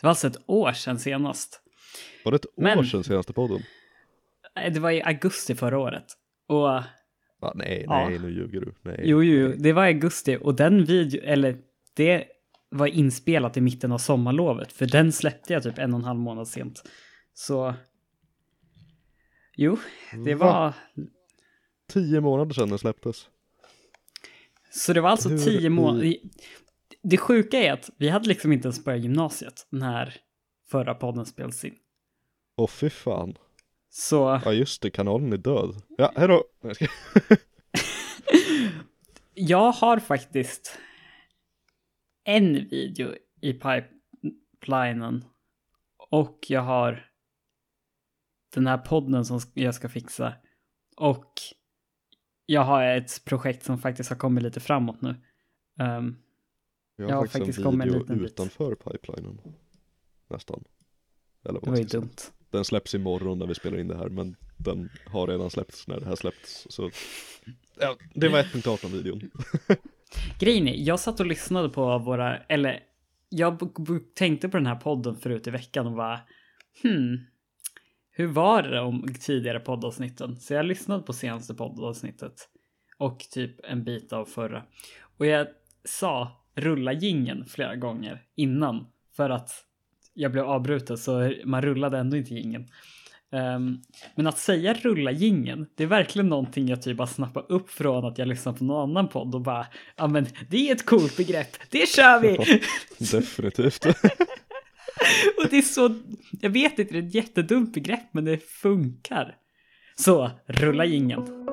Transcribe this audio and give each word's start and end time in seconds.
Det 0.00 0.02
var 0.06 0.10
alltså 0.10 0.26
ett 0.26 0.36
år 0.46 0.72
sedan 0.72 0.98
senast. 0.98 1.60
Var 2.24 2.32
det 2.32 2.36
ett 2.36 2.46
Men- 2.56 2.78
år 2.78 2.84
sedan 2.84 3.04
senaste 3.04 3.32
podden? 3.32 3.62
Nej, 4.56 4.70
Det 4.70 4.80
var 4.80 4.90
i 4.90 5.02
augusti 5.02 5.54
förra 5.54 5.78
året. 5.78 6.04
Och 6.46 6.68
Ah, 7.40 7.52
nej, 7.54 7.84
Ja. 7.88 8.08
nej, 8.08 8.18
nu 8.18 8.30
ljuger 8.30 8.60
du. 8.60 8.74
Nej. 8.82 9.00
jo, 9.04 9.22
jo, 9.22 9.40
jo, 9.48 9.54
det 9.58 9.72
var 9.72 9.84
i 9.86 9.88
augusti 9.88 10.38
och 10.40 10.54
den 10.54 10.84
video, 10.84 11.20
eller 11.24 11.58
det 11.94 12.24
var 12.70 12.86
inspelat 12.86 13.56
i 13.56 13.60
mitten 13.60 13.92
av 13.92 13.98
sommarlovet, 13.98 14.72
för 14.72 14.86
den 14.86 15.12
släppte 15.12 15.52
jag 15.52 15.62
typ 15.62 15.78
en 15.78 15.94
och 15.94 16.00
en 16.00 16.04
halv 16.04 16.18
månad 16.18 16.48
sent. 16.48 16.82
Så. 17.34 17.74
Jo, 19.56 19.78
det 20.24 20.34
Va? 20.34 20.46
var. 20.46 20.72
Tio 21.88 22.20
månader 22.20 22.54
sedan 22.54 22.68
den 22.68 22.78
släpptes. 22.78 23.28
Så 24.70 24.92
det 24.92 25.00
var 25.00 25.10
alltså 25.10 25.28
Hur 25.28 25.38
tio 25.38 25.70
månader. 25.70 26.14
Det 27.08 27.16
sjuka 27.16 27.58
är 27.58 27.72
att 27.72 27.90
vi 27.96 28.08
hade 28.08 28.28
liksom 28.28 28.52
inte 28.52 28.66
ens 28.68 28.84
börjat 28.84 29.02
gymnasiet 29.02 29.66
när 29.70 30.16
förra 30.70 30.94
podden 30.94 31.26
spelades 31.26 31.64
in. 31.64 31.76
Åh 32.56 32.68
fy 32.68 32.90
fan. 32.90 33.38
Så 33.88 34.40
Ja 34.44 34.52
just 34.52 34.82
det, 34.82 34.90
kanalen 34.90 35.32
är 35.32 35.36
död. 35.36 35.82
Ja, 35.88 36.12
hejdå. 36.16 36.44
Jag 36.60 36.76
ska... 36.76 36.86
jag 39.34 39.72
har 39.72 39.98
faktiskt 39.98 40.78
en 42.24 42.54
video 42.68 43.14
i 43.40 43.52
pipelinen 43.52 45.24
och 46.10 46.38
jag 46.48 46.62
har 46.62 47.10
den 48.54 48.66
här 48.66 48.78
podden 48.78 49.24
som 49.24 49.40
jag 49.54 49.74
ska 49.74 49.88
fixa 49.88 50.34
och 50.96 51.32
jag 52.46 52.64
har 52.64 52.84
ett 52.84 53.24
projekt 53.24 53.64
som 53.64 53.78
faktiskt 53.78 54.10
har 54.10 54.16
kommit 54.16 54.42
lite 54.42 54.60
framåt 54.60 55.02
nu. 55.02 55.14
Ehm, 55.80 56.16
Jag 56.96 57.10
Ja, 57.10 57.14
har 57.14 57.22
faktiskt 57.26 57.38
faktiskt 57.44 57.62
kom 57.64 57.74
en 57.74 57.80
en 57.80 57.88
video 57.88 58.00
liten 58.02 58.18
bit. 58.18 58.26
utanför 58.26 58.74
pipelinen. 58.74 59.40
Nästan. 60.28 60.64
Eller 61.44 61.60
vad 61.60 61.62
det 61.62 61.70
var 61.70 61.78
ju 61.78 61.84
dumt. 61.84 62.16
Den 62.50 62.64
släpps 62.64 62.94
imorgon 62.94 63.38
när 63.38 63.46
vi 63.46 63.54
spelar 63.54 63.78
in 63.78 63.88
det 63.88 63.96
här, 63.96 64.08
men 64.08 64.36
den 64.56 64.88
har 65.06 65.26
redan 65.26 65.50
släppts 65.50 65.88
när 65.88 66.00
det 66.00 66.06
här 66.06 66.14
släppts. 66.16 66.66
Så 66.70 66.90
ja, 67.80 67.96
det 68.14 68.28
var 68.28 68.42
1.18 68.42 68.88
videon. 68.92 69.30
Grejen 70.40 70.68
är, 70.68 70.74
jag 70.74 71.00
satt 71.00 71.20
och 71.20 71.26
lyssnade 71.26 71.68
på 71.68 71.98
våra, 71.98 72.36
eller 72.38 72.80
jag 73.28 73.58
tänkte 74.14 74.48
på 74.48 74.56
den 74.56 74.66
här 74.66 74.76
podden 74.76 75.16
förut 75.16 75.46
i 75.46 75.50
veckan 75.50 75.86
och 75.86 75.92
bara 75.92 76.20
hmm, 76.82 77.18
hur 78.10 78.26
var 78.26 78.62
det 78.62 78.80
om 78.80 79.14
tidigare 79.20 79.60
poddavsnitten? 79.60 80.36
Så 80.36 80.54
jag 80.54 80.66
lyssnade 80.66 81.02
på 81.02 81.12
senaste 81.12 81.54
poddavsnittet 81.54 82.48
och 82.98 83.18
typ 83.18 83.64
en 83.64 83.84
bit 83.84 84.12
av 84.12 84.24
förra. 84.24 84.62
Och 85.18 85.26
jag 85.26 85.46
sa 85.84 86.45
rulla 86.56 86.92
gingen 86.92 87.44
flera 87.46 87.76
gånger 87.76 88.22
innan 88.36 88.86
för 89.16 89.30
att 89.30 89.50
jag 90.14 90.32
blev 90.32 90.44
avbruten 90.44 90.98
så 90.98 91.32
man 91.44 91.62
rullade 91.62 91.98
ändå 91.98 92.16
inte 92.16 92.34
gingen. 92.34 92.68
Ehm, 93.32 93.78
men 94.14 94.26
att 94.26 94.38
säga 94.38 94.74
rulla 94.74 95.12
gingen, 95.12 95.66
det 95.74 95.82
är 95.82 95.86
verkligen 95.86 96.28
någonting 96.28 96.68
jag 96.68 96.82
typ 96.82 96.96
bara 96.96 97.06
snappar 97.06 97.52
upp 97.52 97.70
från 97.70 98.04
att 98.04 98.18
jag 98.18 98.28
lyssnar 98.28 98.52
på 98.52 98.64
någon 98.64 98.90
annan 98.90 99.08
podd 99.08 99.34
och 99.34 99.40
bara, 99.40 99.66
ja 99.96 100.06
men 100.06 100.26
det 100.50 100.68
är 100.68 100.74
ett 100.74 100.86
coolt 100.86 101.16
begrepp, 101.16 101.56
det 101.70 101.88
kör 101.88 102.20
vi! 102.20 102.60
Definitivt. 102.98 103.86
och 105.38 105.46
det 105.50 105.58
är 105.58 105.62
så, 105.62 105.94
jag 106.40 106.50
vet 106.50 106.78
inte, 106.78 106.94
det 106.94 106.98
är 106.98 107.06
ett 107.06 107.14
jättedumt 107.14 107.74
begrepp 107.74 108.08
men 108.12 108.24
det 108.24 108.38
funkar. 108.38 109.34
Så, 109.96 110.30
rulla 110.46 110.84
gingen. 110.84 111.46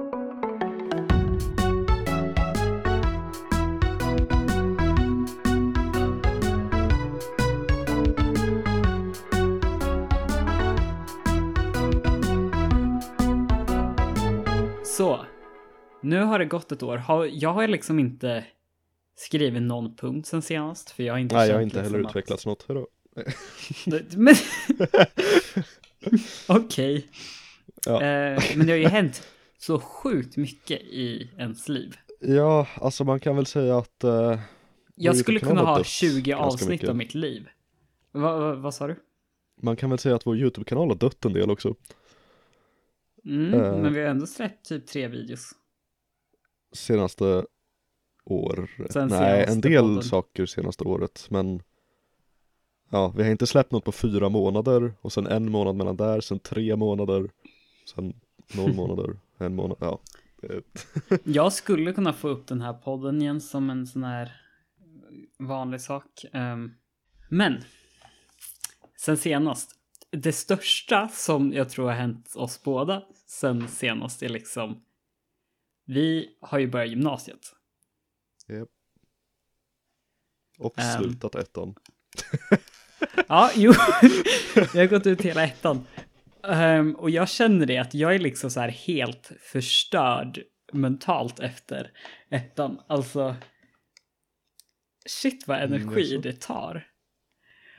Så, 14.97 15.25
nu 16.01 16.19
har 16.21 16.39
det 16.39 16.45
gått 16.45 16.71
ett 16.71 16.83
år. 16.83 16.97
Har- 16.97 17.25
Jag 17.31 17.53
har 17.53 17.67
liksom 17.67 17.99
inte 17.99 18.45
skrivit 19.15 19.61
någon 19.61 19.95
punkt 19.95 20.27
sen 20.27 20.41
senast. 20.41 20.89
För 20.89 21.03
jag 21.03 21.13
har 21.13 21.19
inte 21.19 21.35
Nej, 21.35 21.47
jag 21.47 21.55
har 21.55 21.61
inte 21.61 21.81
heller 21.81 21.89
liksom 21.89 22.05
att- 22.05 22.11
utvecklats 22.11 22.45
något. 22.45 22.65
Hejdå. 22.67 22.87
Men... 24.17 24.35
Okej. 26.47 27.07
Ja. 27.85 27.93
Eh, 28.01 28.43
men 28.55 28.65
det 28.67 28.71
har 28.73 28.77
ju 28.77 28.87
hänt 28.87 29.27
så 29.57 29.79
sjukt 29.79 30.37
mycket 30.37 30.81
i 30.81 31.29
ens 31.37 31.69
liv. 31.69 31.95
Ja, 32.19 32.67
alltså 32.75 33.03
man 33.03 33.19
kan 33.19 33.35
väl 33.35 33.45
säga 33.45 33.77
att 33.77 34.03
eh, 34.03 34.39
Jag 34.95 35.17
skulle 35.17 35.39
kunna 35.39 35.61
ha 35.61 35.77
dött 35.77 35.87
20 35.87 36.21
ganska 36.21 36.45
avsnitt 36.45 36.69
mycket. 36.69 36.89
av 36.89 36.95
mitt 36.95 37.13
liv. 37.15 37.49
Va, 38.11 38.37
va, 38.39 38.55
vad 38.55 38.73
sa 38.73 38.87
du? 38.87 38.95
man 39.61 39.75
kan 39.75 39.89
väl 39.89 39.99
säga 39.99 40.15
att 40.15 40.25
vår 40.27 40.37
YouTube-kanal 40.37 40.87
har 40.87 40.95
dött 40.95 41.25
en 41.25 41.33
del 41.33 41.51
också. 41.51 41.75
Mm, 43.25 43.53
Eh. 43.53 43.77
men 43.77 43.93
vi 43.93 43.99
har 44.01 44.07
ändå 44.07 44.27
släppt 44.27 44.65
typ 44.69 44.87
tre 44.87 45.07
videos. 45.07 45.51
Senaste 46.73 47.45
år. 48.25 48.69
Sen 48.89 49.07
Nej, 49.07 49.45
en 49.47 49.61
del 49.61 49.83
podden. 49.83 50.03
saker 50.03 50.45
senaste 50.45 50.83
året, 50.83 51.27
men 51.29 51.61
ja, 52.89 53.13
vi 53.17 53.23
har 53.23 53.31
inte 53.31 53.47
släppt 53.47 53.71
något 53.71 53.83
på 53.85 53.91
fyra 53.91 54.29
månader 54.29 54.93
och 55.01 55.13
sen 55.13 55.27
en 55.27 55.51
månad 55.51 55.75
mellan 55.75 55.97
där, 55.97 56.21
sen 56.21 56.39
tre 56.39 56.75
månader, 56.75 57.29
sen 57.95 58.13
noll 58.55 58.73
månader, 58.75 59.19
en 59.37 59.55
månad, 59.55 59.77
ja. 59.81 59.99
Jag 61.23 61.53
skulle 61.53 61.93
kunna 61.93 62.13
få 62.13 62.27
upp 62.27 62.47
den 62.47 62.61
här 62.61 62.73
podden 62.73 63.21
igen 63.21 63.41
som 63.41 63.69
en 63.69 63.87
sån 63.87 64.03
här 64.03 64.31
vanlig 65.39 65.81
sak. 65.81 66.25
Ehm, 66.33 66.71
men 67.29 67.61
sen 69.01 69.17
senast, 69.17 69.71
det 70.13 70.33
största 70.33 71.07
som 71.09 71.53
jag 71.53 71.69
tror 71.69 71.85
har 71.87 71.95
hänt 71.95 72.35
oss 72.35 72.63
båda 72.63 73.03
sen 73.25 73.67
senast 73.67 74.23
är 74.23 74.29
liksom 74.29 74.83
vi 75.85 76.37
har 76.41 76.59
ju 76.59 76.67
börjat 76.67 76.89
gymnasiet. 76.89 77.53
Och 80.59 80.79
Ehm. 80.79 81.01
slutat 81.03 81.35
ettan. 81.35 81.75
Ja, 83.27 83.51
jo, 83.55 83.73
jag 84.55 84.75
har 84.81 84.87
gått 84.87 85.07
ut 85.07 85.21
hela 85.21 85.43
ettan. 85.43 85.85
Ehm, 86.43 86.95
och 86.95 87.09
jag 87.09 87.29
känner 87.29 87.65
det 87.65 87.77
att 87.77 87.93
jag 87.93 88.15
är 88.15 88.19
liksom 88.19 88.51
så 88.51 88.59
här 88.59 88.69
helt 88.69 89.31
förstörd 89.39 90.39
mentalt 90.73 91.39
efter 91.39 91.91
ettan. 92.29 92.81
Alltså, 92.87 93.35
shit 95.05 95.47
vad 95.47 95.57
Mm, 95.63 95.73
energi 95.73 96.01
jaså. 96.11 96.21
det 96.21 96.41
tar. 96.41 96.87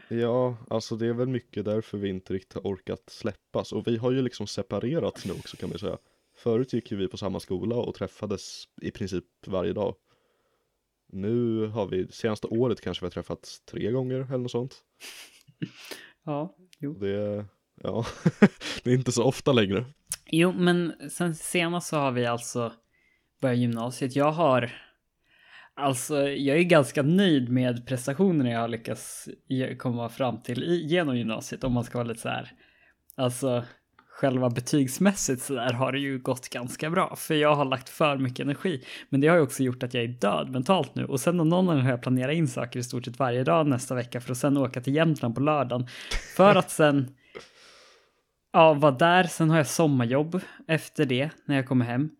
Ja, 0.08 0.56
alltså 0.70 0.96
det 0.96 1.06
är 1.06 1.12
väl 1.12 1.28
mycket 1.28 1.64
därför 1.64 1.98
vi 1.98 2.08
inte 2.08 2.34
riktigt 2.34 2.54
har 2.54 2.60
orkat 2.60 3.02
släppas 3.06 3.72
och 3.72 3.86
vi 3.86 3.96
har 3.96 4.10
ju 4.10 4.22
liksom 4.22 4.46
separerats 4.46 5.26
nu 5.26 5.32
också 5.32 5.56
kan 5.56 5.68
man 5.68 5.78
säga. 5.78 5.98
Förut 6.36 6.72
gick 6.72 6.90
ju 6.90 6.96
vi 6.96 7.08
på 7.08 7.16
samma 7.16 7.40
skola 7.40 7.76
och 7.76 7.94
träffades 7.94 8.64
i 8.82 8.90
princip 8.90 9.24
varje 9.46 9.72
dag. 9.72 9.94
Nu 11.12 11.66
har 11.66 11.86
vi, 11.86 12.08
senaste 12.08 12.46
året 12.46 12.80
kanske 12.80 13.04
vi 13.04 13.06
har 13.06 13.10
träffats 13.10 13.60
tre 13.60 13.90
gånger 13.90 14.16
eller 14.16 14.38
något 14.38 14.50
sånt. 14.50 14.76
Ja, 16.26 16.56
jo. 16.78 16.94
Det, 16.94 17.46
ja, 17.82 18.06
det 18.84 18.90
är 18.90 18.94
inte 18.94 19.12
så 19.12 19.24
ofta 19.24 19.52
längre. 19.52 19.84
Jo, 20.26 20.52
men 20.52 21.10
sen 21.10 21.34
senast 21.34 21.88
så 21.88 21.96
har 21.96 22.12
vi 22.12 22.26
alltså 22.26 22.72
börjat 23.40 23.58
gymnasiet. 23.58 24.16
Jag 24.16 24.32
har, 24.32 24.72
alltså 25.76 26.28
jag 26.28 26.58
är 26.58 26.62
ganska 26.62 27.02
nöjd 27.02 27.48
med 27.48 27.86
prestationerna 27.86 28.50
jag 28.50 28.60
har 28.60 28.68
lyckats 28.68 29.28
komma 29.78 30.08
fram 30.08 30.42
till 30.42 30.62
i, 30.62 30.86
genom 30.86 31.16
gymnasiet 31.16 31.64
om 31.64 31.72
man 31.72 31.84
ska 31.84 31.98
vara 31.98 32.08
lite 32.08 32.20
så 32.20 32.28
här. 32.28 32.52
Alltså 33.16 33.64
själva 34.08 34.50
betygsmässigt 34.50 35.42
så 35.42 35.54
där 35.54 35.72
har 35.72 35.92
det 35.92 35.98
ju 35.98 36.18
gått 36.18 36.48
ganska 36.48 36.90
bra 36.90 37.16
för 37.16 37.34
jag 37.34 37.54
har 37.54 37.64
lagt 37.64 37.88
för 37.88 38.18
mycket 38.18 38.40
energi. 38.40 38.84
Men 39.08 39.20
det 39.20 39.28
har 39.28 39.36
ju 39.36 39.42
också 39.42 39.62
gjort 39.62 39.82
att 39.82 39.94
jag 39.94 40.04
är 40.04 40.08
död 40.08 40.50
mentalt 40.50 40.94
nu 40.94 41.04
och 41.04 41.20
sen 41.20 41.40
av 41.40 41.46
någon 41.46 41.58
anledning 41.58 41.84
har 41.84 41.90
jag 41.90 42.02
planerat 42.02 42.34
in 42.34 42.48
saker 42.48 42.80
i 42.80 42.82
stort 42.82 43.04
sett 43.04 43.18
varje 43.18 43.44
dag 43.44 43.66
nästa 43.66 43.94
vecka 43.94 44.20
för 44.20 44.32
att 44.32 44.38
sen 44.38 44.56
åka 44.56 44.80
till 44.80 44.94
Jämtland 44.94 45.34
på 45.34 45.40
lördagen 45.40 45.86
för 46.36 46.56
att 46.56 46.70
sen 46.70 47.14
Ja, 48.54 48.74
vara 48.74 48.92
där. 48.92 49.24
Sen 49.24 49.50
har 49.50 49.56
jag 49.56 49.66
sommarjobb 49.66 50.40
efter 50.68 51.06
det 51.06 51.30
när 51.44 51.56
jag 51.56 51.66
kommer 51.66 51.84
hem. 51.84 52.10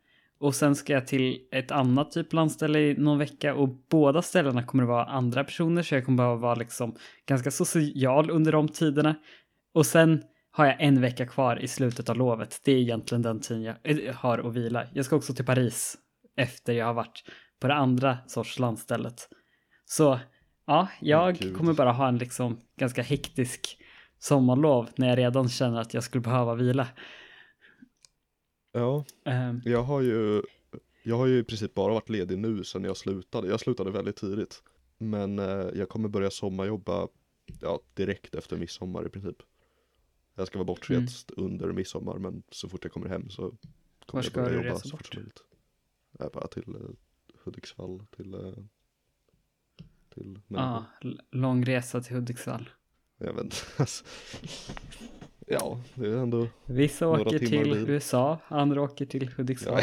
Och 0.45 0.55
sen 0.55 0.77
ska 0.77 0.93
jag 0.93 1.07
till 1.07 1.39
ett 1.51 1.71
annat 1.71 2.11
typ 2.11 2.33
landställe 2.33 2.79
i 2.79 2.95
någon 2.95 3.19
vecka 3.19 3.55
och 3.55 3.69
båda 3.91 4.23
ställena 4.23 4.63
kommer 4.63 4.83
det 4.83 4.89
vara 4.89 5.05
andra 5.05 5.45
personer 5.45 5.83
så 5.83 5.95
jag 5.95 6.05
kommer 6.05 6.17
behöva 6.17 6.37
vara 6.37 6.55
liksom 6.55 6.95
ganska 7.27 7.51
social 7.51 8.31
under 8.31 8.53
de 8.53 8.69
tiderna. 8.69 9.15
Och 9.75 9.87
sen 9.87 10.23
har 10.51 10.67
jag 10.67 10.77
en 10.79 11.01
vecka 11.01 11.27
kvar 11.27 11.63
i 11.63 11.69
slutet 11.69 12.09
av 12.09 12.17
lovet. 12.17 12.61
Det 12.65 12.73
är 12.73 12.77
egentligen 12.77 13.23
den 13.23 13.41
tiden 13.41 13.63
jag 13.63 13.77
eh, 13.83 14.15
har 14.15 14.39
att 14.39 14.55
vila. 14.55 14.87
Jag 14.93 15.05
ska 15.05 15.17
också 15.17 15.35
till 15.35 15.45
Paris 15.45 15.97
efter 16.37 16.73
jag 16.73 16.87
har 16.87 16.95
varit 16.95 17.25
på 17.61 17.69
det 17.69 17.75
andra 17.75 18.19
sorts 18.27 18.59
landstället. 18.59 19.29
Så 19.85 20.21
ja, 20.67 20.89
jag 21.01 21.37
Gud. 21.37 21.57
kommer 21.57 21.73
bara 21.73 21.93
ha 21.93 22.09
en 22.09 22.19
liksom 22.19 22.61
ganska 22.79 23.03
hektisk 23.03 23.77
sommarlov 24.19 24.89
när 24.97 25.09
jag 25.09 25.19
redan 25.19 25.49
känner 25.49 25.81
att 25.81 25.95
jag 25.95 26.03
skulle 26.03 26.23
behöva 26.23 26.55
vila. 26.55 26.87
Ja, 28.75 29.05
Ehm, 29.25 29.61
jag 29.65 29.83
har 29.83 30.01
ju, 30.01 30.43
jag 31.03 31.17
har 31.17 31.27
ju 31.27 31.39
i 31.39 31.45
princip 31.45 31.75
bara 31.75 31.93
varit 31.95 32.09
ledig 32.09 32.39
nu 32.39 32.65
sedan 32.65 32.85
jag 32.85 32.97
slutade. 32.97 33.49
Jag 33.49 33.61
slutade 33.61 33.91
väldigt 33.91 34.17
tidigt. 34.17 34.63
Men 34.99 35.39
eh, 35.39 35.45
jag 35.75 35.89
kommer 35.89 36.09
börja 36.09 36.31
sommarjobba 36.31 37.09
ja, 37.61 37.81
direkt 37.95 38.35
efter 38.35 38.57
midsommar 38.57 39.07
i 39.07 39.09
princip. 39.09 39.37
Jag 40.35 40.47
ska 40.47 40.59
vara 40.59 40.65
bortrest 40.67 41.31
under 41.31 41.73
midsommar 41.73 42.19
men 42.19 42.43
så 42.51 42.69
fort 42.69 42.85
jag 42.85 42.93
kommer 42.93 43.09
hem 43.09 43.31
så 43.31 43.43
kommer 43.43 43.59
Var 44.13 44.19
jag 44.19 44.25
ska 44.25 44.41
börja 44.43 44.49
du 44.51 44.55
jobba 44.57 44.69
resa 44.75 44.83
så 44.83 44.89
fort 44.89 44.99
bort? 44.99 45.07
som 45.07 45.17
möjligt. 45.19 45.43
Jag 46.19 46.27
är 46.27 46.31
bara 46.31 46.47
till 46.47 46.75
eh, 46.75 46.81
Hudiksvall, 47.45 48.03
till, 48.17 48.35
eh, 48.35 48.65
till 50.15 50.41
Ja, 50.49 50.85
l- 51.01 51.21
lång 51.31 51.65
resa 51.65 52.01
till 52.01 52.15
Hudiksvall. 52.17 52.69
Jag 53.19 53.33
vet 53.35 53.45
inte. 53.45 53.57
alltså. 53.77 54.05
Ja, 55.47 55.81
det 55.95 56.07
är 56.07 56.17
ändå 56.17 56.49
Vissa 56.67 57.09
åker 57.09 57.39
till 57.39 57.51
bil. 57.51 57.91
USA, 57.91 58.39
andra 58.49 58.83
åker 58.83 59.07
till 59.07 59.31
Hudiksvall. 59.37 59.83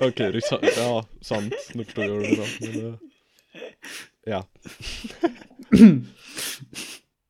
Okej, 0.00 0.32
det 0.32 0.38
är 0.38 0.40
sa- 0.40 0.60
ja, 0.76 1.06
sant. 1.20 1.54
Nu 1.74 1.84
förstår 1.84 2.04
jag 2.04 2.12
du 2.14 2.20
menar. 2.20 2.46
Men, 2.60 2.92
eh, 2.92 2.98
ja, 4.24 4.46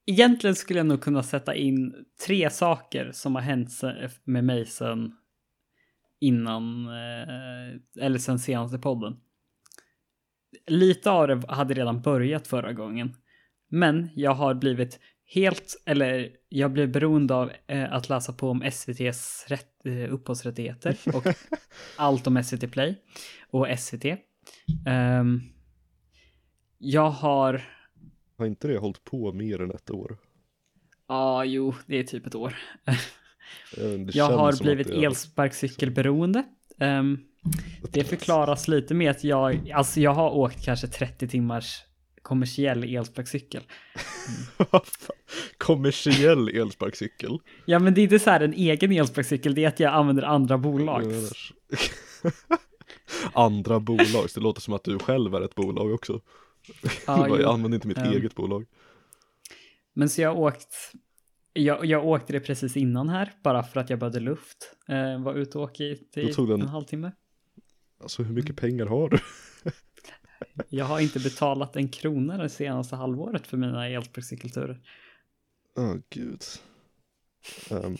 Egentligen 0.06 0.56
skulle 0.56 0.78
jag 0.78 0.86
nog 0.86 1.00
kunna 1.02 1.22
sätta 1.22 1.54
in 1.54 1.94
tre 2.26 2.50
saker 2.50 3.10
som 3.12 3.34
har 3.34 3.42
hänt 3.42 3.70
med 4.24 4.44
mig 4.44 4.66
sen 4.66 5.12
innan, 6.20 6.86
eh, 6.86 8.04
eller 8.04 8.18
sen 8.18 8.38
senaste 8.38 8.78
podden. 8.78 9.16
Lite 10.66 11.10
av 11.10 11.28
det 11.28 11.42
hade 11.48 11.74
redan 11.74 12.00
börjat 12.02 12.46
förra 12.46 12.72
gången. 12.72 13.14
Men 13.68 14.10
jag 14.14 14.34
har 14.34 14.54
blivit 14.54 15.00
helt, 15.26 15.82
eller 15.86 16.30
jag 16.48 16.72
blev 16.72 16.92
beroende 16.92 17.34
av 17.34 17.52
eh, 17.66 17.92
att 17.92 18.08
läsa 18.08 18.32
på 18.32 18.50
om 18.50 18.62
SVTs 18.62 19.44
rätt, 19.48 19.86
eh, 19.86 20.12
upphovsrättigheter 20.12 20.96
och 21.14 21.26
allt 21.96 22.26
om 22.26 22.42
SVT 22.44 22.70
Play 22.72 22.94
och 23.50 23.66
SVT. 23.78 24.04
Ehm, 24.86 25.40
jag 26.78 27.10
har 27.10 27.62
har 28.38 28.46
inte 28.46 28.68
det 28.68 28.78
hållit 28.78 29.04
på 29.04 29.32
mer 29.32 29.60
än 29.60 29.70
ett 29.70 29.90
år? 29.90 30.18
Ja, 31.08 31.44
jo, 31.44 31.74
det 31.86 31.96
är 31.96 32.04
typ 32.04 32.26
ett 32.26 32.34
år. 32.34 32.56
Jag, 34.12 34.24
har 34.24 34.62
blivit 34.62 34.86
är- 34.86 35.04
elsparkcykelberoende. 35.04 36.42
Ehm, 36.78 37.18
det 37.92 38.04
förklaras 38.04 38.68
lite 38.68 38.94
med 38.94 39.10
att 39.10 39.24
jag, 39.24 39.70
alltså 39.70 40.00
jag 40.00 40.14
har 40.14 40.30
åkt 40.30 40.64
kanske 40.64 40.86
30 40.86 41.28
timmars 41.28 41.82
kommersiell 42.26 42.84
elsparkcykel. 42.96 43.62
Kommersiell 45.58 46.48
elsparkcykel. 46.48 47.38
Ja, 47.64 47.78
men 47.78 47.94
det 47.94 48.00
är 48.00 48.02
inte 48.02 48.18
så 48.18 48.30
här 48.30 48.40
en 48.40 48.52
egen 48.54 48.92
elsparkcykel, 48.92 49.54
det 49.54 49.64
är 49.64 49.68
att 49.68 49.80
jag 49.80 49.92
använder 49.94 50.22
andra 50.22 50.58
bolags. 50.58 51.30
Andra 53.32 53.80
bolag, 53.80 54.30
så 54.30 54.40
det 54.40 54.44
låter 54.44 54.60
som 54.60 54.74
att 54.74 54.84
du 54.84 54.98
själv 54.98 55.34
är 55.34 55.40
ett 55.40 55.54
bolag 55.54 55.92
också. 55.94 56.20
Ja, 57.06 57.28
jag 57.28 57.42
använder 57.54 57.76
inte 57.76 57.88
mitt 57.88 57.98
Ehm. 57.98 58.12
eget 58.12 58.34
bolag. 58.34 58.66
Men 59.94 60.08
så 60.08 60.20
jag 60.22 60.34
har 60.34 60.40
åkt, 60.40 60.74
jag, 61.52 61.84
jag 61.84 62.06
åkte 62.06 62.32
det 62.32 62.40
precis 62.40 62.76
innan 62.76 63.08
här, 63.08 63.32
bara 63.42 63.62
för 63.62 63.80
att 63.80 63.90
jag 63.90 63.98
behövde 63.98 64.20
luft. 64.20 64.72
Uh, 64.90 65.22
var 65.24 65.34
ute 65.34 65.58
och 65.58 65.64
åkte 65.64 65.84
i 65.84 65.98
den- 66.36 66.50
en 66.50 66.68
halvtimme. 66.68 67.12
Alltså 68.02 68.22
hur 68.22 68.34
mycket 68.34 68.56
pengar 68.56 68.86
har 68.86 69.08
du? 69.08 69.18
Jag 70.68 70.84
har 70.84 71.00
inte 71.00 71.20
betalat 71.20 71.76
en 71.76 71.88
krona 71.88 72.36
det 72.36 72.48
senaste 72.48 72.96
halvåret 72.96 73.46
för 73.46 73.56
mina 73.56 73.88
elsparkcykelturer. 73.88 74.80
Åh 75.78 75.96
gud. 76.10 76.42
Ehm, 77.70 77.96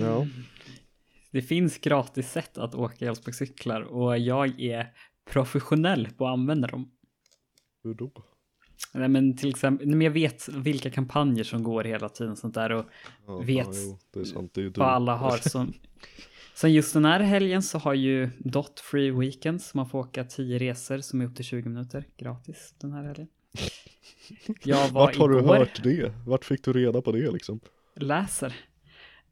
ja, 0.00 0.26
Det 1.30 1.42
finns 1.42 1.78
gratis 1.78 2.30
sätt 2.30 2.58
att 2.58 2.74
åka 2.74 3.06
elsparkcyklar 3.06 3.80
och 3.80 4.18
jag 4.18 4.60
är 4.60 4.92
professionell 5.30 6.08
på 6.16 6.26
att 6.26 6.32
använda 6.32 6.68
dem. 6.68 6.90
hur 7.82 7.94
då? 7.94 8.12
Nej, 8.94 9.08
men 9.08 9.36
till 9.36 9.48
exempel, 9.48 9.88
men 9.88 10.00
jag 10.00 10.10
vet 10.10 10.48
vilka 10.48 10.90
kampanjer 10.90 11.44
som 11.44 11.62
går 11.62 11.84
hela 11.84 12.08
tiden 12.08 12.36
sånt 12.36 12.54
där 12.54 12.72
och 12.72 12.86
Ja, 13.26 13.38
Vet 13.38 13.66
ja, 13.66 13.98
jo, 14.14 14.72
vad 14.76 14.88
alla 14.88 15.16
har 15.16 15.36
som... 15.36 15.72
Sen 16.56 16.72
just 16.72 16.94
den 16.94 17.04
här 17.04 17.20
helgen 17.20 17.62
så 17.62 17.78
har 17.78 17.94
ju 17.94 18.30
Dot 18.38 18.80
Free 18.80 19.10
Weekend 19.10 19.62
så 19.62 19.76
man 19.76 19.88
får 19.88 19.98
åka 19.98 20.24
10 20.24 20.58
resor 20.58 20.98
som 20.98 21.20
är 21.20 21.24
upp 21.24 21.36
till 21.36 21.44
20 21.44 21.68
minuter 21.68 22.04
gratis 22.18 22.74
den 22.80 22.92
här 22.92 23.04
helgen. 23.04 23.26
Jag 24.64 24.88
var 24.88 25.00
Vart 25.00 25.16
har 25.16 25.28
du 25.28 25.38
igår, 25.38 25.56
hört 25.56 25.82
det? 25.82 26.12
Vart 26.26 26.44
fick 26.44 26.64
du 26.64 26.72
reda 26.72 27.00
på 27.02 27.12
det 27.12 27.30
liksom? 27.30 27.60
läser. 27.96 28.54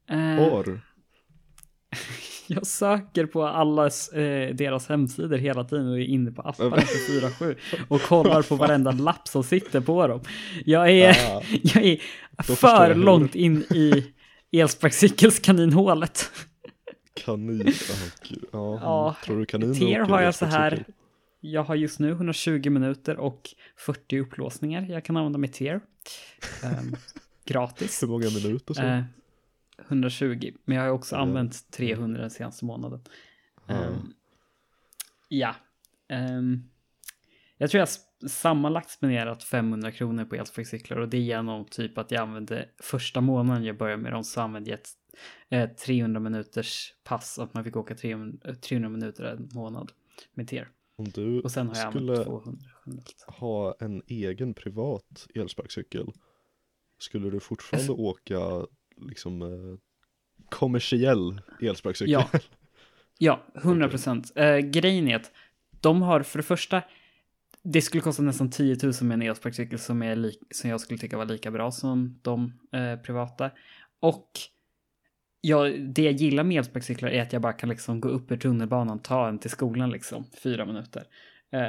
Eh, 0.09 0.17
Har? 0.17 0.81
Jag 2.47 2.67
söker 2.67 3.25
på 3.25 3.45
allas, 3.45 4.09
eh, 4.09 4.55
deras 4.55 4.87
hemsidor 4.89 5.37
hela 5.37 5.63
tiden 5.63 5.87
och 5.89 5.99
är 5.99 6.03
inne 6.03 6.31
på 6.31 6.41
apparna 6.41 6.77
för 6.81 7.29
4-7 7.29 7.55
och 7.87 8.01
kollar 8.01 8.41
på 8.41 8.55
varenda 8.55 8.91
lapp 8.91 9.27
som 9.27 9.43
sitter 9.43 9.81
på 9.81 10.07
dem. 10.07 10.21
Jag 10.65 10.91
är, 10.91 11.09
Ah, 11.09 11.41
jag 11.63 11.83
är 11.83 12.01
jag 12.37 12.45
för 12.57 12.87
hur. 12.87 12.95
långt 13.03 13.35
in 13.35 13.57
i 13.61 14.13
elsparkcykelskaninhålet. 14.51 16.31
Kanin. 17.25 17.67
Ja, 18.51 18.79
Ja, 18.81 19.03
mm. 19.09 19.15
tror 19.25 19.39
du 19.39 19.45
kaniner 19.45 19.73
Tier 19.73 20.01
åker 20.01 20.11
har 20.13 20.21
jag 20.21 20.35
så 20.35 20.45
här, 20.45 20.85
jag 21.39 21.63
har 21.63 21.75
just 21.75 21.99
nu 21.99 22.11
120 22.11 22.69
minuter 22.69 23.17
och 23.17 23.49
40 23.77 24.19
upplåsningar 24.19 24.81
jag 24.89 25.05
kan 25.05 25.17
använda 25.17 25.39
med 25.39 25.53
Tier. 25.53 25.81
Ehm, 26.63 26.95
gratis. 27.45 28.03
Hur 28.03 28.07
många 28.07 28.29
minuter 28.29 28.73
så? 28.73 28.81
Eh, 28.81 29.03
120, 29.87 30.51
men 30.65 30.77
jag 30.77 30.83
har 30.83 30.89
också 30.89 31.15
Ja. 31.15 31.19
använt 31.21 31.71
300 31.71 32.21
den 32.21 32.29
senaste 32.31 32.65
månaden. 32.65 33.01
Ja. 33.67 33.73
Ehm, 33.75 34.13
ja. 35.27 35.55
Ehm, 36.09 36.63
jag 37.57 37.69
tror 37.69 37.79
jag 37.79 37.89
sammanlagt 38.31 38.89
spenderat 38.89 39.43
500 39.43 39.91
kronor 39.91 40.25
på 40.25 40.35
elsparkcyklar 40.35 40.97
och 40.97 41.09
det 41.09 41.17
är 41.17 41.21
genom 41.21 41.65
typ 41.65 41.97
att 41.97 42.11
jag 42.11 42.21
använde 42.21 42.69
första 42.79 43.21
månaden 43.21 43.63
jag 43.63 43.77
började 43.77 44.01
med 44.01 44.11
dem 44.11 44.23
så 44.23 44.41
använde 44.41 44.69
jag 44.69 44.79
ett 44.79 44.89
eh, 45.49 45.69
300 45.69 46.19
minuters 46.19 46.93
pass 47.03 47.39
att 47.39 47.53
man 47.53 47.63
fick 47.63 47.75
åka 47.75 47.95
300, 47.95 48.37
eh, 48.49 48.55
300 48.55 48.89
minuter 48.89 49.23
en 49.23 49.49
månad 49.53 49.91
med 50.33 50.47
TIR. 50.47 50.69
Om 50.97 51.05
du 51.09 51.41
Och 51.41 51.51
sen 51.51 51.67
har 51.67 51.75
jag 51.75 51.91
skulle 51.91 52.11
använt 52.11 52.27
200 52.27 52.61
generellt. 52.85 53.25
ha 53.27 53.75
en 53.79 54.01
egen 54.07 54.53
privat 54.53 55.27
elsparkcykel, 55.35 56.07
skulle 56.99 57.29
du 57.29 57.39
fortfarande 57.39 57.81
Alltså- 57.91 57.93
åka 58.03 58.67
liksom 58.97 59.41
eh, 59.41 59.77
kommersiell 60.49 61.41
elsparkcykel? 61.61 62.11
Ja. 62.11 62.29
Ja, 63.17 63.45
100 63.55 63.89
procent. 63.89 64.31
Eh, 64.35 64.57
grejen 64.57 65.07
är 65.07 65.15
att 65.15 65.31
de 65.81 66.01
har 66.01 66.23
för 66.23 66.39
det 66.39 66.43
första, 66.43 66.81
det 67.63 67.81
skulle 67.81 68.01
kosta 68.01 68.23
nästan 68.23 68.49
10 68.49 68.77
000 68.83 68.93
med 69.01 69.15
en 69.15 69.21
elsparkcykel 69.21 69.79
som, 69.79 70.01
är 70.03 70.31
som 70.51 70.69
jag 70.69 70.81
skulle 70.81 70.99
tycka 70.99 71.17
var 71.17 71.25
lika 71.25 71.51
bra 71.51 71.71
som 71.71 72.19
de 72.21 72.53
eh, 72.71 72.95
privata. 72.99 73.51
Och 73.99 74.29
ja, 75.47 75.63
det 75.69 76.01
jag 76.03 76.13
gillar 76.13 76.43
med 76.43 76.57
elsparkcyklar 76.57 77.09
är 77.09 77.21
att 77.21 77.33
jag 77.33 77.41
bara 77.41 77.53
kan 77.53 77.69
liksom 77.69 78.01
gå 78.01 78.09
upp 78.09 78.31
ur 78.31 78.37
tunnelbanan, 78.37 78.99
ta 78.99 79.27
en 79.27 79.39
till 79.39 79.49
skolan 79.49 79.89
liksom, 79.89 80.25
fyra 80.43 80.65
minuter. 80.65 81.03
Eh, 81.51 81.61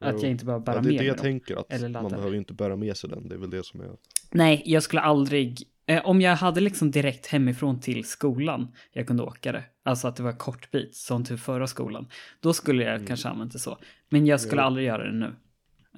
att 0.00 0.22
jag 0.22 0.30
inte 0.30 0.44
behöver 0.44 0.64
bära 0.64 0.76
Ja, 0.76 0.80
det 0.82 0.88
är 0.88 0.90
med 0.90 0.92
det 0.94 0.98
mig 0.98 1.06
jag 1.06 1.16
dem. 1.16 1.22
tänker, 1.22 1.56
att 1.56 1.92
man 2.02 2.10
behöver 2.10 2.34
inte 2.36 2.54
bära 2.54 2.76
med 2.76 2.96
sig 2.96 3.10
den, 3.10 3.28
det 3.28 3.34
är 3.34 3.38
väl 3.38 3.50
det 3.50 3.64
som 3.66 3.80
är 3.80 3.90
Nej, 4.30 4.62
jag 4.66 4.82
skulle 4.82 5.00
aldrig... 5.02 5.62
Eh, 5.86 6.06
om 6.06 6.20
jag 6.20 6.36
hade 6.36 6.60
liksom 6.60 6.90
direkt 6.90 7.26
hemifrån 7.26 7.80
till 7.80 8.04
skolan 8.04 8.68
jag 8.92 9.06
kunde 9.06 9.22
åka 9.22 9.52
det, 9.52 9.64
alltså 9.82 10.08
att 10.08 10.16
det 10.16 10.22
var 10.22 10.32
kort 10.32 10.70
bit, 10.70 10.94
som 10.94 11.24
till 11.24 11.36
förra 11.38 11.66
skolan, 11.66 12.06
då 12.40 12.52
skulle 12.52 12.84
jag 12.84 12.94
Mm. 12.94 13.06
kanske 13.06 13.28
använt 13.28 13.52
det 13.52 13.58
så. 13.58 13.78
Men 14.08 14.26
jag 14.26 14.40
skulle 14.40 14.60
Ja. 14.62 14.66
aldrig 14.66 14.86
göra 14.86 15.04
det 15.04 15.12
nu. 15.18 15.32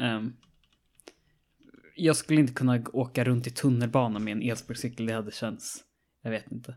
Ehm, 0.04 0.32
jag 1.96 2.16
skulle 2.16 2.40
inte 2.40 2.52
kunna 2.52 2.84
åka 2.92 3.24
runt 3.24 3.46
i 3.46 3.50
tunnelbanan 3.50 4.24
med 4.24 4.32
en 4.32 4.42
elsparkcykel, 4.42 5.06
det 5.06 5.12
hade 5.12 5.30
känts... 5.32 5.84
Jag 6.22 6.30
vet 6.30 6.52
inte. 6.52 6.74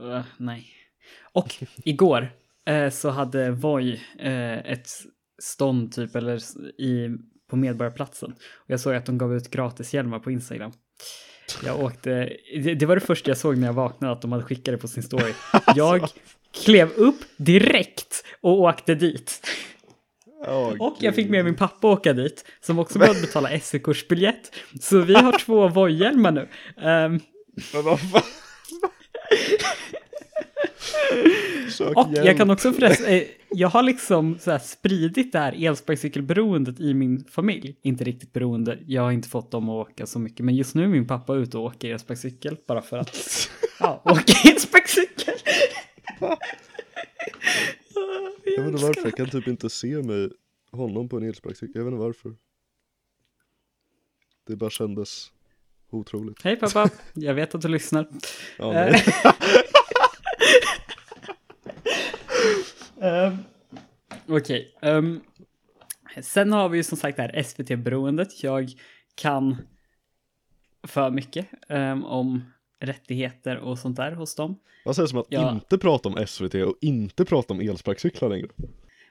Uh, 0.00 0.20
nej. 0.36 0.66
Och 1.32 1.54
igår 1.84 2.32
eh, 2.66 2.90
så 2.90 3.10
hade 3.10 3.50
Voi 3.50 4.00
eh, 4.18 4.58
ett 4.58 4.88
stånd 5.42 5.92
typ, 5.92 6.16
eller 6.16 6.40
i, 6.80 7.08
på 7.50 7.56
Medborgarplatsen. 7.56 8.30
Och 8.32 8.70
jag 8.70 8.80
såg 8.80 8.94
att 8.94 9.06
de 9.06 9.18
gav 9.18 9.34
ut 9.34 9.50
gratishjälmar 9.50 10.18
på 10.18 10.30
Instagram. 10.30 10.72
Jag 11.64 11.80
åkte, 11.80 12.10
det, 12.62 12.74
det 12.74 12.86
var 12.86 12.96
det 12.96 13.00
första 13.00 13.30
jag 13.30 13.38
såg 13.38 13.58
när 13.58 13.66
jag 13.66 13.74
vaknade, 13.74 14.12
att 14.12 14.22
de 14.22 14.32
hade 14.32 14.44
skickat 14.44 14.74
det 14.74 14.78
på 14.78 14.88
sin 14.88 15.02
story. 15.02 15.32
Jag 15.76 16.08
klev 16.64 16.92
upp 16.92 17.20
direkt 17.36 18.24
och 18.40 18.60
åkte 18.60 18.94
dit. 18.94 19.40
Och 20.78 20.96
jag 21.00 21.14
fick 21.14 21.30
med 21.30 21.44
min 21.44 21.56
pappa 21.56 21.88
åka 21.88 22.12
dit, 22.12 22.44
som 22.60 22.78
också 22.78 22.98
behövde 22.98 23.20
betala 23.20 23.60
SE-kursbiljett. 23.60 24.54
Så 24.80 25.00
vi 25.00 25.14
har 25.14 25.38
två 25.38 25.68
Voi-hjälmar 25.74 26.30
nu. 26.30 26.48
Ehm, 26.76 27.20
Och 31.94 32.12
hjälp. 32.12 32.26
jag 32.26 32.36
kan 32.36 32.50
också 32.50 32.72
förresten, 32.72 33.06
eh, 33.06 33.22
jag 33.50 33.68
har 33.68 33.82
liksom 33.82 34.38
så 34.38 34.58
spridit 34.58 35.32
det 35.32 35.38
här 35.38 35.66
elsparkcykelberoendet 35.66 36.80
i 36.80 36.94
min 36.94 37.24
familj. 37.24 37.76
Inte 37.82 38.04
riktigt 38.04 38.32
beroende, 38.32 38.78
jag 38.86 39.02
har 39.02 39.12
inte 39.12 39.28
fått 39.28 39.50
dem 39.50 39.68
att 39.68 39.88
åka 39.88 40.06
så 40.06 40.18
mycket, 40.18 40.44
men 40.44 40.54
just 40.54 40.74
nu 40.74 40.84
är 40.84 40.88
min 40.88 41.06
pappa 41.06 41.34
ute 41.34 41.58
och 41.58 41.64
åker 41.64 41.92
elsparkcykel 41.92 42.56
bara 42.66 42.82
för 42.82 42.98
att 42.98 43.16
ja, 43.80 44.02
åka 44.04 44.50
elsparkcykel. 44.50 45.34
Jag 48.44 48.62
vet 48.62 48.72
inte 48.72 48.84
varför, 48.84 49.04
jag 49.04 49.16
kan 49.16 49.30
typ 49.30 49.48
inte 49.48 49.70
se 49.70 50.02
mig, 50.02 50.30
honom 50.72 51.08
på 51.08 51.16
en 51.16 51.22
elsparkcykel, 51.22 51.72
jag 51.74 51.84
vet 51.84 51.92
inte 51.92 52.04
varför. 52.04 52.34
Det 54.46 54.56
bara 54.56 54.70
kändes 54.70 55.32
otroligt. 55.94 56.42
Hej 56.42 56.56
pappa, 56.56 56.88
jag 57.14 57.34
vet 57.34 57.54
att 57.54 57.62
du 57.62 57.68
lyssnar. 57.68 58.06
Ja, 58.58 58.74
Eh, 58.74 58.90
nej. 58.90 59.04
Ehm, 63.02 63.36
Okej. 64.28 64.74
ehm, 64.82 65.20
sen 66.22 66.52
har 66.52 66.68
vi 66.68 66.76
ju 66.76 66.84
som 66.84 66.98
sagt 66.98 67.16
det 67.16 67.22
här 67.22 67.42
SVT-beroendet. 67.42 68.42
Jag 68.42 68.70
kan 69.14 69.56
för 70.86 71.10
mycket 71.10 71.46
ehm, 71.68 72.04
om 72.04 72.44
rättigheter 72.80 73.56
och 73.56 73.78
sånt 73.78 73.96
där 73.96 74.12
hos 74.12 74.34
dem. 74.34 74.58
Vad 74.84 74.96
sägs 74.96 75.12
om 75.12 75.18
att 75.18 75.26
Ja. 75.28 75.52
inte 75.52 75.78
prata 75.78 76.08
om 76.08 76.26
SVT 76.26 76.54
och 76.54 76.76
inte 76.80 77.24
prata 77.24 77.54
om 77.54 77.60
elsparkcyklar 77.60 78.28
längre? 78.28 78.48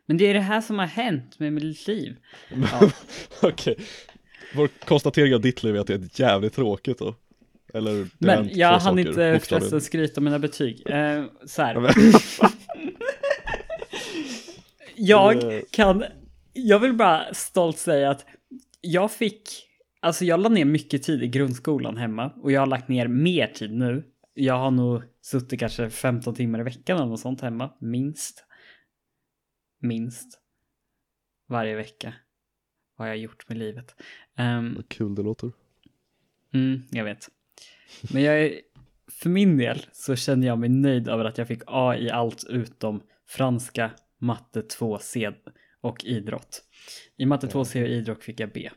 Men 0.06 0.18
det 0.18 0.26
är 0.26 0.34
det 0.34 0.40
här 0.40 0.62
som 0.62 0.80
har 0.80 0.86
hänt 0.86 1.40
med 1.40 1.54
mitt 1.54 1.88
liv. 1.88 2.16
Okej. 3.42 3.76
Vår 4.56 4.68
konstatering 4.86 5.36
av 5.36 5.42
ditt 5.42 5.64
liv 5.64 5.76
är 5.76 5.80
att 5.80 5.88
det 5.88 5.94
är 5.94 6.20
jävligt 6.22 6.54
tråkigt 6.54 6.98
då. 7.00 7.16
Eller 7.74 7.94
det 8.04 8.10
Men 8.18 8.50
jag 8.52 8.80
hann 8.80 9.00
inte 9.00 9.40
förresten 9.40 9.82
skryta 9.82 10.20
om 10.20 10.24
mina 10.26 10.40
betyg. 10.40 10.90
Eh, 10.90 11.24
så 11.46 11.62
här. 11.62 11.76
Jag 14.96 15.44
Eh. 15.54 15.62
kan, 15.72 16.04
jag 16.54 16.80
vill 16.80 16.94
bara 16.94 17.34
stolt 17.34 17.78
säga 17.78 18.10
att 18.10 18.26
jag 18.82 19.12
fick, 19.12 19.50
alltså 20.00 20.26
jag 20.26 20.40
la 20.40 20.50
ner 20.50 20.66
mycket 20.66 21.04
tid 21.04 21.24
i 21.24 21.28
grundskolan 21.28 21.98
hemma 21.98 22.34
och 22.44 22.52
jag 22.52 22.62
har 22.62 22.68
lagt 22.68 22.88
ner 22.88 23.08
mer 23.08 23.48
tid 23.48 23.74
nu. 23.74 24.04
Jag 24.34 24.58
har 24.58 24.72
nog 24.72 25.02
suttit 25.22 25.60
kanske 25.60 25.90
15 25.90 26.36
timmar 26.36 26.60
i 26.60 26.64
veckan 26.64 26.98
eller 26.98 27.08
något 27.08 27.20
sånt 27.20 27.42
hemma, 27.42 27.74
minst. 27.80 28.46
Minst. 29.82 30.40
Varje 31.50 31.76
vecka. 31.76 32.14
Vad 32.98 33.08
har 33.08 33.14
jag 33.14 33.18
gjort 33.24 33.50
med 33.50 33.58
livet. 33.58 33.96
Ehm, 34.36 34.76
Vad 34.76 34.90
kul 34.90 35.16
det 35.16 35.22
låter. 35.24 35.52
Mm, 36.54 36.82
jag 36.92 37.04
vet. 37.04 37.30
Men 38.14 38.24
jag 38.24 38.42
är, 38.42 38.62
för 39.08 39.30
min 39.30 39.58
del 39.58 39.86
så 39.92 40.16
känner 40.16 40.48
jag 40.48 40.60
mig 40.60 40.70
nöjd 40.70 41.08
över 41.08 41.26
att 41.26 41.38
jag 41.38 41.48
fick 41.48 41.62
A 41.68 41.96
i 41.98 42.10
allt 42.10 42.44
utom 42.50 43.04
franska, 43.26 43.92
matte 44.18 44.62
2C 44.62 45.34
och 45.82 46.06
idrott. 46.06 46.64
I 47.18 47.26
matte 47.26 47.48
2C 47.48 47.82
och 47.84 47.90
idrott 47.90 48.24
fick 48.24 48.40
jag 48.40 48.52
B. 48.52 48.70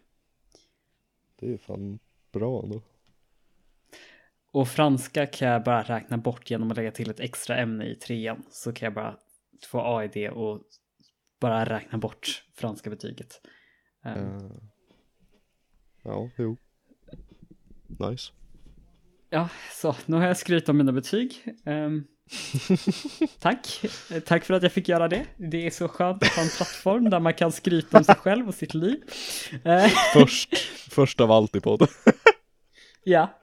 Det 1.40 1.52
är 1.52 1.56
fan 1.58 1.98
bra 2.32 2.62
ändå. 2.62 2.82
Och 4.52 4.68
franska 4.68 5.26
kan 5.26 5.48
jag 5.48 5.64
bara 5.64 5.82
räkna 5.82 6.18
bort 6.18 6.50
genom 6.50 6.70
att 6.70 6.76
lägga 6.76 6.90
till 6.90 7.10
ett 7.10 7.20
extra 7.20 7.56
ämne 7.56 7.86
i 7.86 7.94
trean. 7.94 8.42
Så 8.50 8.72
kan 8.72 8.86
jag 8.86 8.94
bara 8.94 9.18
få 9.66 9.80
A 9.80 10.04
i 10.04 10.08
det 10.08 10.30
och 10.30 10.62
bara 11.40 11.64
räkna 11.64 11.98
bort 11.98 12.44
franska 12.54 12.90
betyget. 12.90 13.40
Ehm, 14.04 14.36
Eh, 14.36 14.50
ja, 16.06 16.30
jo. 16.36 16.56
Nice. 17.86 18.32
Ja, 19.30 19.48
så 19.72 19.96
nu 20.06 20.16
har 20.16 20.26
jag 20.26 20.36
skrytit 20.36 20.68
om 20.68 20.76
mina 20.76 20.92
betyg. 20.92 21.44
Ehm, 21.64 22.04
tack. 23.38 23.80
Tack 24.26 24.44
för 24.44 24.54
att 24.54 24.62
jag 24.62 24.72
fick 24.72 24.88
göra 24.88 25.08
det. 25.08 25.26
Det 25.36 25.66
är 25.66 25.70
så 25.70 25.88
skönt 25.88 26.22
att 26.22 26.28
ha 26.28 26.42
en 26.42 26.48
plattform 26.56 27.10
där 27.10 27.20
man 27.20 27.34
kan 27.34 27.52
skryta 27.52 27.98
om 27.98 28.04
sig 28.04 28.14
själv 28.14 28.48
och 28.48 28.54
sitt 28.54 28.75
liv. 28.75 28.96
Eh, 29.64 29.86
Först, 30.12 30.56
först 30.90 31.20
av 31.20 31.30
allt 31.30 31.56
i 31.56 31.60
podden. 31.60 31.88
ja. 33.04 33.38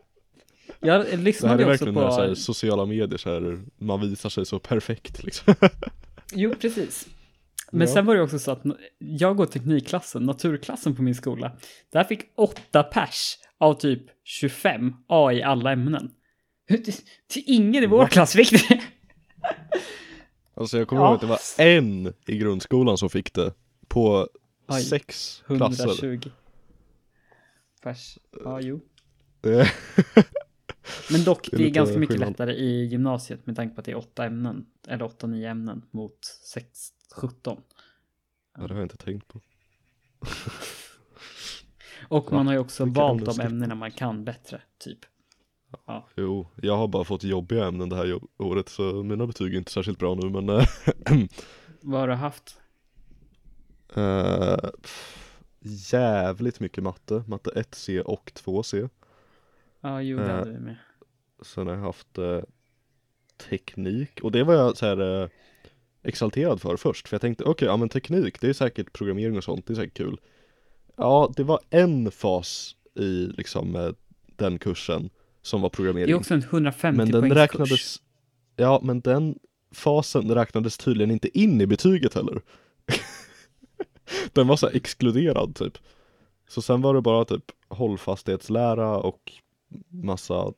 Jag 0.79 1.05
Det 1.05 1.09
här 1.09 1.17
lyssnade 1.17 1.63
är 1.63 1.73
också 1.73 1.85
när 1.85 2.09
så 2.11 2.21
här, 2.21 2.29
på... 2.29 2.35
sociala 2.35 2.85
medier 2.85 3.17
så 3.17 3.29
här, 3.33 3.63
man 3.77 4.01
visar 4.01 4.29
sig 4.29 4.45
så 4.45 4.59
perfekt 4.59 5.23
liksom. 5.23 5.55
Jo, 6.33 6.53
precis. 6.61 7.07
Men 7.73 7.87
Ja. 7.87 7.93
sen 7.93 8.05
var 8.05 8.15
det 8.15 8.21
också 8.21 8.39
så 8.39 8.51
att 8.51 8.61
jag 8.97 9.37
går 9.37 9.45
teknikklassen, 9.45 10.23
naturklassen 10.23 10.95
på 10.95 11.01
min 11.01 11.15
skola. 11.15 11.57
Där 11.91 12.03
fick 12.03 12.21
åtta 12.35 12.83
pers 12.83 13.37
av 13.57 13.73
typ 13.73 14.01
25 14.23 14.93
A 15.07 15.31
i 15.33 15.43
alla 15.43 15.71
ämnen. 15.71 16.11
Det- 16.67 17.03
Till 17.27 17.43
ingen 17.45 17.83
i 17.83 17.87
vår 17.87 18.07
klass 18.07 18.33
fick 18.33 18.51
det. 18.69 18.81
Alltså 20.55 20.77
jag 20.77 20.87
kommer 20.87 21.01
Ja. 21.01 21.07
ihåg 21.07 21.15
att 21.15 21.21
det 21.21 21.27
var 21.27 21.39
en 21.67 22.13
i 22.27 22.37
grundskolan 22.37 22.97
som 22.97 23.09
fick 23.09 23.33
det 23.33 23.53
på 23.87 24.27
Oj, 24.67 24.81
sex 24.81 25.43
klasser. 25.47 25.83
120 25.83 26.29
pers. 27.83 28.17
Ja, 28.43 28.61
jo. 28.61 28.81
Det- 29.41 29.71
Men 31.11 31.23
dock, 31.23 31.47
Det 31.51 31.57
det 31.57 31.63
är 31.63 31.65
är, 31.65 31.67
lite 31.67 31.79
ganska 31.79 31.97
mycket 31.99 32.13
skillnad. 32.13 32.29
lättare 32.29 32.53
i 32.53 32.85
gymnasiet 32.85 33.45
med 33.45 33.55
tanke 33.55 33.75
på 33.75 33.79
att 33.81 33.85
det 33.85 33.91
är 33.91 33.95
åtta 33.97 34.25
ämnen, 34.25 34.65
eller 34.87 35.05
åtta, 35.05 35.27
nio 35.27 35.49
ämnen 35.49 35.81
mot 35.91 36.19
sex, 36.53 36.67
17. 37.13 37.61
Ja, 38.57 38.61
det 38.67 38.73
har 38.73 38.81
jag 38.81 38.85
inte 38.85 38.97
tänkt 38.97 39.27
på. 39.27 39.41
Och 42.07 42.31
man 42.31 42.47
har 42.47 42.53
ju 42.53 42.59
också 42.59 42.85
Vilka 42.85 42.99
valt 42.99 43.25
de 43.25 43.39
ämnena 43.39 43.75
man 43.75 43.91
kan 43.91 44.25
bättre, 44.25 44.61
typ. 44.77 44.99
Jo, 46.15 46.47
jag 46.55 46.77
har 46.77 46.87
bara 46.87 47.03
fått 47.03 47.23
jobbiga 47.23 47.65
ämnen 47.67 47.89
det 47.89 47.95
här 47.95 48.19
året 48.37 48.69
så 48.69 49.03
mina 49.03 49.27
betyg 49.27 49.53
är 49.53 49.57
inte 49.57 49.71
särskilt 49.71 49.99
bra 49.99 50.15
nu 50.15 50.29
men 50.29 50.49
eh, 50.49 50.65
Vad 51.81 51.99
har 51.99 52.07
du 52.07 52.13
haft? 52.13 52.61
eh, 53.95 54.57
pff, 54.81 55.19
Jävligt 55.91 56.59
mycket 56.59 56.83
matte, 56.83 57.23
matte 57.27 57.49
1C 57.49 57.99
och 58.01 58.31
2C 58.35 58.89
Ja, 59.81 60.01
jo, 60.01 60.17
det 60.17 60.23
Eh, 60.25 60.35
hade 60.35 60.51
vi 60.51 60.59
med. 60.59 60.75
Sen 61.41 61.67
har 61.67 61.73
jag 61.73 61.81
haft 61.81 62.17
eh, 62.17 62.41
teknik 63.49 64.19
och 64.23 64.31
det 64.31 64.43
var 64.43 64.53
jag 64.53 64.77
så 64.77 64.85
här 64.85 65.29
exalterad 66.03 66.61
för 66.61 66.77
först. 66.77 67.07
För 67.07 67.15
jag 67.15 67.21
tänkte 67.21 67.43
okej, 67.43 67.67
ja 67.67 67.77
men 67.77 67.89
teknik 67.89 68.41
det 68.41 68.49
är 68.49 68.53
säkert 68.53 68.93
programmering 68.93 69.37
och 69.37 69.43
sånt, 69.43 69.67
det 69.67 69.73
är 69.73 69.75
säkert 69.75 69.97
kul. 69.97 70.17
Ja, 70.95 71.33
det 71.35 71.43
var 71.43 71.59
en 71.69 72.11
fas 72.11 72.75
i 72.95 73.27
liksom 73.37 73.75
eh, 73.75 73.89
den 74.35 74.59
kursen 74.59 75.09
som 75.41 75.61
var 75.61 75.69
Det 75.69 75.75
programmering 75.75 76.11
är 76.11 76.15
också 76.15 76.33
en 76.33 76.43
150 76.43 76.97
Men 76.97 77.11
den 77.11 77.33
räknades 77.33 77.69
kurs. 77.69 78.01
Ja, 78.55 78.79
men 78.83 79.01
den 79.01 79.39
fasen 79.71 80.35
räknades 80.35 80.77
tydligen 80.77 81.11
inte 81.11 81.39
in 81.39 81.61
i 81.61 81.67
betyget 81.67 82.13
heller. 82.13 82.41
Den 84.33 84.47
var 84.47 84.55
så 84.55 84.67
här 84.67 84.75
exkluderad 84.75 85.55
typ. 85.55 85.77
Så 86.47 86.61
sen 86.61 86.81
var 86.81 86.93
det 86.93 87.01
bara 87.01 87.25
typ 87.25 87.43
hållfasthetslära 87.67 88.97
och 88.97 89.31
massa 89.89 90.53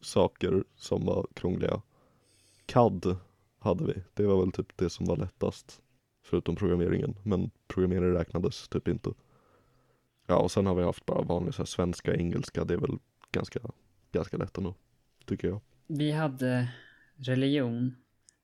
saker 0.00 0.64
som 0.76 1.06
var 1.06 1.26
krångliga. 1.34 1.82
CAD 2.66 3.16
hade 3.64 3.84
vi, 3.84 4.02
det 4.14 4.26
var 4.26 4.40
väl 4.40 4.52
typ 4.52 4.76
det 4.76 4.90
som 4.90 5.06
var 5.06 5.16
lättast 5.16 5.80
Förutom 6.22 6.56
programmeringen, 6.56 7.16
men 7.22 7.50
programmering 7.68 8.14
räknades 8.14 8.68
typ 8.68 8.88
inte 8.88 9.10
Ja, 10.26 10.38
och 10.38 10.50
sen 10.50 10.66
har 10.66 10.74
vi 10.74 10.82
haft 10.82 11.06
bara 11.06 11.22
vanlig 11.22 11.54
så 11.54 11.62
här, 11.62 11.66
svenska, 11.66 12.14
engelska, 12.14 12.64
det 12.64 12.74
är 12.74 12.78
väl 12.78 12.98
ganska, 13.32 13.60
ganska 14.12 14.36
lätt 14.36 14.58
ändå, 14.58 14.74
tycker 15.26 15.48
jag 15.48 15.60
Vi 15.86 16.10
hade 16.10 16.72
religion, 17.16 17.96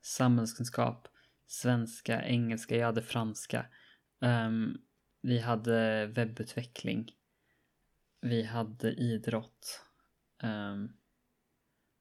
samhällskunskap, 0.02 1.08
svenska, 1.46 2.22
engelska, 2.22 2.76
jag 2.76 2.86
hade 2.86 3.02
franska. 3.02 3.66
Um, 4.20 4.78
vi 5.22 5.38
hade 5.38 6.06
webbutveckling. 6.06 7.10
Vi 8.20 8.42
hade 8.42 8.92
idrott. 8.92 9.84
Um, 10.42 10.92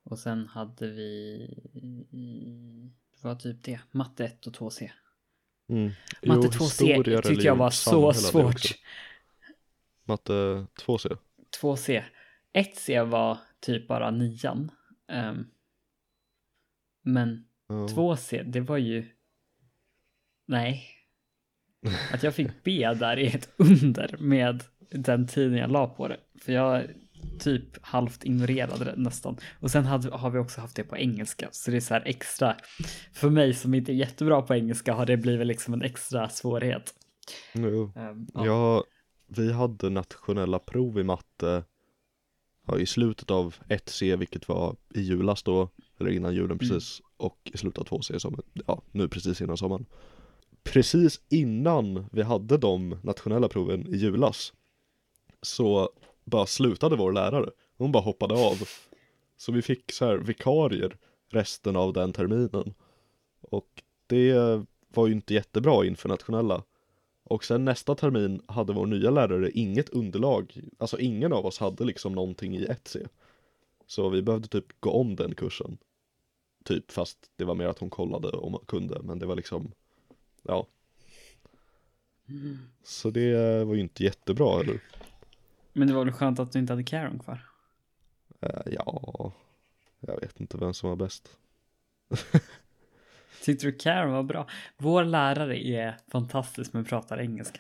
och 0.04 0.20
sen 0.20 0.48
hade 0.48 0.88
vi... 0.92 1.48
Det 3.22 3.28
var 3.28 3.36
typ 3.36 3.64
det. 3.64 3.80
Matte 3.92 4.26
1 4.26 4.48
och 4.48 4.54
2C. 4.54 4.90
Mm. 5.70 5.92
Matte 6.24 6.42
Jo, 6.44 6.50
2C 6.50 6.64
historia, 6.64 7.22
tyckte 7.22 7.46
jag 7.46 7.56
var 7.56 7.70
så 7.70 8.14
svårt. 8.14 8.62
Matte 10.04 10.34
2C. 10.86 11.18
2C. 11.62 12.04
1C 12.54 13.04
var 13.06 13.38
typ 13.60 13.88
bara 13.88 14.12
nian. 14.12 14.72
Ehm, 15.08 15.46
men 17.02 17.46
Ja. 17.70 17.88
2C, 17.88 18.44
det 18.44 18.62
var 18.62 18.78
ju... 18.78 19.06
Nej. 20.46 20.86
Att 22.14 22.24
jag 22.24 22.36
fick 22.36 22.64
B 22.64 22.94
där 22.94 23.18
är 23.18 23.36
ett 23.36 23.50
under 23.58 24.18
med 24.20 24.64
den 24.92 25.28
tiden 25.28 25.58
jag 25.58 25.72
la 25.72 25.88
på 25.88 26.08
det. 26.08 26.20
För 26.42 26.54
jag 26.54 26.84
typ 27.40 27.78
halvt 27.82 28.24
ignorerade 28.26 28.94
nästan. 28.98 29.38
Och 29.60 29.72
sen 29.72 29.86
hade, 29.86 30.10
har 30.10 30.30
vi 30.30 30.40
också 30.40 30.62
haft 30.62 30.76
det 30.76 30.84
på 30.84 30.98
engelska. 30.98 31.50
Så 31.52 31.72
det 31.72 31.78
är 31.78 31.82
så 31.82 31.94
här 31.94 32.04
extra. 32.06 32.56
För 33.14 33.30
mig 33.30 33.54
som 33.54 33.74
inte 33.74 33.92
är 33.92 33.96
jättebra 33.96 34.42
på 34.42 34.56
engelska 34.56 34.94
har 34.94 35.06
det 35.06 35.18
blivit 35.18 35.48
liksom 35.48 35.74
en 35.74 35.82
extra 35.82 36.30
svårighet. 36.30 36.94
Jo. 37.54 37.92
Ehm, 37.96 38.28
Ja. 38.34 38.84
vi 39.28 39.52
hade 39.54 39.90
nationella 39.90 40.60
prov 40.60 41.00
i 41.00 41.04
matte 41.04 41.64
ja, 42.68 42.78
i 42.80 42.86
slutet 42.86 43.32
av 43.32 43.56
1C, 43.70 44.16
vilket 44.16 44.48
var 44.48 44.76
i 44.96 45.02
julas 45.02 45.44
då, 45.44 45.70
eller 46.00 46.12
innan 46.12 46.34
julen 46.34 46.52
Mm. 46.52 46.58
precis, 46.60 47.02
och 47.18 47.52
i 47.54 47.58
slutet 47.58 47.78
av 47.78 47.86
2C, 47.86 48.20
som, 48.20 48.42
ja, 48.68 48.82
nu 48.92 49.08
precis 49.08 49.42
innan 49.42 49.58
sommaren. 49.58 49.86
Precis 50.64 51.22
innan 51.30 52.06
vi 52.12 52.22
hade 52.22 52.58
de 52.58 52.98
nationella 53.04 53.48
proven 53.48 53.88
i 53.94 53.98
julas 53.98 54.54
så 55.42 55.90
bara 56.30 56.46
slutade 56.46 56.96
vår 56.96 57.12
lärare. 57.12 57.50
Hon 57.78 57.92
bara 57.92 58.04
hoppade 58.04 58.34
av. 58.34 58.70
Så 59.38 59.52
vi 59.52 59.62
fick 59.62 59.92
så 59.92 60.06
här 60.06 60.18
vikarier 60.18 60.98
resten 61.30 61.76
av 61.76 61.94
den 61.94 62.14
terminen. 62.14 62.74
Och 63.42 63.84
det 64.08 64.34
var 64.94 65.08
ju 65.08 65.14
inte 65.14 65.34
jättebra 65.34 65.86
inför 65.86 66.10
nationella. 66.10 66.64
Och 67.24 67.44
sen 67.44 67.66
nästa 67.66 67.96
termin 67.96 68.42
hade 68.48 68.74
vår 68.74 68.86
nya 68.86 69.10
lärare 69.10 69.52
inget 69.52 69.90
underlag, 69.90 70.62
alltså 70.78 71.00
ingen 71.00 71.34
av 71.34 71.46
oss 71.46 71.58
hade 71.58 71.84
liksom 71.86 72.14
någonting 72.14 72.56
i 72.58 72.66
1C. 72.66 73.08
Så 73.88 74.10
vi 74.10 74.22
behövde 74.22 74.48
typ 74.48 74.66
gå 74.80 74.92
om 74.92 75.16
den 75.16 75.36
kursen. 75.36 75.78
Typ, 76.64 76.92
fast 76.92 77.18
det 77.36 77.46
var 77.46 77.56
mer 77.56 77.68
att 77.68 77.80
hon 77.80 77.90
kollade 77.90 78.28
om 78.28 78.52
man 78.52 78.62
kunde, 78.66 79.02
men 79.04 79.20
det 79.20 79.26
var 79.26 79.36
liksom, 79.36 79.72
ja. 80.44 80.68
Så 82.84 83.10
det 83.10 83.64
var 83.66 83.76
ju 83.76 83.82
inte 83.82 84.04
jättebra, 84.04 84.60
eller? 84.60 84.80
Men 85.80 85.88
det 85.88 85.94
var 85.94 86.06
väl 86.06 86.14
skönt 86.14 86.40
att 86.40 86.52
du 86.52 86.60
inte 86.60 86.74
hade 86.74 86.84
Karen 86.84 87.20
kvar? 87.20 87.46
Eh, 88.42 88.62
ja, 88.66 89.34
jag 90.00 90.22
vet 90.22 90.40
inte 90.40 90.58
vem 90.58 90.74
som 90.74 90.90
var 90.90 90.96
bäst. 90.96 91.38
Tyckte 93.44 93.66
du 93.66 93.72
Karen 93.72 94.12
var 94.12 94.24
bra? 94.24 94.48
Vår 94.78 95.04
lärare 95.04 95.68
är 95.68 95.98
fantastisk 96.12 96.74
men 96.74 96.86
pratar 96.86 97.20
engelska. 97.20 97.60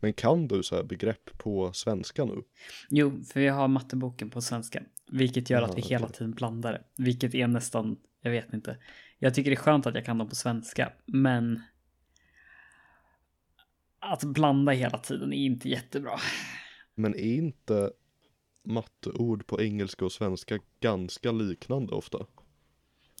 Men 0.00 0.12
kan 0.12 0.48
du 0.48 0.62
så 0.62 0.76
här 0.76 0.82
begrepp 0.82 1.38
på 1.38 1.72
svenska 1.72 2.24
nu? 2.24 2.42
Jo, 2.90 3.22
för 3.32 3.40
vi 3.40 3.48
har 3.48 3.68
matteboken 3.68 4.30
på 4.30 4.40
svenska. 4.40 4.82
Vilket 5.10 5.50
gör 5.50 5.62
att 5.62 5.68
Jaha, 5.68 5.76
vi 5.76 5.82
hela 5.82 6.08
tiden 6.08 6.32
blandar 6.32 6.72
det. 6.72 7.02
Vilket 7.02 7.34
är 7.34 7.46
nästan, 7.46 7.96
jag 8.22 8.30
vet 8.30 8.52
inte. 8.52 8.76
Jag 9.18 9.34
tycker 9.34 9.50
det 9.50 9.54
är 9.54 9.62
skönt 9.62 9.86
att 9.86 9.94
jag 9.94 10.04
kan 10.04 10.18
dem 10.18 10.28
på 10.28 10.34
svenska, 10.34 10.92
men 11.06 11.62
att 14.02 14.24
blanda 14.24 14.72
hela 14.72 14.98
tiden 14.98 15.32
är 15.32 15.36
inte 15.46 15.68
jättebra. 15.68 16.18
Men 16.94 17.14
är 17.14 17.34
inte 17.34 17.92
matteord 18.64 19.46
på 19.46 19.62
engelska 19.62 20.04
och 20.04 20.12
svenska 20.12 20.58
ganska 20.80 21.32
liknande 21.32 21.92
ofta? 21.94 22.26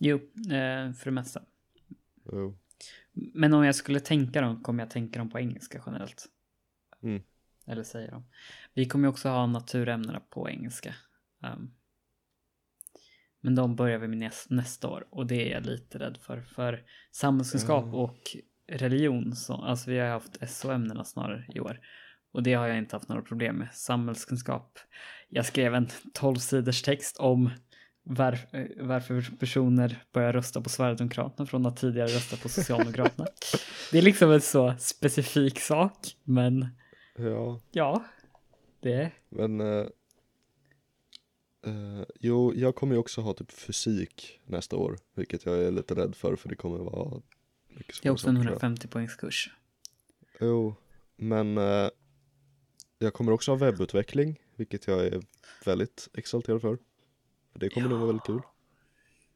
Jo, 0.00 0.16
eh, 0.36 0.92
för 0.92 1.04
det 1.04 1.10
mesta. 1.10 1.42
Jo. 2.32 2.58
Men 3.12 3.54
om 3.54 3.64
jag 3.64 3.74
skulle 3.74 4.00
tänka 4.00 4.40
dem 4.40 4.62
kommer 4.62 4.82
jag 4.82 4.90
tänka 4.90 5.18
dem 5.18 5.30
på 5.30 5.38
engelska 5.40 5.82
generellt. 5.86 6.26
Mm. 7.02 7.22
Eller 7.66 7.82
säger 7.82 8.10
de. 8.10 8.24
Vi 8.74 8.86
kommer 8.86 9.08
ju 9.08 9.10
också 9.10 9.28
ha 9.28 9.46
naturämnena 9.46 10.20
på 10.20 10.50
engelska. 10.50 10.94
Ehm, 11.42 11.70
men 13.40 13.54
de 13.54 13.76
börjar 13.76 13.98
vi 13.98 14.08
med 14.08 14.18
näs- 14.18 14.46
nästa 14.50 14.88
år 14.88 15.06
och 15.10 15.26
det 15.26 15.48
är 15.48 15.54
jag 15.54 15.66
lite 15.66 15.98
rädd 15.98 16.16
för. 16.22 16.40
För 16.42 16.84
samhällskunskap 17.12 17.84
Ja. 17.88 17.96
och 17.96 18.36
religion, 18.72 19.36
så, 19.36 19.54
alltså 19.54 19.90
vi 19.90 19.98
har 19.98 20.08
haft 20.08 20.50
SO-ämnena 20.50 21.04
snarare 21.04 21.46
i 21.54 21.60
år. 21.60 21.80
Och 22.32 22.42
det 22.42 22.54
har 22.54 22.66
jag 22.66 22.78
inte 22.78 22.96
haft 22.96 23.08
några 23.08 23.22
problem 23.22 23.56
med. 23.56 23.68
Samhällskunskap. 23.72 24.78
Jag 25.28 25.46
skrev 25.46 25.74
en 25.74 25.88
12 26.14 26.36
sidors 26.36 26.82
text 26.82 27.16
om 27.16 27.50
var, 28.02 28.38
eh, 28.52 28.66
varför 28.80 29.36
personer 29.38 30.02
börjar 30.12 30.32
rösta 30.32 30.60
på 30.60 30.68
Sverigedemokraterna 30.68 31.46
från 31.46 31.66
att 31.66 31.76
tidigare 31.76 32.08
rösta 32.08 32.36
på 32.36 32.48
Socialdemokraterna. 32.48 33.26
det 33.92 33.98
är 33.98 34.02
liksom 34.02 34.30
en 34.30 34.40
så 34.40 34.74
specifik 34.78 35.60
sak, 35.60 36.16
men 36.24 36.66
Ja, 37.16 37.60
ja, 37.70 38.04
det 38.80 39.10
men 39.28 39.60
eh, 39.60 39.86
eh, 41.66 42.04
jo, 42.20 42.52
jag 42.54 42.74
kommer 42.74 42.94
ju 42.94 42.98
också 42.98 43.20
ha 43.20 43.34
typ 43.34 43.52
fysik 43.52 44.40
nästa 44.46 44.76
år, 44.76 44.98
vilket 45.14 45.46
jag 45.46 45.58
är 45.58 45.70
lite 45.70 45.94
rädd 45.94 46.14
för, 46.14 46.36
för 46.36 46.48
det 46.48 46.56
kommer 46.56 46.78
vara 46.78 47.22
det 48.02 48.08
är 48.08 48.12
också 48.12 48.28
en 48.28 48.36
saker 48.36 48.44
där. 48.44 48.52
150 48.52 48.88
poängskurs. 48.88 49.50
Jo, 50.40 50.74
men 51.16 51.58
eh, 51.58 51.88
jag 52.98 53.14
kommer 53.14 53.32
också 53.32 53.50
ha 53.50 53.56
webbutveckling, 53.56 54.40
vilket 54.56 54.86
jag 54.86 55.06
är 55.06 55.22
väldigt 55.64 56.08
exalterad 56.14 56.60
för. 56.60 56.78
Det 57.54 57.68
kommer 57.68 57.88
nog 57.88 57.98
vara 57.98 58.06
väldigt 58.06 58.26
kul. 58.26 58.40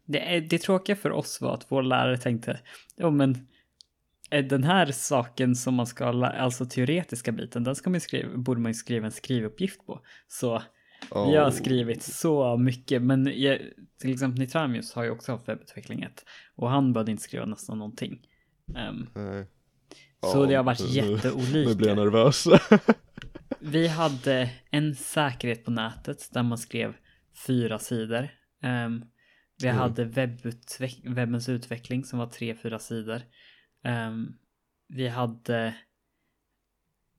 Det, 0.04 0.34
är, 0.36 0.40
det 0.40 0.58
tråkiga 0.58 0.96
för 0.96 1.10
oss 1.10 1.40
var 1.40 1.54
att 1.54 1.66
vår 1.68 1.82
lärare 1.82 2.18
tänkte, 2.18 2.60
ja 2.96 3.10
men 3.10 3.46
den 4.30 4.64
här 4.64 4.92
saken 4.92 5.56
som 5.56 5.74
man 5.74 5.86
ska, 5.86 6.04
alltså 6.04 6.66
teoretiska 6.66 7.32
biten, 7.32 7.64
den 7.64 7.76
ska 7.76 7.90
man 7.90 8.00
skriva, 8.00 8.36
borde 8.36 8.60
man 8.60 8.70
ju 8.70 8.74
skriva 8.74 9.06
en 9.06 9.12
skrivuppgift 9.12 9.86
på. 9.86 10.00
Så 10.28 10.62
vi 11.10 11.36
har 11.36 11.46
Oh, 11.46 11.50
skrivit 11.50 12.02
så 12.02 12.56
mycket, 12.56 13.02
men 13.02 13.40
jag, 13.40 13.58
till 14.00 14.12
exempel 14.12 14.38
Nitramius 14.40 14.92
har 14.94 15.04
ju 15.04 15.10
också 15.10 15.32
haft 15.32 15.48
webbutveckling 15.48 16.02
1 16.02 16.24
och 16.54 16.70
han 16.70 16.92
behövde 16.92 17.10
inte 17.12 17.22
skriva 17.22 17.46
nästan 17.46 17.78
någonting. 17.78 18.26
Ehm, 18.76 19.06
Nej. 19.14 19.46
så 20.32 20.46
det 20.46 20.54
har 20.54 20.64
varit 20.64 20.80
nu- 20.80 20.86
jätteolika. 20.86 21.68
Nu 21.70 21.74
blir 21.74 21.88
jag 21.88 21.96
nervös. 21.96 22.46
Vi 23.60 23.86
hade 23.88 24.50
en 24.70 24.94
säkerhet 24.94 25.64
på 25.64 25.70
nätet 25.70 26.28
där 26.32 26.42
man 26.42 26.58
skrev 26.58 26.94
fyra 27.46 27.78
sidor. 27.78 28.28
Ehm, 28.62 29.04
vi 29.62 29.68
Mm. 29.68 29.78
hade 29.80 30.04
webbutveck- 30.04 31.14
webbens 31.14 31.48
utveckling 31.48 32.04
som 32.04 32.18
var 32.18 32.26
tre, 32.26 32.54
fyra 32.62 32.78
sidor. 32.78 33.22
Ehm, 33.84 34.26
vi 34.88 35.08
hade 35.08 35.74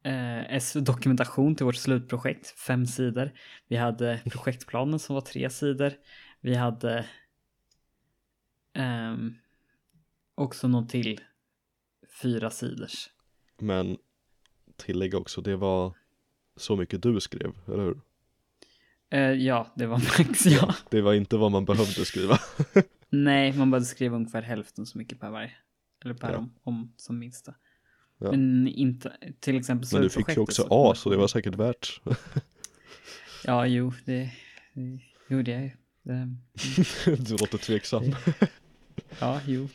eh, 0.07 0.83
dokumentation 0.83 1.55
till 1.55 1.65
vårt 1.65 1.75
slutprojekt, 1.75 2.47
fem 2.59 2.85
sidor. 2.85 3.31
Vi 3.67 3.75
hade 3.75 4.21
projektplanen 4.25 4.99
som 4.99 5.13
var 5.13 5.21
tre 5.21 5.49
sidor. 5.49 5.93
Vi 6.41 6.55
hade 6.55 7.05
ehm, 8.73 9.35
också 10.35 10.67
någon 10.67 10.87
till 10.87 11.21
fyra 12.21 12.49
sidors. 12.49 13.09
Men 13.57 13.97
tillägga 14.75 15.17
också, 15.17 15.41
det 15.41 15.55
var 15.55 15.93
så 16.55 16.75
mycket 16.75 17.01
du 17.03 17.19
skrev, 17.19 17.51
eller 17.67 17.83
hur? 17.83 18.01
Eh, 19.09 19.31
ja, 19.31 19.73
det 19.75 19.85
var 19.85 19.97
max 20.19 20.45
ja. 20.45 20.75
Det 20.89 21.01
var 21.01 21.13
inte 21.13 21.37
vad 21.37 21.51
man 21.51 21.65
behövde 21.65 22.05
skriva. 22.05 22.39
Nej, 23.09 23.53
man 23.57 23.71
behövde 23.71 23.85
skriva 23.85 24.15
ungefär 24.15 24.41
hälften 24.41 24.85
så 24.85 24.97
mycket 24.97 25.19
per 25.19 25.29
varje. 25.29 25.51
Eller 26.03 26.13
per 26.13 26.31
Ja. 26.31 26.37
om, 26.37 26.53
om 26.63 26.93
som 26.97 27.19
minsta. 27.19 27.53
Ja. 28.19 28.31
Men 28.31 28.67
inte, 28.67 29.13
till 29.39 29.57
exempel 29.57 29.87
Men 29.93 30.01
du 30.01 30.09
fick 30.09 30.29
ju 30.29 30.41
också 30.41 30.61
så- 30.61 30.91
A, 30.91 30.95
så 30.95 31.09
det 31.09 31.17
var 31.17 31.27
säkert 31.27 31.55
värt. 31.55 32.01
Ja, 33.45 33.67
jo, 33.67 33.93
det, 34.05 34.31
det 34.73 34.99
gjorde 35.29 35.51
jag 35.51 35.61
ju. 35.63 35.71
Du 37.05 37.31
låter 37.37 37.57
tveksam. 37.57 38.03
ja, 39.19 39.41
jo. 39.47 39.67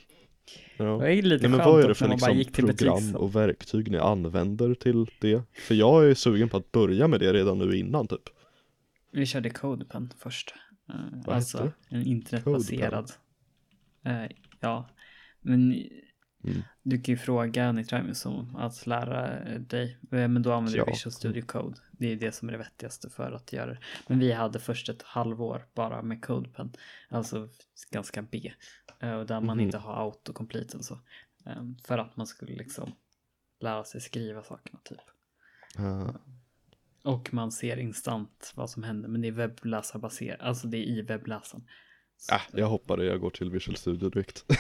Ja. 0.77 0.97
var 0.97 1.09
ju 1.09 1.23
lite 1.23 1.49
Nej, 1.49 1.57
men 1.57 1.67
vad 1.67 1.85
är 1.85 1.89
det 1.89 1.95
för 1.95 2.09
liksom 2.09 2.45
program 2.53 3.17
och 3.17 3.37
verktyg 3.37 3.91
ni 3.91 3.99
använder 3.99 4.75
till 4.75 5.07
det? 5.21 5.43
För 5.53 5.75
jag 5.75 6.11
är 6.11 6.15
sugen 6.15 6.49
på 6.49 6.57
att 6.57 6.73
börja 6.73 7.09
med 7.09 7.21
det 7.21 7.33
redan 7.33 7.59
nu 7.59 7.77
innan 7.77 8.09
typ. 8.09 8.23
Vi 9.13 9.27
körde 9.27 9.51
CodePen 9.51 10.13
först. 10.19 10.55
Eh, 10.89 10.95
Vad 11.27 11.37
alltså 11.37 11.59
hette 11.59 11.75
en 11.89 12.07
internetbaserad. 12.07 13.11
Eh, 14.05 14.25
ja, 14.61 14.89
men 15.41 15.85
Mm. 16.45 16.63
du 16.83 16.97
kan 17.03 17.13
ju 17.13 17.17
fråga 17.19 17.73
Nitramius 17.73 18.27
om 18.27 18.57
att 18.57 18.87
lära 18.87 19.45
dig. 19.59 19.99
Eh, 20.03 20.29
Men 20.29 20.43
då 20.43 20.53
använder 20.53 20.79
Ja. 20.79 20.85
du 20.85 20.91
Visual 20.91 21.13
Studio 21.13 21.43
Code. 21.43 21.77
Det 21.91 22.07
är 22.13 22.17
det 22.17 22.33
som 22.33 22.49
är 22.49 22.53
det 22.53 22.59
vettigaste 22.59 23.11
för 23.11 23.33
att 23.33 23.53
göra 23.53 23.67
det. 23.71 23.79
Men 24.09 24.19
vi 24.19 24.33
hade 24.33 24.59
först 24.61 24.89
ett 24.89 25.03
halvår 25.03 25.67
bara 25.75 26.03
med 26.03 26.25
CodePen. 26.25 26.73
Alltså 27.09 27.49
ganska 27.91 28.23
B. 28.23 28.53
eh, 29.01 29.21
där 29.21 29.41
man 29.41 29.57
Mhm. 29.57 29.61
inte 29.67 29.79
har 29.79 30.05
autocomplete 30.05 30.77
och 30.77 30.85
så. 30.85 30.99
Eh, 31.47 31.63
För 31.85 31.99
att 31.99 32.17
man 32.17 32.27
skulle 32.27 32.53
liksom 32.57 32.93
lära 33.61 33.85
sig 33.85 34.01
skriva 34.01 34.43
sakerna 34.43 34.79
typ. 34.85 34.99
Uh, 35.79 36.11
Och 37.03 37.35
man 37.35 37.53
ser 37.53 37.77
instant 37.77 38.53
vad 38.55 38.71
som 38.71 38.83
händer. 38.83 39.09
Men 39.09 39.21
det 39.21 39.29
är 39.29 39.33
webbläsarbaserat. 39.33 40.41
Alltså 40.41 40.67
det 40.67 40.77
är 40.77 40.83
i 40.83 41.03
webbläsaren. 41.03 41.65
Så, 42.17 42.35
äh, 42.35 42.41
jag 42.53 42.67
hoppade, 42.67 43.05
jag 43.05 43.21
går 43.21 43.31
till 43.31 43.51
Visual 43.51 43.77
Studio 43.77 44.09
direkt. 44.09 44.45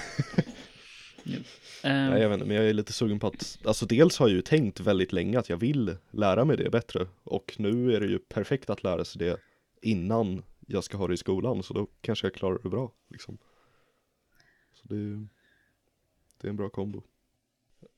Nej, 1.84 2.20
jag 2.22 2.28
vet 2.28 2.34
inte, 2.34 2.46
men 2.46 2.56
jag 2.56 2.68
är 2.68 2.74
lite 2.74 2.92
sugen 2.92 3.18
på 3.18 3.26
att, 3.26 3.58
alltså 3.64 3.86
dels 3.86 4.18
har 4.18 4.28
jag 4.28 4.36
ju 4.36 4.42
tänkt 4.42 4.80
väldigt 4.80 5.12
länge 5.12 5.38
att 5.38 5.48
jag 5.48 5.56
vill 5.56 5.96
lära 6.10 6.44
mig 6.44 6.56
det 6.56 6.70
bättre. 6.70 7.06
Och 7.24 7.54
nu 7.58 7.94
är 7.96 8.00
det 8.00 8.06
ju 8.06 8.18
perfekt 8.18 8.70
att 8.70 8.82
lära 8.82 9.04
sig 9.04 9.18
det 9.18 9.40
innan 9.82 10.42
jag 10.66 10.84
ska 10.84 10.96
ha 10.96 11.08
det 11.08 11.14
i 11.14 11.16
skolan, 11.16 11.62
så 11.62 11.74
då 11.74 11.86
kanske 12.00 12.26
jag 12.26 12.34
klarar 12.34 12.58
det 12.62 12.68
bra 12.68 12.92
liksom. 13.08 13.38
Så 14.74 14.88
det, 14.88 15.26
det 16.40 16.46
är 16.46 16.50
en 16.50 16.56
bra 16.56 16.68
kombo. 16.68 17.02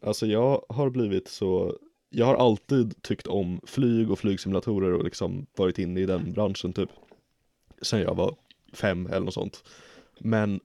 Alltså 0.02 0.26
jag 0.26 0.64
har 0.68 0.90
blivit 0.90 1.28
så, 1.28 1.78
jag 2.10 2.26
har 2.26 2.34
alltid 2.34 3.02
tyckt 3.02 3.26
om 3.26 3.60
flyg 3.66 4.10
och 4.10 4.18
flygsimulatorer 4.18 4.92
och 4.92 5.04
liksom 5.04 5.46
varit 5.56 5.78
inne 5.78 6.00
i 6.00 6.06
den 6.06 6.32
branschen 6.32 6.72
typ. 6.72 6.90
Sen 7.82 8.00
jag 8.00 8.14
var 8.14 8.36
fem 8.72 9.06
eller 9.06 9.20
något 9.20 9.34
sånt. 9.34 9.64
Men 10.18 10.60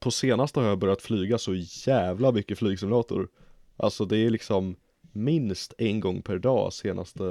på 0.00 0.10
senaste 0.10 0.60
har 0.60 0.66
jag 0.66 0.78
börjat 0.78 1.02
flyga 1.02 1.38
så 1.38 1.54
jävla 1.86 2.32
mycket 2.32 2.58
flygsimulator. 2.58 3.28
Alltså 3.76 4.04
det 4.04 4.18
är 4.18 4.30
liksom 4.30 4.76
minst 5.12 5.74
en 5.78 6.00
gång 6.00 6.22
per 6.22 6.38
dag 6.38 6.72
senaste, 6.72 7.22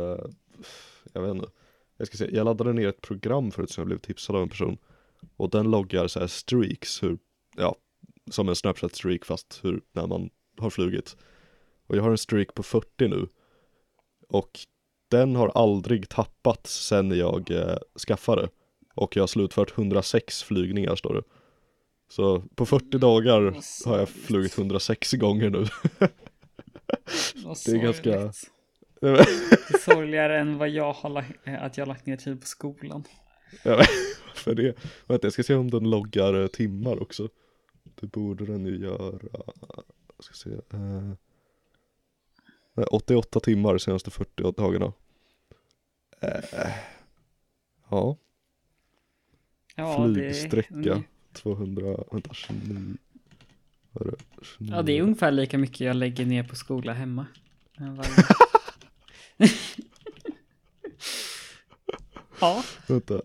jag 1.14 1.22
vet 1.22 1.36
inte. 1.36 1.50
Jag 1.98 2.08
ska 2.08 2.18
se, 2.18 2.36
jag 2.36 2.46
laddade 2.46 2.74
ner 2.74 2.88
ett 2.88 3.02
program 3.02 3.52
förut 3.52 3.72
som 3.72 3.82
jag 3.82 3.88
blev 3.88 3.98
tipsad 3.98 4.36
av 4.36 4.42
en 4.42 4.50
person. 4.50 4.78
Och 5.38 5.50
den 5.50 5.72
loggar 5.72 6.08
så 6.08 6.20
här 6.20 6.28
streaks, 6.28 7.04
hur, 7.04 7.18
ja, 7.56 7.76
som 8.32 8.50
en 8.50 8.56
Snapchat 8.56 8.96
streak 8.96 9.26
fast 9.26 9.60
hur, 9.64 9.82
när 9.92 10.08
man 10.08 10.30
har 10.58 10.70
flugit. 10.70 11.18
Och 11.88 11.98
jag 11.98 12.04
har 12.04 12.12
en 12.12 12.18
streak 12.18 12.54
på 12.54 12.64
40 12.64 13.08
nu. 13.08 13.28
Och 14.28 14.60
den 15.10 15.36
har 15.36 15.50
aldrig 15.56 16.10
tappat 16.10 16.68
sen 16.68 17.18
jag 17.18 17.52
eh, 17.52 17.78
skaffade. 18.08 18.50
Och 18.96 19.16
jag 19.16 19.24
har 19.24 19.28
slutfört 19.28 19.78
106 19.78 20.44
flygningar 20.44 20.96
står 20.96 21.14
det. 21.14 21.24
Så 22.10 22.40
på 22.56 22.66
40 22.66 22.98
dagar 22.98 23.56
har 23.86 24.00
jag 24.00 24.10
flugit 24.10 24.58
106 24.58 25.14
gånger 25.14 25.50
nu. 25.50 25.66
Det 27.66 27.72
är 27.72 27.78
ganska-. 27.78 28.32
Det 29.02 29.08
är 29.10 29.78
sorgligare 29.80 30.40
än 30.40 30.58
vad 30.58 30.70
jag 30.70 30.94
har 30.94 31.26
att 31.46 31.78
jag 31.78 31.86
har 31.86 31.88
lagt 31.88 32.06
ner 32.06 32.18
tid 32.18 32.42
på 32.42 32.48
skolan. 32.48 33.04
Ja, 33.64 33.84
För 34.36 34.56
det, 34.56 34.76
vänta 35.08 35.26
jag 35.26 35.34
ska 35.34 35.44
se 35.44 35.56
om 35.56 35.70
den 35.72 35.90
loggar 35.90 36.42
eh, 36.42 36.48
timmar 36.48 37.02
också. 37.02 37.30
Det 37.84 38.08
borde 38.08 38.46
den 38.46 38.66
ju 38.66 38.78
göra. 38.78 39.20
Jag 40.18 40.24
ska 40.24 40.34
se. 40.34 40.50
Eh, 40.50 41.14
nej, 42.74 42.86
88 42.92 43.40
timmar 43.40 43.74
de 43.74 43.80
senaste 43.80 44.12
40 44.12 44.52
dagarna. 44.52 44.94
Eh, 46.22 46.70
ja, 47.90 48.18
Ja, 49.76 49.98
det 49.98 50.04
är- 50.04 50.14
flygsträcka 50.14 50.74
Mm. 50.92 51.04
200, 51.38 51.98
vänta 52.12 52.34
29. 52.34 52.96
Vad 53.92 54.08
är 54.08 54.12
det? 54.12 54.18
29. 54.58 54.76
Ja, 54.76 54.82
det 54.82 54.98
är 54.98 55.02
ungefär 55.02 55.32
lika 55.32 55.58
mycket 55.58 55.80
jag 55.80 55.96
lägger 55.96 56.26
ner 56.26 56.44
på 56.44 56.56
skola 56.56 56.94
hemma. 56.94 57.26
ja, 62.42 62.64
Vänta. 62.88 63.22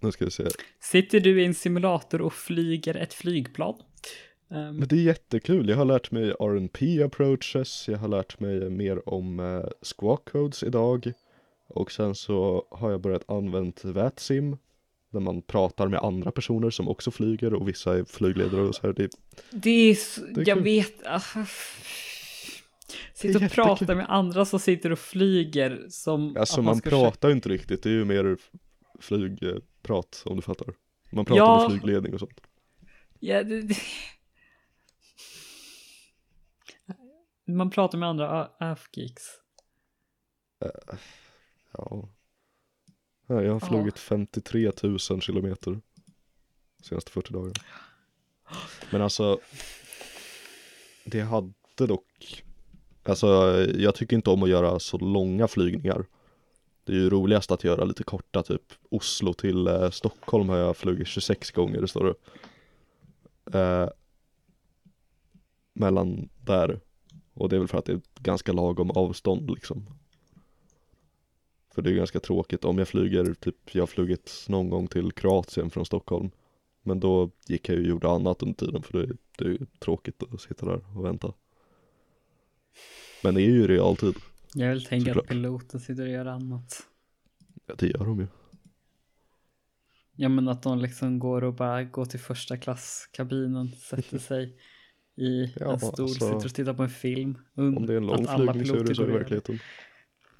Nu 0.00 0.12
ska 0.12 0.24
vi 0.24 0.30
se. 0.30 0.46
sitter 0.80 1.20
du 1.20 1.42
i 1.42 1.44
en 1.44 1.54
simulator 1.54 2.20
och 2.20 2.32
flyger 2.32 2.96
ett 2.96 3.14
flygplan? 3.14 3.74
Ehm, 4.50 4.76
Men 4.76 4.88
det 4.88 4.96
är 4.96 5.02
jättekul. 5.02 5.68
Jag 5.68 5.76
har 5.76 5.84
lärt 5.84 6.10
mig 6.10 6.30
RNP 6.40 7.02
approaches. 7.02 7.88
Jag 7.88 7.98
har 7.98 8.08
lärt 8.08 8.40
mig 8.40 8.70
mer 8.70 9.08
om 9.08 9.40
eh, 9.40 9.64
squawk 9.82 10.24
codes 10.32 10.62
idag. 10.62 11.12
Och 11.68 11.92
sen 11.92 12.14
så 12.14 12.66
har 12.70 12.90
jag 12.90 13.00
börjat 13.00 13.30
använda 13.30 13.92
VATSIM. 13.92 14.56
Där 15.12 15.20
man 15.20 15.42
pratar 15.42 15.88
med 15.88 16.00
andra 16.00 16.30
personer 16.30 16.70
som 16.70 16.88
också 16.88 17.10
flyger 17.10 17.54
och 17.54 17.68
vissa 17.68 17.98
är 17.98 18.04
flygledare 18.04 18.60
och 18.60 18.74
så 18.74 18.86
här. 18.86 18.92
Det, 18.94 19.10
det 19.50 19.70
är, 19.70 19.96
Det 20.34 20.40
är 20.40 20.48
jag 20.48 20.56
kul. 20.56 20.64
vet. 20.64 21.06
ah, 21.06 21.20
Sitter 23.14 23.44
och 23.44 23.50
pratar 23.50 23.94
med 23.94 24.06
andra 24.08 24.44
som 24.44 24.60
sitter 24.60 24.92
och 24.92 24.98
flyger 24.98 25.86
som 25.88 26.36
alltså 26.36 26.62
man 26.62 26.76
ska 26.76 26.90
pratar 26.90 27.28
ju 27.28 27.34
inte 27.34 27.48
riktigt. 27.48 27.82
Det 27.82 27.88
är 27.88 27.94
ju 27.94 28.04
mer 28.04 28.36
flygprat 29.00 30.22
om 30.26 30.36
du 30.36 30.42
fattar. 30.42 30.74
Man 31.12 31.24
pratar 31.24 31.38
Ja. 31.38 31.68
med 31.68 31.80
flygledning 31.80 32.14
och 32.14 32.20
sånt. 32.20 32.40
Ja, 33.20 33.42
det, 33.42 33.62
det... 33.62 33.76
Man 37.46 37.70
pratar 37.70 37.98
med 37.98 38.08
andra 38.08 38.50
AF-geeks. 38.58 39.22
Ja. 41.72 42.08
Ja, 43.32 43.42
jag 43.42 43.52
har 43.52 43.60
flugit 43.60 43.98
53 43.98 44.72
000 44.82 44.98
kilometer 44.98 45.80
senaste 46.82 47.10
40 47.10 47.32
dagarna. 47.32 47.54
Men 48.90 49.02
alltså, 49.02 49.40
det 51.04 51.20
hade 51.20 51.52
dock, 51.76 52.44
alltså 53.02 53.26
jag 53.76 53.94
tycker 53.94 54.16
inte 54.16 54.30
om 54.30 54.42
att 54.42 54.48
göra 54.48 54.78
så 54.78 54.98
långa 54.98 55.48
flygningar. 55.48 56.06
Det 56.84 56.92
är 56.92 56.96
ju 56.96 57.10
roligast 57.10 57.50
att 57.50 57.64
göra 57.64 57.84
lite 57.84 58.04
korta, 58.04 58.42
typ 58.42 58.72
Oslo 58.90 59.32
till 59.32 59.66
eh, 59.66 59.90
Stockholm 59.90 60.48
har 60.48 60.56
jag 60.56 60.76
flugit 60.76 61.08
26 61.08 61.50
gånger, 61.50 61.80
det 61.80 61.88
står 61.88 62.16
det. 63.44 63.58
Eh, 63.58 63.88
mellan 65.72 66.28
där. 66.40 66.80
Och 67.34 67.48
det 67.48 67.56
är 67.56 67.60
väl 67.60 67.68
för 67.68 67.78
att 67.78 67.84
det 67.84 67.92
är 67.92 68.00
ganska 68.20 68.52
lagom 68.52 68.90
avstånd 68.90 69.50
liksom. 69.50 70.01
För 71.74 71.82
det 71.82 71.90
är 71.90 71.94
ganska 71.94 72.20
tråkigt 72.20 72.64
om 72.64 72.78
jag 72.78 72.88
flyger, 72.88 73.34
typ 73.34 73.74
jag 73.74 73.82
har 73.82 73.86
flugit 73.86 74.46
någon 74.48 74.70
gång 74.70 74.88
till 74.88 75.12
Kroatien 75.12 75.70
från 75.70 75.86
Stockholm. 75.86 76.30
Men 76.82 77.00
då 77.00 77.30
gick 77.46 77.68
jag 77.68 77.76
ju 77.76 77.82
och 77.82 77.88
gjorde 77.88 78.08
annat 78.10 78.42
under 78.42 78.54
tiden 78.54 78.82
för 78.82 78.98
det, 78.98 79.16
det 79.38 79.44
är 79.44 79.48
ju 79.48 79.66
tråkigt 79.78 80.22
att 80.32 80.40
sitta 80.40 80.66
där 80.66 80.98
och 80.98 81.04
vänta. 81.04 81.32
Men 83.24 83.34
det 83.34 83.42
är 83.42 83.50
ju 83.50 83.66
realtid, 83.66 84.14
Jag 84.54 84.68
vill 84.70 84.84
tänka 84.84 85.04
Såklart. 85.06 85.24
att 85.24 85.28
piloten 85.28 85.80
sitter 85.80 86.02
och 86.02 86.08
gör 86.10 86.26
annat. 86.26 86.82
ja, 87.66 87.74
det 87.78 87.86
gör 87.86 88.04
de 88.04 88.20
ju. 88.20 88.26
Ja 90.16 90.28
men 90.28 90.48
att 90.48 90.62
de 90.62 90.78
liksom 90.78 91.18
går 91.18 91.44
och 91.44 91.54
bara 91.54 91.84
går 91.84 92.04
till 92.04 92.20
första 92.20 92.56
klasskabinen, 92.56 93.68
sätter 93.68 94.18
sig 94.28 94.56
i 95.16 95.52
Ja, 95.56 95.72
en 95.72 95.78
stol, 95.80 96.02
alltså, 96.04 96.06
sitter 96.14 96.34
och 96.46 96.54
tittar 96.54 96.74
på 96.74 96.82
en 96.82 96.90
film. 96.90 97.38
Om 97.54 97.86
det 97.86 97.92
är 97.92 97.96
en 97.96 98.06
lång 98.06 98.26
flygning 98.26 98.66
så 98.66 98.74
är 98.76 98.84
det 98.84 98.94
så 98.94 99.02
i 99.02 99.10
verkligheten. 99.10 99.58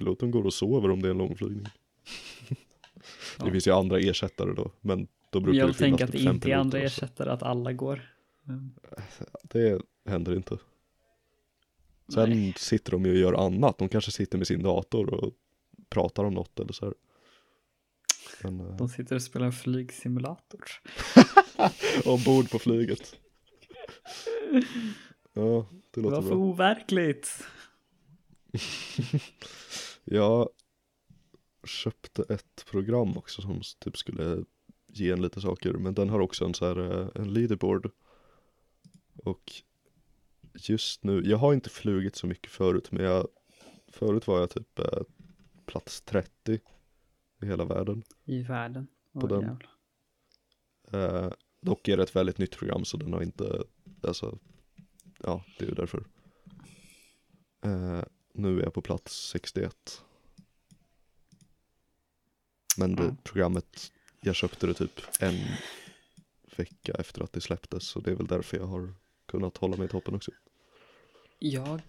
Piloten 0.02 0.30
går 0.30 0.46
och 0.46 0.54
sover 0.54 0.90
om 0.90 1.02
det 1.02 1.08
är 1.08 1.10
en 1.10 1.18
lång 1.18 1.36
flygning. 1.36 1.66
Ja. 3.38 3.44
Det 3.44 3.50
finns 3.50 3.66
ju 3.66 3.70
andra 3.70 3.98
ersättare 3.98 4.52
då, 4.54 4.70
men 4.80 5.08
då 5.30 5.40
brukar 5.40 5.58
Jag 5.58 5.68
det 5.68 5.72
vill 5.72 5.76
tänka 5.78 6.06
finnas 6.06 6.08
att 6.08 6.12
det 6.12 6.18
typ 6.18 6.26
fem 6.26 6.34
inte 6.34 6.50
är 6.50 6.56
andra 6.56 6.78
ersättare, 6.78 7.30
att 7.30 7.42
alla 7.42 7.72
går. 7.72 8.00
Mm. 8.48 8.70
Det 9.42 9.82
händer 10.06 10.36
inte. 10.36 10.58
Sen 12.14 12.30
Nej. 12.30 12.54
sitter 12.56 12.90
de 12.92 13.04
ju 13.04 13.10
och 13.10 13.16
gör 13.18 13.46
annat. 13.46 13.78
De 13.78 13.88
kanske 13.88 14.10
sitter 14.10 14.38
med 14.38 14.46
sin 14.46 14.62
dator 14.62 15.14
och 15.14 15.32
pratar 15.88 16.24
om 16.24 16.34
något 16.34 16.60
eller 16.60 16.72
så 16.72 16.84
här. 16.84 16.94
Men, 18.42 18.60
eh, 18.60 18.76
De 18.76 18.88
sitter 18.88 19.16
och 19.16 19.22
spelar 19.22 19.46
en 19.46 19.52
flygsimulator. 19.52 20.64
ombord 22.04 22.50
på 22.50 22.58
flyget. 22.58 23.16
Ja, 25.34 25.66
det 25.90 26.00
låter 26.00 26.16
Varför 26.16 26.28
bra. 26.28 26.38
overkligt? 26.38 27.44
Jag 30.04 30.48
köpte 31.64 32.34
ett 32.34 32.64
program 32.70 33.16
också 33.16 33.42
som 33.42 33.60
typ 33.78 33.96
skulle 33.96 34.44
ge 34.86 35.10
en 35.10 35.22
lite 35.22 35.40
saker. 35.40 35.72
Men 35.72 35.94
den 35.94 36.10
har 36.10 36.20
också 36.20 36.44
en 36.44 36.54
så 36.54 36.66
här, 36.66 37.00
eh, 37.00 37.08
en 37.14 37.32
leaderboard. 37.32 37.90
Och 39.24 39.52
just 40.54 41.04
nu, 41.04 41.22
jag 41.24 41.38
har 41.38 41.54
inte 41.54 41.70
flugit 41.70 42.16
så 42.16 42.26
mycket 42.26 42.50
förut 42.50 42.92
men 42.92 43.04
jag, 43.04 43.28
förut 43.88 44.26
var 44.26 44.40
jag 44.40 44.50
typ 44.50 44.78
eh, 44.78 45.02
plats 45.66 46.02
30 46.02 46.60
i 47.42 47.46
hela 47.46 47.64
världen. 47.64 48.02
I 48.24 48.42
världen. 48.42 48.86
På 49.12 49.26
Oj, 49.26 49.28
den. 49.28 49.58
Eh, 51.00 51.32
dock 51.60 51.88
är 51.88 51.96
det 51.96 52.02
ett 52.02 52.16
väldigt 52.16 52.38
nytt 52.38 52.56
program 52.56 52.84
så 52.84 52.96
den 52.96 53.12
har 53.12 53.22
inte, 53.22 53.62
alltså, 54.02 54.38
ja 55.18 55.44
det 55.58 55.64
är 55.64 55.68
ju 55.68 55.74
därför. 55.74 56.04
Eh, 57.64 58.02
nu 58.32 58.58
är 58.60 58.62
jag 58.62 58.74
på 58.74 58.82
plats 58.82 59.28
61. 59.30 60.02
Men 62.78 62.96
det, 62.96 63.04
Ja. 63.04 63.16
programmet, 63.22 63.92
jag 64.20 64.34
köpte 64.34 64.66
det 64.66 64.74
typ 64.74 65.00
en 65.20 65.34
vecka 66.56 66.92
efter 66.98 67.22
att 67.22 67.32
det 67.32 67.40
släpptes 67.40 67.88
så 67.88 68.00
det 68.00 68.10
är 68.10 68.14
väl 68.14 68.26
därför 68.26 68.56
jag 68.56 68.66
har 68.66 68.94
kunnat 69.26 69.56
hålla 69.56 69.76
mig 69.76 69.86
i 69.86 69.88
toppen 69.88 70.14
också. 70.14 70.30
Jag 71.38 71.82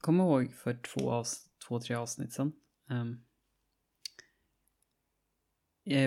kommer 0.00 0.24
ihåg 0.24 0.54
för 0.54 0.74
två, 0.82 1.10
avs- 1.10 1.48
två 1.68 1.80
tre 1.80 1.94
avsnitt 1.96 2.32
sedan. 2.32 2.52
Um, 2.90 3.24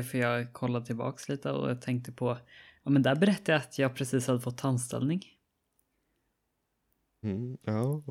för 0.04 0.18
jag 0.18 0.54
kollade 0.54 0.86
tillbaks 0.86 1.30
lite 1.30 1.52
och 1.52 1.70
jag 1.70 1.82
tänkte 1.82 2.12
på, 2.12 2.38
ja 2.84 2.90
men 2.92 3.02
där 3.02 3.16
berättade 3.16 3.52
jag 3.52 3.62
att 3.62 3.80
jag 3.80 3.96
precis 3.96 4.28
hade 4.28 4.40
fått 4.42 4.58
tandställning. 4.58 5.26
Mm, 7.24 7.58
ja. 7.64 8.04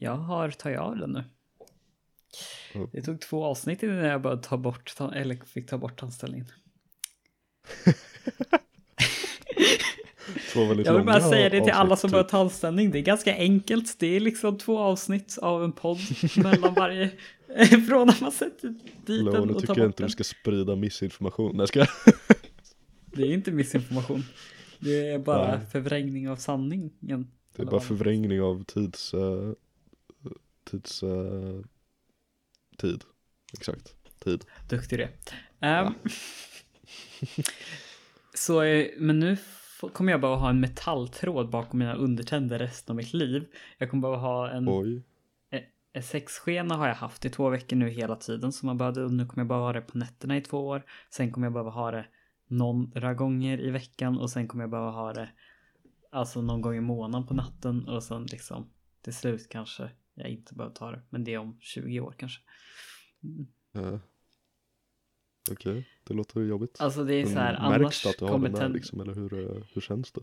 Jag 0.00 0.16
har 0.16 0.50
tagit 0.50 0.78
av 0.78 0.96
den 0.96 1.10
nu. 1.10 1.24
Ja. 2.74 2.88
Det 2.92 3.02
tog 3.02 3.20
två 3.20 3.44
avsnitt 3.44 3.82
innan 3.82 3.96
jag 3.96 4.22
började 4.22 4.42
ta 4.42 4.56
bort, 4.56 4.94
eller 5.14 5.36
fick 5.46 5.68
ta 5.70 5.78
bort 5.78 6.00
tandställningen. 6.00 6.46
Jag 10.54 10.94
vill 10.94 11.06
bara 11.06 11.20
säga 11.20 11.48
det 11.48 11.60
till 11.60 11.72
alla 11.72 11.96
som 11.96 12.08
typ. 12.08 12.12
börjar 12.12 12.24
tandställning. 12.24 12.90
Det 12.90 12.98
är 12.98 13.02
ganska 13.02 13.34
enkelt. 13.36 13.96
Det 13.98 14.06
är 14.06 14.20
liksom 14.20 14.58
två 14.58 14.78
avsnitt 14.78 15.38
av 15.42 15.64
en 15.64 15.72
podd 15.72 15.98
mellan 16.36 16.74
varje. 16.74 17.10
Från 17.88 18.08
att 18.10 18.20
man 18.20 18.32
sätter 18.32 18.68
dit 19.06 19.22
Lå, 19.24 19.32
den 19.32 19.48
nu 19.48 19.54
och 19.54 19.60
tar 19.60 19.60
tycker 19.60 19.68
jag 19.68 19.76
bort 19.76 19.86
inte 19.86 20.02
den. 20.02 20.06
du 20.06 20.12
ska 20.12 20.24
sprida 20.24 20.76
missinformation. 20.76 21.56
Nej, 21.56 21.68
ska? 21.68 21.80
Det 23.04 23.22
är 23.22 23.32
inte 23.32 23.52
missinformation. 23.52 24.22
Det 24.78 25.08
är 25.12 25.18
bara 25.18 25.56
Nej. 25.56 25.66
förvrängning 25.72 26.28
av 26.28 26.36
sanningen. 26.36 27.30
Det 27.56 27.62
är 27.62 27.66
bara 27.66 27.80
förvrängning 27.80 28.40
av 28.42 28.64
tids... 28.64 29.14
eh, 29.14 29.52
tids... 30.70 31.02
eh, 31.02 31.60
tid. 32.76 33.04
Exakt. 33.52 33.94
Tid. 34.18 34.44
Duktig 34.68 34.98
det. 34.98 35.10
Ehm, 35.60 35.94
så, 38.34 38.62
eh, 38.62 38.86
men 38.98 39.18
nu 39.18 39.36
kommer 39.92 40.12
jag 40.12 40.20
bara 40.20 40.36
ha 40.36 40.50
en 40.50 40.60
metalltråd 40.60 41.50
bakom 41.50 41.78
mina 41.78 41.94
undertänder 41.94 42.58
resten 42.58 42.92
av 42.92 42.96
mitt 42.96 43.12
liv. 43.12 43.46
Jag 43.78 43.90
kommer 43.90 44.00
bara 44.00 44.16
ha 44.16 44.50
en, 44.50 44.68
Oj. 44.68 45.02
en 45.92 46.02
sexskena 46.02 46.76
har 46.76 46.88
jag 46.88 46.94
haft 46.94 47.24
i 47.24 47.30
två 47.30 47.48
veckor 47.48 47.76
nu 47.76 47.88
hela 47.88 48.16
tiden. 48.16 48.52
Så 48.52 48.66
man 48.66 48.80
och 48.80 49.12
nu 49.12 49.26
kommer 49.26 49.40
jag 49.40 49.48
bara 49.48 49.60
ha 49.60 49.72
det 49.72 49.80
på 49.80 49.98
nätterna 49.98 50.36
i 50.36 50.40
två 50.40 50.66
år. 50.66 50.84
Sen 51.10 51.32
kommer 51.32 51.46
jag 51.46 51.52
behöva 51.52 51.70
ha 51.70 51.90
det 51.90 52.06
några 52.46 53.14
gånger 53.14 53.60
i 53.60 53.70
veckan 53.70 54.18
och 54.18 54.30
sen 54.30 54.48
kommer 54.48 54.64
jag 54.64 54.70
behöva 54.70 54.90
ha 54.90 55.12
det 55.12 55.28
alltså 56.10 56.42
någon 56.42 56.60
gång 56.60 56.76
i 56.76 56.80
månaden 56.80 57.26
på 57.26 57.34
natten 57.34 57.88
och 57.88 58.02
sen 58.02 58.22
liksom 58.22 58.70
till 59.02 59.14
slut 59.14 59.48
kanske 59.48 59.90
jag 60.20 60.28
inte 60.30 60.54
behöver 60.54 60.74
ta 60.74 60.90
det. 60.90 61.02
Men 61.10 61.24
det 61.24 61.34
är 61.34 61.38
om 61.38 61.56
20 61.60 62.00
år 62.00 62.14
kanske. 62.18 62.40
Mm. 63.24 63.46
Uh, 63.76 63.98
Okej, 65.50 65.88
det 66.04 66.14
låter 66.14 66.40
jobbigt. 66.40 66.80
Alltså 66.80 67.04
det 67.04 67.14
är 67.14 67.26
så 67.26 67.38
här, 67.38 67.52
Men 67.52 67.62
Märks 67.70 67.80
annars 67.82 68.02
det 68.02 68.10
att 68.10 68.18
du 68.18 68.24
har 68.24 68.38
den 68.38 68.52
där 68.52 68.60
tänd- 68.60 68.74
liksom, 68.74 69.00
eller 69.00 69.14
hur, 69.14 69.56
eh, 69.56 69.62
hur 69.74 69.80
känns 69.80 70.12
det? 70.12 70.20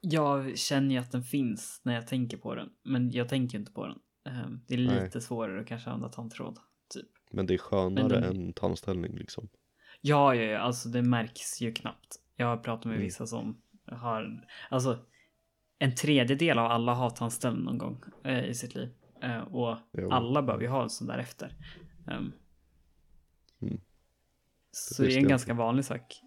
Jag 0.00 0.58
känner 0.58 0.90
ju 0.94 1.00
att 1.00 1.12
den 1.12 1.22
finns 1.22 1.80
när 1.84 1.94
jag 1.94 2.06
tänker 2.06 2.36
på 2.36 2.54
den, 2.54 2.70
men 2.82 3.10
jag 3.10 3.28
tänker 3.28 3.58
inte 3.58 3.72
på 3.72 3.86
den. 3.86 3.98
Ehm, 4.34 4.60
Det 4.68 4.74
är 4.74 4.78
Nej. 4.86 5.04
lite 5.04 5.20
svårare 5.20 5.60
att 5.60 5.66
kanske 5.66 5.90
använda 5.90 6.08
tandtråd. 6.14 6.58
Typ. 6.94 7.06
Men 7.30 7.46
det 7.46 7.54
är 7.54 7.58
skönare 7.58 8.08
den- 8.08 8.24
än 8.24 8.52
tandställning 8.52 9.16
liksom. 9.16 9.48
Ja, 10.00 10.34
ja, 10.34 10.42
ja, 10.42 10.58
alltså 10.58 10.88
det 10.88 11.02
märks 11.02 11.60
ju 11.60 11.72
knappt. 11.72 12.16
Jag 12.36 12.46
har 12.46 12.56
pratat 12.56 12.84
med 12.84 12.94
Mm. 12.94 13.04
vissa 13.04 13.26
som 13.26 13.62
har, 13.86 14.46
alltså 14.70 14.98
en 15.82 15.94
tredjedel 15.94 16.58
av 16.58 16.70
alla 16.70 16.94
har 16.94 17.10
tandställning 17.10 17.64
någon 17.64 17.78
gång 17.78 18.02
eh, 18.24 18.44
i 18.44 18.54
sitt 18.54 18.74
liv. 18.74 18.88
Eh, 19.22 19.40
och 19.40 19.76
Jo. 19.92 20.10
alla 20.10 20.42
behöver 20.42 20.64
ju 20.64 20.70
ha 20.70 20.82
en 20.82 20.90
sån 20.90 21.06
där 21.06 21.18
efter. 21.18 21.54
Ehm. 22.10 22.32
Mm. 23.62 23.80
Så 24.72 25.02
Det 25.02 25.08
det 25.08 25.14
är 25.14 25.18
en 25.18 25.28
ganska 25.28 25.54
vanlig 25.54 25.84
sak. 25.84 26.20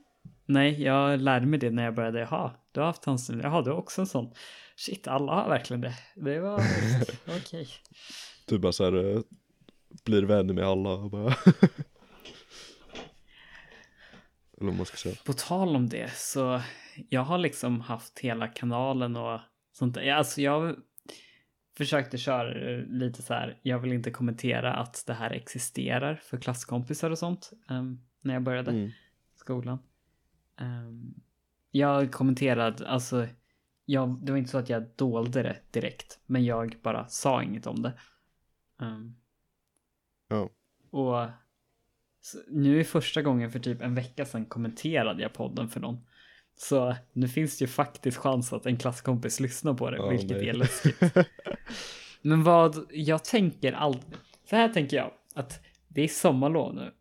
Nej, 0.46 0.82
jag 0.84 1.22
lärde 1.22 1.46
mig 1.46 1.60
det 1.60 1.72
när 1.72 1.84
jag 1.84 1.96
började. 1.96 2.20
Jaha, 2.20 2.52
du 2.72 2.80
har 2.80 2.88
haft 2.88 3.02
tandställning. 3.02 3.46
Jaha, 3.46 3.62
du 3.62 3.72
har 3.72 3.78
också 3.78 4.02
en 4.02 4.08
sån. 4.08 4.34
Shit, 4.76 5.08
alla 5.08 5.34
har 5.34 5.50
verkligen 5.50 5.82
det. 5.82 5.94
Det 6.16 6.40
var 6.40 6.62
okej. 7.38 7.68
Du 8.46 8.60
bara 8.60 8.72
så 8.72 8.84
här, 8.84 9.16
eh, 9.16 9.22
blir 10.04 10.24
vänner 10.24 10.54
med 10.54 10.64
alla 10.64 10.90
och 10.90 11.10
bara 11.10 11.36
Eller 14.58 14.72
vad 14.72 14.76
man 14.76 14.86
ska 14.86 14.98
säga. 14.98 15.16
På 15.26 15.34
tal 15.34 15.76
om 15.76 15.90
det 15.90 16.14
så 16.16 16.62
jag 17.10 17.22
har 17.24 17.38
liksom 17.38 17.82
haft 17.82 18.20
hela 18.20 18.48
kanalen 18.48 19.16
och 19.16 19.40
sånt. 19.72 19.98
Alltså 19.98 20.42
jag 20.42 20.76
försökte 21.78 22.18
köra 22.18 22.54
lite 22.88 23.22
så 23.22 23.34
här. 23.34 23.60
Jag 23.62 23.80
vill 23.80 23.94
inte 23.94 24.12
kommentera 24.12 24.74
att 24.74 25.04
det 25.08 25.14
här 25.14 25.32
existerar 25.32 26.16
för 26.16 26.38
klasskompisar 26.38 27.10
och 27.12 27.18
sånt. 27.18 27.52
ehm, 27.70 28.00
när 28.22 28.34
jag 28.34 28.44
började 28.44 28.72
Mm. 28.72 28.92
skolan. 29.36 29.80
Um, 30.62 31.14
jag 31.72 32.12
kommenterade, 32.12 32.88
alltså. 32.90 33.28
Jag, 33.86 34.26
det 34.26 34.32
var 34.32 34.38
inte 34.40 34.52
så 34.52 34.58
att 34.58 34.70
jag 34.70 34.86
dolde 34.96 35.44
det 35.44 35.58
direkt, 35.72 36.20
men 36.26 36.46
jag 36.46 36.76
bara 36.84 37.08
sa 37.08 37.44
inget 37.44 37.68
om 37.68 37.82
det. 37.82 37.94
Ehm, 38.82 39.16
Ja. 40.30 40.50
och 40.90 41.30
nu 42.48 42.80
är 42.80 42.84
första 42.84 43.22
gången 43.22 43.52
för 43.52 43.60
typ 43.60 43.82
en 43.82 43.96
vecka 43.96 44.26
sedan 44.26 44.46
kommenterade 44.46 45.22
jag 45.22 45.34
podden 45.34 45.70
för 45.70 45.80
någon. 45.80 46.06
Så 46.56 46.96
nu 47.14 47.28
finns 47.28 47.58
det 47.58 47.64
ju 47.64 47.68
faktiskt 47.70 48.18
chans 48.18 48.54
att 48.54 48.66
en 48.66 48.78
klasskompis 48.78 49.40
lyssnar 49.40 49.74
på 49.74 49.90
det, 49.92 49.98
Ja, 49.98 50.08
vilket 50.10 50.38
nej. 50.38 50.50
är 50.50 50.54
läskigt. 50.54 51.02
Men 52.22 52.44
vad 52.44 52.88
jag 52.92 53.24
tänker 53.24 53.74
aldrig, 53.74 54.18
så 54.50 54.56
här 54.56 54.70
tänker 54.70 54.98
jag, 54.98 55.12
att 55.36 55.60
det 55.88 56.02
är 56.02 56.08
sommarlov 56.08 56.76
nu. 56.76 56.94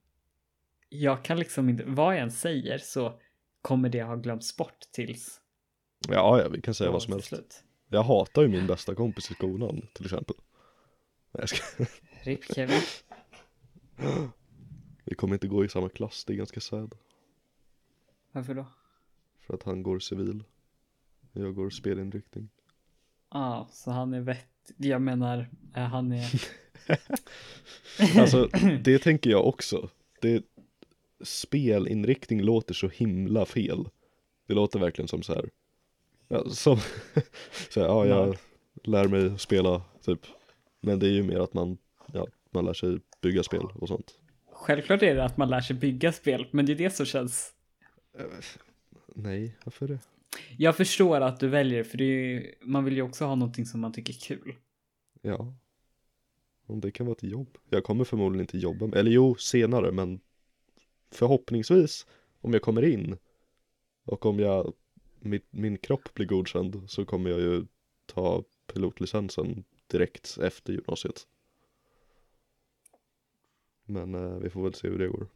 Jag 0.89 1.25
kan 1.25 1.39
liksom 1.39 1.69
inte, 1.69 1.85
vad 1.87 2.15
jag 2.15 2.23
än 2.23 2.31
säger 2.31 2.79
så 2.79 3.21
kommer 3.63 3.89
det 3.89 4.03
ha 4.03 4.15
glömts 4.17 4.57
bort 4.57 4.79
tills 4.93 5.41
Ja, 6.09 6.41
ja, 6.43 6.49
vi 6.49 6.61
kan 6.61 6.75
säga 6.75 6.91
vad 6.91 7.03
som 7.03 7.13
helst. 7.13 7.29
slut. 7.29 7.65
Jag 7.89 8.03
hatar 8.03 8.43
ju 8.43 8.49
min 8.49 8.67
bästa 8.67 8.95
kompis 8.95 9.31
i 9.31 9.35
skolan 9.35 9.89
till 9.95 10.05
exempel. 10.05 10.37
Nej, 11.33 11.41
jag 11.43 11.49
ska... 11.49 11.85
RIP 12.25 12.55
Kevin. 12.55 12.81
Vi 15.05 15.15
kommer 15.15 15.35
inte 15.35 15.49
gå 15.49 15.65
i 15.65 15.69
samma 15.69 15.89
klass, 15.89 16.25
det 16.25 16.33
är 16.33 16.37
ganska 16.37 16.61
sad. 16.61 16.95
Varför 18.33 18.55
då? 18.55 18.67
För 19.47 19.55
att 19.55 19.63
han 19.63 19.83
går 19.83 19.99
civil. 19.99 20.45
Jag 21.33 21.55
går 21.55 21.71
spelinriktning. 21.71 22.49
Ja, 23.31 23.39
ah, 23.39 23.69
så 23.73 23.91
han 23.91 24.15
är 24.15 24.21
vett. 24.21 24.73
Jag 24.77 25.03
menar, 25.03 25.49
eh, 25.77 25.83
han 25.83 26.13
är... 26.13 26.43
Alltså, 28.21 28.49
det 28.85 28.99
tänker 28.99 29.31
jag 29.31 29.47
också. 29.47 29.89
Det, 30.21 30.45
spelinriktning 31.21 32.43
låter 32.43 32.75
så 32.75 32.89
himla 32.89 33.47
fel. 33.47 33.89
Det 34.47 34.55
låter 34.55 34.79
verkligen 34.79 35.09
som 35.09 35.23
så 35.23 35.35
här. 35.35 35.51
Ja, 36.29 36.51
som, 36.51 36.79
så 37.71 37.81
här, 37.81 37.87
ja, 37.87 38.07
jag 38.07 38.37
lär 38.85 39.09
mig 39.09 39.39
spela 39.39 39.83
typ. 40.05 40.27
Men 40.81 40.99
det 40.99 41.07
är 41.07 41.13
ju 41.13 41.23
mer 41.23 41.41
att 41.41 41.55
man, 41.55 41.79
ja, 42.13 42.27
man 42.51 42.65
lär 42.65 42.75
sig 42.75 42.99
bygga 43.21 43.43
spel 43.43 43.67
och 43.75 43.89
sånt. 43.89 44.19
Självklart 44.53 45.03
är 45.03 45.15
det 45.15 45.25
att 45.25 45.37
man 45.37 45.51
lär 45.51 45.61
sig 45.61 45.77
bygga 45.77 46.13
spel, 46.13 46.47
men 46.51 46.67
det 46.67 46.73
är 46.73 46.77
det 46.77 46.91
som 46.91 47.07
känns... 47.07 47.53
Nej, 49.15 49.57
varför 49.65 49.89
det? 49.89 49.99
Jag 50.57 50.77
förstår 50.77 51.21
att 51.21 51.41
du 51.41 51.49
väljer, 51.49 51.85
för 51.85 51.99
det 51.99 52.05
ju... 52.05 52.55
man 52.61 52.85
vill 52.85 52.95
ju 52.97 53.03
också 53.03 53.25
ha 53.25 53.35
någonting 53.35 53.67
som 53.67 53.81
man 53.81 53.93
tycker 53.93 54.13
är 54.13 54.19
kul. 54.19 54.55
Ja. 55.23 55.55
Om 56.67 56.81
det 56.81 56.91
kan 56.91 57.07
vara 57.07 57.17
ett 57.17 57.23
jobb. 57.23 57.59
Jag 57.71 57.85
kommer 57.85 58.05
förmodligen 58.05 58.41
inte 58.41 58.59
jobba 58.59 58.87
med, 58.87 58.99
eller 58.99 59.11
jo, 59.11 59.35
senare, 59.35 59.93
men 59.93 60.21
förhoppningsvis 61.11 62.07
om 62.41 62.53
jag 62.53 62.63
kommer 62.63 62.83
in 62.83 63.17
och 64.05 64.27
om 64.27 64.39
jag, 64.39 64.73
min, 65.21 65.41
min 65.51 65.79
kropp 65.79 66.15
blir 66.15 66.27
godkänd 66.27 66.91
så 66.91 67.05
kommer 67.05 67.31
jag 67.31 67.41
ju 67.41 67.67
ta 68.07 68.45
pilotlicensen 68.73 69.65
direkt 69.87 70.39
efter 70.39 70.73
gymnasiet. 70.73 71.27
Men 73.85 74.15
eh, 74.15 74.39
vi 74.39 74.51
får 74.51 74.63
väl 74.63 74.75
se 74.75 74.89
hur 74.89 74.99
det 74.99 75.09
går. 75.09 75.29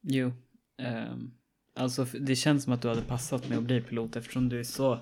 Jo. 0.00 0.32
ehm, 0.76 1.30
alltså, 1.76 2.04
det 2.04 2.36
känns 2.36 2.64
som 2.64 2.72
att 2.72 2.82
du 2.82 2.88
hade 2.88 3.02
passat 3.02 3.48
med 3.48 3.58
att 3.58 3.64
bli 3.64 3.80
pilot 3.80 4.16
eftersom 4.16 4.48
du 4.48 4.60
är 4.60 4.64
så... 4.64 4.98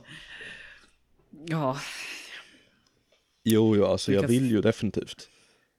Ja, 1.30 1.78
Jo, 3.46 3.76
jo, 3.76 3.84
alltså 3.84 4.12
jag 4.12 4.28
vill 4.28 4.50
ju 4.50 4.60
definitivt. 4.60 5.28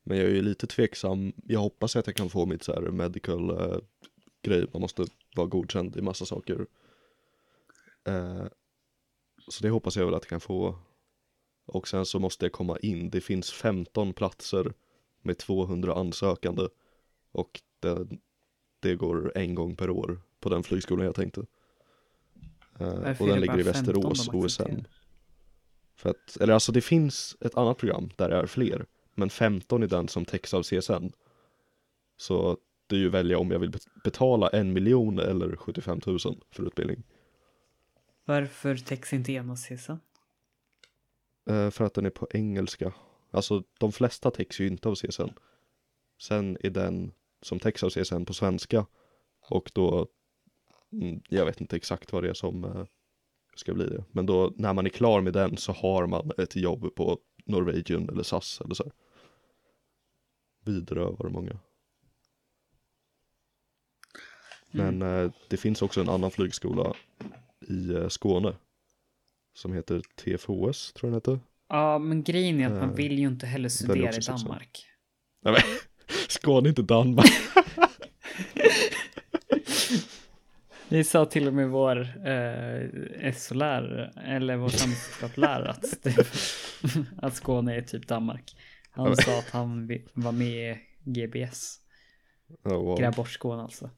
Men 0.03 0.17
jag 0.17 0.27
är 0.27 0.31
ju 0.31 0.41
lite 0.41 0.67
tveksam. 0.67 1.33
Jag 1.45 1.59
hoppas 1.59 1.95
att 1.95 2.07
jag 2.07 2.15
kan 2.15 2.29
få 2.29 2.45
mitt 2.45 2.63
så 2.63 2.73
här 2.73 2.81
medical 2.81 3.49
eh, 3.49 3.77
grej. 4.41 4.67
Man 4.73 4.81
måste 4.81 5.05
vara 5.35 5.47
godkänd 5.47 5.97
i 5.97 6.01
massa 6.01 6.25
saker. 6.25 6.67
Eh, 8.07 8.45
så 9.47 9.63
det 9.63 9.69
hoppas 9.69 9.97
jag 9.97 10.05
väl 10.05 10.15
att 10.15 10.23
jag 10.23 10.29
kan 10.29 10.39
få. 10.39 10.79
Och 11.65 11.87
sen 11.87 12.05
så 12.05 12.19
måste 12.19 12.45
jag 12.45 12.51
komma 12.51 12.77
in. 12.77 13.09
Det 13.09 13.21
finns 13.21 13.51
15 13.51 14.13
platser 14.13 14.73
med 15.21 15.37
200 15.37 15.93
ansökande. 15.93 16.67
Och 17.31 17.61
det, 17.79 18.07
det 18.79 18.95
går 18.95 19.31
en 19.37 19.55
gång 19.55 19.75
per 19.75 19.89
år 19.89 20.21
på 20.45 20.49
den 20.49 20.63
flygskolan 20.63 21.05
jag 21.05 21.15
tänkte. 21.15 21.45
Varför 22.77 23.21
och 23.23 23.27
den 23.29 23.39
ligger 23.41 23.59
i 23.59 23.63
bara 23.63 23.73
15 23.73 23.93
de 23.93 24.09
Västerås, 24.09 24.27
OSM. 24.33 24.61
accepterar? 24.61 24.85
För 25.95 26.09
att, 26.09 26.37
eller 26.41 26.53
alltså 26.53 26.71
det 26.71 26.81
finns 26.81 27.37
ett 27.41 27.57
annat 27.57 27.77
program 27.77 28.09
där 28.15 28.29
det 28.29 28.35
är 28.35 28.45
fler, 28.45 28.85
men 29.13 29.29
15 29.29 29.83
är 29.83 29.87
den 29.87 30.07
som 30.07 30.25
täcks 30.25 30.53
av 30.53 30.63
CSN. 30.63 31.11
Så 32.17 32.57
det 32.87 32.95
är 32.95 32.99
ju 32.99 33.09
välja 33.09 33.37
om 33.39 33.51
jag 33.51 33.59
vill 33.59 33.69
bet- 33.71 33.87
betala 34.03 34.49
en 34.49 34.73
miljon 34.73 35.19
eller 35.19 35.55
75 35.55 36.01
000 36.05 36.19
för 36.51 36.67
utbildning. 36.67 37.03
varför 38.25 38.75
täcks 38.77 39.13
inte 39.13 39.31
enhetscesen? 39.31 39.99
Eh, 41.49 41.69
för 41.69 41.85
att 41.85 41.93
den 41.93 42.05
är 42.05 42.09
på 42.09 42.27
engelska. 42.31 42.93
Alltså 43.31 43.63
de 43.79 43.91
flesta 43.91 44.31
täcks 44.31 44.59
ju 44.59 44.67
inte 44.67 44.89
av 44.89 44.95
CSN. 44.95 45.29
Sen 46.21 46.57
är 46.61 46.69
den 46.69 47.11
som 47.41 47.59
täcks 47.59 47.83
av 47.83 47.89
CSN 47.89 48.25
på 48.25 48.33
svenska. 48.33 48.85
Och 49.49 49.71
då, 49.73 50.07
jag 51.29 51.45
vet 51.45 51.61
inte 51.61 51.75
exakt 51.75 52.13
vad 52.13 52.23
det 52.23 52.29
är 52.29 52.33
som 52.33 52.63
eh, 52.63 52.85
ska 53.55 53.73
bli 53.73 53.85
det. 53.85 54.03
Men 54.11 54.25
då 54.25 54.53
när 54.55 54.73
man 54.73 54.85
är 54.85 54.89
klar 54.89 55.21
med 55.21 55.33
den 55.33 55.57
så 55.57 55.71
har 55.71 56.07
man 56.07 56.31
ett 56.37 56.55
jobb 56.55 56.95
på 56.95 57.19
Norwegian 57.45 58.09
eller 58.09 58.23
SAS 58.23 58.61
eller 58.61 58.75
så. 58.75 58.83
här. 58.83 58.93
Widerøe 60.65 61.11
var 61.11 61.27
det 61.27 61.33
många. 61.33 61.59
Men 64.71 65.01
eh, 65.01 65.31
det 65.47 65.57
finns 65.57 65.81
också 65.81 66.01
en 66.01 66.09
annan 66.09 66.31
flygskola 66.31 66.93
i 67.67 67.89
eh, 67.93 68.07
Skåne. 68.07 68.55
Som 69.53 69.73
heter 69.73 70.01
TFHS 70.15 70.93
tror 70.93 71.13
jag 71.13 71.13
den 71.13 71.13
heter. 71.13 71.39
Ja, 71.69 71.99
men 71.99 72.23
grejen 72.23 72.59
är 72.59 72.65
att 72.65 72.81
man 72.81 72.95
vill 72.95 73.19
ju 73.19 73.27
inte 73.27 73.45
heller 73.45 73.69
studera 73.69 74.13
i. 74.13 74.19
Danmark. 74.19 74.85
Nej 75.41 75.53
men, 75.53 75.61
Skåne 76.29 76.67
är 76.67 76.69
inte 76.69 76.81
Danmark. 76.81 77.31
Det 80.89 81.03
sa 81.03 81.25
till 81.25 81.47
och 81.47 81.53
med 81.53 81.69
vår 81.69 81.99
eh, 82.27 83.33
SO-lärare, 83.33 84.13
eller 84.25 84.57
vår 84.57 84.69
samhällskunskapslärare, 84.69 85.69
att, 85.69 85.97
det, 86.03 86.27
att 87.17 87.35
Skåne 87.35 87.75
är 87.75 87.81
typ 87.81 88.07
Danmark. 88.07 88.55
Han 88.91 89.15
sa 89.15 89.39
att 89.39 89.49
han 89.49 89.87
var 90.13 90.31
med 90.31 90.71
i 90.71 90.77
GBS. 91.03 91.79
Ja, 92.63 92.77
wow. 92.77 92.99
Gräv 92.99 93.15
bort 93.15 93.29
Skåne 93.29 93.61
alltså. 93.61 93.89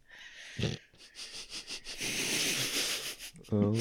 Ja. 3.50 3.76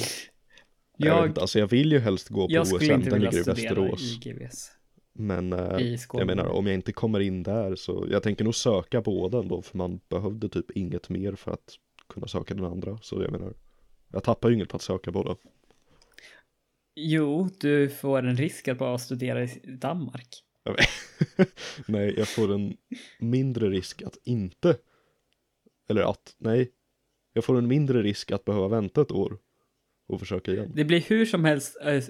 Jag, 0.97 1.17
Jag, 1.17 1.27
inte, 1.27 1.41
alltså 1.41 1.59
jag 1.59 1.67
vill 1.67 1.91
ju 1.91 1.99
helst 1.99 2.29
gå 2.29 2.47
på 2.47 2.53
jag 2.53 2.61
OSM, 2.61 2.87
den 2.87 3.21
ligger 3.21 3.37
i 3.37 3.41
Västerås. 3.41 4.01
i 4.01 4.29
GBS. 4.29 4.71
Men 5.13 5.53
eh, 5.53 5.79
I 5.79 5.97
jag 6.13 6.27
menar 6.27 6.45
om 6.45 6.65
jag 6.67 6.73
inte 6.73 6.91
kommer 6.91 7.19
in 7.19 7.43
där 7.43 7.75
så 7.75 8.07
jag 8.09 8.23
tänker 8.23 8.43
nog 8.43 8.55
söka 8.55 9.01
båda 9.01 9.39
ändå 9.39 9.61
för 9.61 9.77
man 9.77 9.99
behövde 10.09 10.49
typ 10.49 10.71
inget 10.71 11.09
mer 11.09 11.35
för 11.35 11.51
att 11.51 11.75
kunna 12.17 12.27
söka 12.27 12.53
den 12.53 12.65
andra. 12.65 12.97
Så 13.01 13.21
jag 13.21 13.31
menar, 13.31 13.53
jag 14.11 14.23
tappar 14.23 14.49
ju 14.49 14.55
inget 14.55 14.69
på 14.69 14.75
att 14.75 14.81
söka 14.83 15.11
båda. 15.11 15.35
Jo, 16.95 17.49
du 17.59 17.89
får 17.89 18.23
en 18.23 18.37
risk 18.37 18.67
att 18.67 18.77
bara 18.77 18.97
studera 18.97 19.43
i 19.43 19.47
Danmark. 19.63 20.43
nej, 21.87 22.13
jag 22.17 22.27
får 22.27 22.53
en 22.53 22.77
mindre 23.19 23.69
risk 23.69 24.01
att 24.01 24.17
inte, 24.23 24.77
eller 25.89 26.01
att, 26.01 26.35
nej, 26.37 26.71
jag 27.33 27.43
får 27.45 27.57
en 27.57 27.67
mindre 27.67 28.01
risk 28.03 28.31
att 28.31 28.45
behöva 28.45 28.67
vänta 28.67 29.01
ett 29.01 29.11
år. 29.11 29.37
och 30.07 30.19
försöka 30.19 30.51
igen. 30.51 30.71
Det 30.75 30.85
blir 30.85 31.01
hur 31.01 31.25
som 31.25 31.45
helst 31.45 31.77
eh, 31.81 32.03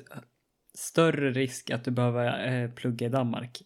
större 0.74 1.32
risk 1.32 1.70
att 1.70 1.84
du 1.86 1.92
behöver 1.92 2.64
eh, 2.64 2.72
plugga 2.72 3.06
i 3.06 3.10
Danmark. 3.10 3.62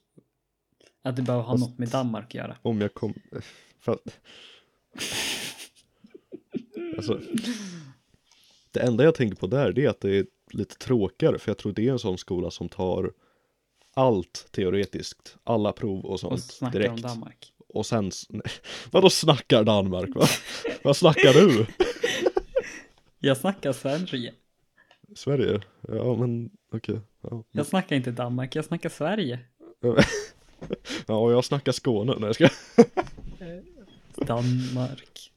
Att 1.04 1.16
du 1.16 1.22
behöver 1.22 1.44
ha 1.44 1.54
Fast- 1.54 1.70
något 1.70 1.80
med 1.80 1.88
Danmark 1.90 2.26
att 2.26 2.34
göra. 2.34 2.58
Om 2.62 2.82
jag 2.82 2.94
kom, 2.94 3.14
för 3.80 3.92
att, 3.92 4.20
alltså, 7.10 7.22
det 8.72 8.80
enda 8.80 9.04
jag 9.04 9.16
tänker 9.16 9.38
på 9.38 9.48
där 9.48 9.72
det 9.72 9.86
är 9.86 9.90
att 9.90 10.02
det 10.02 10.16
är 10.18 10.26
lite 10.52 10.76
tråkigare 10.76 11.40
för 11.40 11.50
jag 11.50 11.58
tror 11.58 11.74
det 11.74 11.88
är 11.88 11.92
en 11.92 12.00
sån 12.00 12.18
skola 12.18 12.52
som 12.52 12.70
tar 12.70 13.12
allt 13.94 14.48
teoretiskt, 14.52 15.38
alla 15.44 15.72
prov 15.74 16.06
och 16.06 16.12
Och 16.12 16.20
sånt 16.20 16.44
snacka 16.44 16.78
direkt. 16.78 16.92
om 16.94 17.02
Danmark. 17.02 17.54
Och 17.68 17.86
sen, 17.86 18.12
vadå 18.92 19.10
snackar 19.10 19.64
Danmark 19.64 20.16
va? 20.16 20.26
Vad 20.84 20.98
snackar 20.98 21.34
du? 21.34 21.66
Jag 23.20 23.38
snackar 23.38 23.74
Sverige. 23.74 24.34
Sverige? 25.16 25.62
Ja 25.88 26.16
men 26.16 26.50
okej. 26.74 27.00
Ja. 27.22 27.44
Jag 27.52 27.66
snackar 27.66 27.96
inte 27.96 28.12
Danmark, 28.12 28.56
jag 28.56 28.66
snackar 28.66 28.90
Sverige. 28.90 29.40
ja, 31.08 31.16
och 31.16 31.32
jag 31.32 31.46
snackar 31.46 31.72
Skåne. 31.72 32.16
Nej, 32.20 32.28
jag 32.28 32.36
ska... 32.36 32.50
Danmark. 34.26 35.31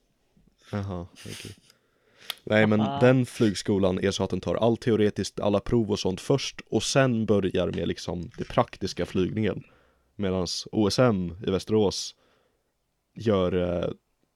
Jaha, 0.73 1.07
okej. 1.13 1.55
Nej 2.45 2.67
men 2.67 2.79
den 2.79 3.27
flygskolan 3.27 3.99
är 3.99 4.11
så 4.11 4.25
att 4.25 4.31
den 4.31 4.41
tar 4.41 4.55
allt 4.55 4.81
teoretiskt, 4.81 5.41
alla 5.41 5.61
prov 5.61 5.91
och 5.91 5.99
sånt 5.99 6.21
först 6.21 6.61
och 6.71 6.83
sen 6.83 7.27
börjar 7.27 7.71
med 7.71 7.89
liksom 7.89 8.31
det 8.39 8.45
praktiska 8.45 9.07
flygningen. 9.07 9.63
Medan 10.17 10.47
OSM 10.73 11.31
i 11.47 11.51
Västerås 11.51 12.15
gör, 13.15 13.83
eh, 13.83 13.91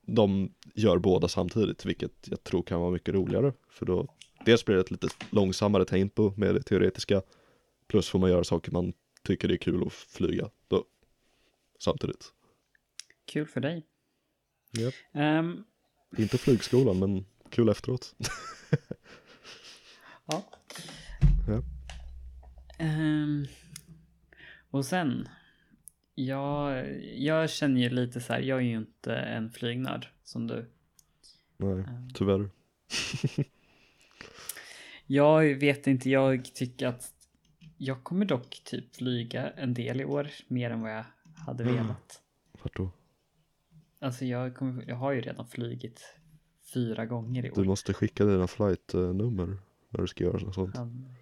de 0.07 0.55
gör 0.75 0.99
båda 0.99 1.29
samtidigt 1.29 1.85
vilket 1.85 2.13
jag 2.25 2.45
tror 2.45 2.63
kan 2.63 2.81
vara 2.81 2.91
mycket 2.91 3.15
roligare. 3.15 3.53
För 3.71 3.87
då 3.87 4.07
dels 4.45 4.65
blir 4.65 4.75
det 4.75 4.81
ett 4.81 4.91
lite 4.91 5.09
långsammare 5.31 5.85
tempo 5.85 6.33
med 6.37 6.55
det 6.55 6.63
teoretiska 6.63 7.23
plus 7.87 8.09
får 8.09 8.19
man 8.19 8.31
göra 8.31 8.45
saker 8.45 8.73
man 8.73 8.93
tycker 9.23 9.49
det 9.49 9.55
är 9.55 9.59
kul 9.59 9.87
att 9.87 9.93
flyga 9.93 10.51
då 10.69 10.85
samtidigt. 11.79 12.33
Kul 13.25 13.47
för 13.47 13.61
dig. 13.61 13.87
Japp. 14.73 14.95
Ehm, 15.13 15.65
Inte 16.17 16.39
flygskolan 16.39 16.99
men 16.99 17.25
kul 17.51 17.69
efteråt. 17.69 18.15
ja. 20.27 20.45
Ja. 21.49 21.63
Ehm, 22.79 23.47
och 24.71 24.85
sen. 24.87 25.29
Jag, 26.15 26.87
jag 27.17 27.51
känner 27.51 27.81
ju 27.81 27.89
lite 27.89 28.21
så 28.21 28.33
här, 28.33 28.41
jag 28.41 28.59
är 28.59 28.63
ju 28.63 28.77
inte 28.77 29.15
en 29.17 29.51
flygnörd 29.51 30.09
som 30.25 30.47
du. 30.47 30.71
Nej, 31.57 31.85
tyvärr. 32.15 32.51
Jag 35.11 35.55
vet 35.55 35.87
inte, 35.87 36.11
jag 36.11 36.45
tycker 36.55 36.87
att 36.87 37.13
jag 37.77 38.05
kommer 38.05 38.25
dock 38.25 38.61
typ 38.65 38.97
flyga 38.97 39.51
en 39.51 39.75
del 39.75 40.01
i 40.01 40.05
år, 40.05 40.29
mer 40.49 40.71
än 40.71 40.81
vad 40.81 40.91
jag 40.93 41.05
hade 41.47 41.63
Mm. 41.65 41.77
velat. 41.77 42.23
Vart 42.63 42.77
då? 42.77 42.91
Alltså 44.01 44.25
jag, 44.25 44.55
kommer, 44.55 44.85
jag 44.89 44.97
har 44.97 45.13
ju 45.13 45.21
redan 45.21 45.47
flygit 45.47 46.15
fyra 46.75 47.07
gånger 47.07 47.47
i 47.47 47.51
Du 47.55 47.61
år. 47.61 47.65
måste 47.65 47.95
skicka 47.95 48.25
dina 48.25 48.47
flight-nummer 48.47 49.57
när 49.91 50.01
du 50.01 50.07
ska 50.07 50.25
göra 50.25 50.39
något 50.39 50.55
sånt. 50.55 50.77
Han- 50.77 51.15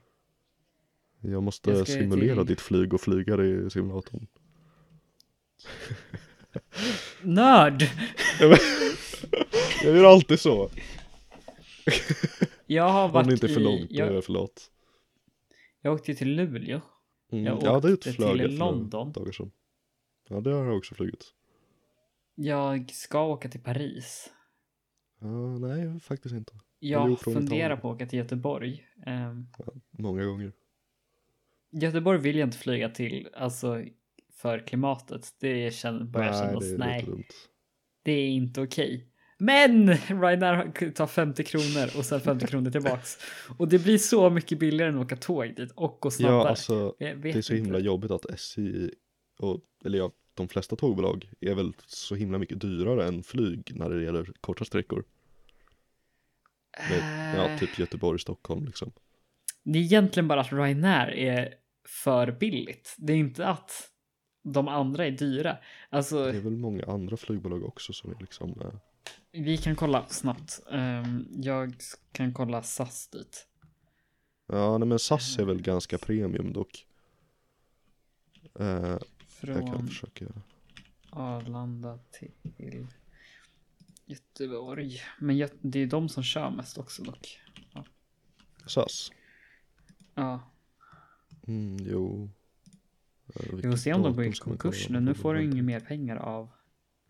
Jag 1.20 1.42
måste 1.42 1.70
Jag 1.70 1.88
simulera 1.88 2.36
till- 2.36 2.46
ditt 2.46 2.60
flyg 2.60 2.94
och 2.94 3.00
flyga 3.00 3.44
i 3.44 3.70
simulatorn. 3.70 4.26
Nörd! 7.22 7.82
Jag 9.84 9.96
gör 9.96 10.04
alltid 10.04 10.40
så. 10.40 10.70
Jag 12.66 12.88
har 12.88 13.04
Om 13.04 13.12
varit 13.12 13.26
det 13.28 13.32
inte 13.32 13.46
är 13.46 13.54
för 13.54 13.60
i, 13.60 13.64
långt, 13.64 13.90
är 13.90 13.94
jag, 13.98 14.12
jag 14.14 14.24
för 14.24 14.32
lat. 14.32 14.70
jag 15.80 15.94
åkte 15.94 16.14
till 16.14 16.28
Luleå. 16.36 16.80
Mm. 17.32 17.44
Jag 17.44 17.62
Ja, 17.62 17.80
det 17.80 17.92
åkte 17.92 18.12
till 18.12 18.56
London. 18.58 19.12
dagar 19.12 19.32
sedan. 19.32 19.50
Ja, 20.28 20.40
det 20.40 20.50
har 20.50 20.64
jag 20.66 20.76
också 20.76 20.94
flugit. 20.94 21.24
Jag 22.38 22.90
ska 22.90 23.22
åka 23.22 23.48
till 23.48 23.60
Paris. 23.62 24.32
Ja, 25.20 25.58
nej, 25.58 26.00
faktiskt 26.00 26.34
inte. 26.34 26.52
Jag 26.78 27.20
funderar 27.20 27.76
på 27.76 27.90
att 27.90 27.96
åka 27.96 28.06
till 28.06 28.18
Göteborg. 28.18 28.86
Ehm, 29.06 29.46
Många 29.90 30.24
gånger. 30.24 30.52
Göteborg 31.70 32.18
vill 32.18 32.36
jag 32.36 32.46
inte 32.46 32.58
flyga 32.58 32.88
till, 32.88 33.28
alltså 33.34 33.84
för 34.32 34.58
klimatet. 34.58 35.34
Det 35.40 35.74
känner, 35.74 36.04
börjar 36.04 36.30
nej, 36.30 36.40
kännas, 36.40 36.70
det 36.70 36.78
nej, 36.78 37.02
dumt. 37.02 37.24
det 38.02 38.12
är 38.12 38.28
inte 38.28 38.60
okej. 38.60 39.08
Men 39.38 39.94
Ryanair 39.94 40.90
tar 40.90 41.06
50 41.06 41.44
kronor 41.44 41.98
och 41.98 42.04
sen 42.04 42.20
50 42.20 42.46
kronor 42.46 42.70
tillbaks. 42.70 43.18
Och 43.58 43.68
det 43.68 43.78
blir 43.78 43.98
så 43.98 44.30
mycket 44.30 44.58
billigare 44.58 44.90
än 44.90 44.98
att 44.98 45.04
åka 45.04 45.16
tåg 45.16 45.54
dit 45.56 45.72
och 45.72 45.98
gå 46.00 46.10
snabbare. 46.10 46.38
Ja, 46.38 46.48
alltså 46.48 46.94
jag 46.98 47.18
det 47.22 47.28
är 47.30 47.42
så 47.42 47.52
inte. 47.52 47.64
himla 47.64 47.78
jobbigt 47.78 48.10
att 48.10 48.30
SJ 48.30 48.90
och, 49.38 49.60
eller 49.84 49.98
ja, 49.98 50.12
de 50.36 50.48
flesta 50.48 50.76
tågbolag 50.76 51.30
är 51.40 51.54
väl 51.54 51.72
så 51.86 52.14
himla 52.14 52.38
mycket 52.38 52.60
dyrare 52.60 53.08
än 53.08 53.22
flyg 53.22 53.72
när 53.74 53.90
det 53.90 54.02
gäller 54.02 54.32
korta 54.40 54.64
sträckor. 54.64 55.04
Med, 56.90 57.34
ja, 57.36 57.48
Eh, 57.48 57.58
typ 57.58 57.78
Göteborg, 57.78 58.18
Stockholm 58.18 58.64
liksom. 58.64 58.92
Det 59.62 59.78
är 59.78 59.82
egentligen 59.82 60.28
bara 60.28 60.40
att 60.40 60.52
Ryanair 60.52 61.10
är 61.10 61.54
för 61.88 62.32
billigt. 62.32 62.94
Det 62.98 63.12
är 63.12 63.16
inte 63.16 63.46
att 63.46 63.90
de 64.54 64.68
andra 64.68 65.06
är 65.06 65.10
dyra. 65.10 65.58
Alltså, 65.90 66.24
Det 66.24 66.36
är 66.36 66.40
väl 66.40 66.56
många 66.56 66.84
andra 66.84 67.16
flygbolag 67.16 67.64
också 67.64 67.92
som 67.92 68.10
är 68.10 68.16
liksom 68.20 68.60
eh, 68.60 68.74
vi 69.32 69.56
kan 69.56 69.76
kolla 69.76 70.06
snabbt. 70.06 70.60
Ehm, 70.70 71.26
jag 71.30 71.74
kan 72.12 72.34
kolla 72.34 72.62
SAS 72.62 73.08
dit. 73.08 73.46
Ja, 74.48 74.78
nej 74.78 74.88
men 74.88 74.98
SAS 74.98 75.38
är 75.38 75.44
väl 75.44 75.62
ganska 75.62 75.98
premium 75.98 76.52
dock. 76.52 76.86
Eh, 79.42 79.48
jag 79.50 79.66
kan 79.66 79.76
Från 79.76 79.88
försöka. 79.88 80.24
Arlanda 81.10 81.98
till 82.10 82.32
Göteborg. 84.06 85.00
Men 85.18 85.48
det 85.60 85.78
är 85.78 85.86
de 85.86 86.08
som 86.08 86.22
kör 86.22 86.50
mest 86.50 86.78
också 86.78 87.02
dock. 87.02 87.40
SAS? 88.66 89.12
Ja, 90.14 90.40
Mm, 91.46 91.76
jo. 91.80 92.30
Vi 93.52 93.62
får 93.62 93.76
se 93.76 93.92
om 93.94 94.02
de 94.02 94.16
går 94.16 94.24
i 94.24 94.32
konkurs 94.32 94.88
nu. 94.88 95.00
Nu 95.00 95.14
får 95.14 95.34
du 95.34 95.44
inga 95.44 95.62
mer 95.62 95.80
pengar 95.80 96.16
av 96.16 96.48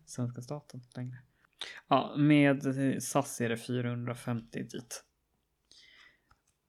svenska 0.05 0.41
staten 0.41 0.81
längre. 0.95 1.17
Ja, 1.87 2.15
med 2.17 2.65
eh, 2.93 2.99
SAS 2.99 3.41
är 3.41 3.49
det 3.49 3.57
450 3.57 4.63
dit. 4.63 5.03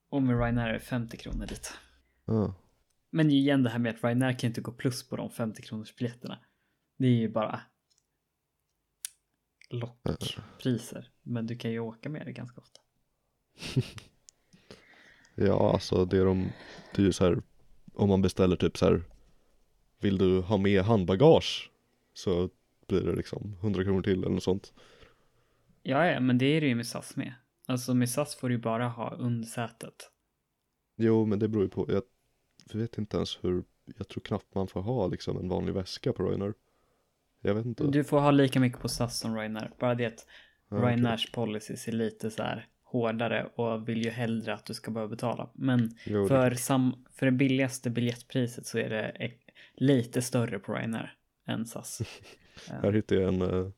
Och 0.09 0.23
med 0.23 0.38
Ryanair 0.38 0.68
är 0.68 0.73
det 0.73 0.81
50 0.81 1.16
kronor 1.16 1.47
dit. 1.47 1.73
Ja, 2.25 2.55
Men 3.11 3.31
igen 3.31 3.62
det 3.62 3.71
här 3.71 3.79
med 3.79 3.94
att 3.94 4.05
Ryanair 4.05 4.38
kan 4.38 4.49
inte 4.49 4.61
gå 4.61 4.73
plus 4.73 5.09
på 5.09 5.16
de 5.16 5.31
50 5.31 5.62
kronors 5.62 5.97
biljetterna. 5.97 6.38
Det 6.99 7.07
är 7.07 7.16
ju 7.16 7.29
bara 7.29 7.61
lockpriser. 9.71 11.11
Men 11.23 11.47
du 11.47 11.57
kan 11.57 11.71
ju 11.71 11.79
åka 11.79 12.09
med 12.09 12.27
det 12.27 12.33
ganska 12.33 12.61
ofta. 12.61 12.81
ja, 15.35 15.73
alltså 15.73 16.05
det 16.05 16.18
är 16.18 16.25
de, 16.25 16.53
det 16.94 17.03
är 17.03 17.07
ju 17.07 17.12
så 17.12 17.25
här, 17.25 17.42
om 17.94 18.09
man 18.09 18.23
beställer 18.23 18.57
typ 18.57 18.77
så 18.77 18.85
här, 18.85 19.03
vill 20.01 20.18
du 20.18 20.40
ha 20.40 20.57
med 20.57 20.83
handbagage? 20.83 21.71
Så 22.12 22.51
blir 22.87 23.01
det 23.01 23.16
liksom 23.16 23.57
100 23.61 23.85
kronor 23.85 24.03
till 24.03 24.18
eller 24.18 24.35
något 24.35 24.42
sånt. 24.42 24.73
Ja, 25.83 26.07
ja, 26.07 26.21
men 26.21 26.38
det 26.38 26.47
är 26.47 26.61
det 26.61 26.66
ju 26.66 26.75
med 26.75 26.87
SAS 26.87 27.16
med. 27.16 27.35
Alltså 27.66 27.94
med 27.94 28.11
SAS 28.11 28.37
får 28.37 28.49
du 28.49 28.55
ju 28.55 28.61
bara 28.61 28.88
ha 28.88 29.14
undersätet. 29.14 30.11
Jo, 30.97 31.27
men 31.27 31.38
det 31.38 31.49
beror 31.49 31.64
ju 31.64 31.71
på, 31.71 31.87
jag 31.92 32.03
vet 32.73 32.99
inte 32.99 33.16
ens 33.16 33.38
hur, 33.44 33.64
jag 33.99 34.09
tror 34.09 34.23
knappt 34.23 34.55
man 34.55 34.68
får 34.68 34.81
ha 34.81 35.07
liksom 35.07 35.38
en 35.38 35.49
vanlig 35.49 35.75
väska 35.75 36.12
på 36.12 36.23
Ryanair. 36.23 36.55
Jag 37.40 37.55
vet 37.55 37.66
inte. 37.66 37.87
Du 37.87 38.05
får 38.05 38.21
ha 38.21 38.31
lika 38.31 38.61
mycket 38.61 38.81
på 38.81 38.88
SAS 38.88 39.18
som 39.18 39.37
Ryanair. 39.37 39.71
Bara 39.79 39.94
det 39.94 40.07
att 40.07 40.27
Ja, 40.68 40.77
okej. 40.77 40.88
Ryanairs 40.88 41.33
policies 41.33 41.88
är 41.88 41.92
lite 41.92 42.31
så 42.31 42.42
här 42.42 42.66
hårdare 42.85 43.51
och 43.55 43.88
vill 43.88 44.05
ju 44.05 44.11
hellre 44.11 44.55
att 44.55 44.64
du 44.64 44.75
ska 44.75 44.90
behöva 44.90 45.11
betala. 45.11 45.50
Men 45.52 45.90
Jo, 46.04 46.29
för, 46.29 46.50
sam, 46.50 47.04
för 47.13 47.27
det 47.27 47.33
billigaste 47.33 47.90
biljettpriset 47.90 48.67
så 48.67 48.79
är 48.79 48.90
det 48.90 49.33
lite 49.75 50.23
större 50.23 50.59
på 50.59 50.75
Ryanair 50.75 51.15
än 51.46 51.67
SAS. 51.67 52.02
Här 52.67 52.92
hittade 52.92 53.21
jag 53.21 53.35
en, 53.35 53.42
eh, 53.42 53.71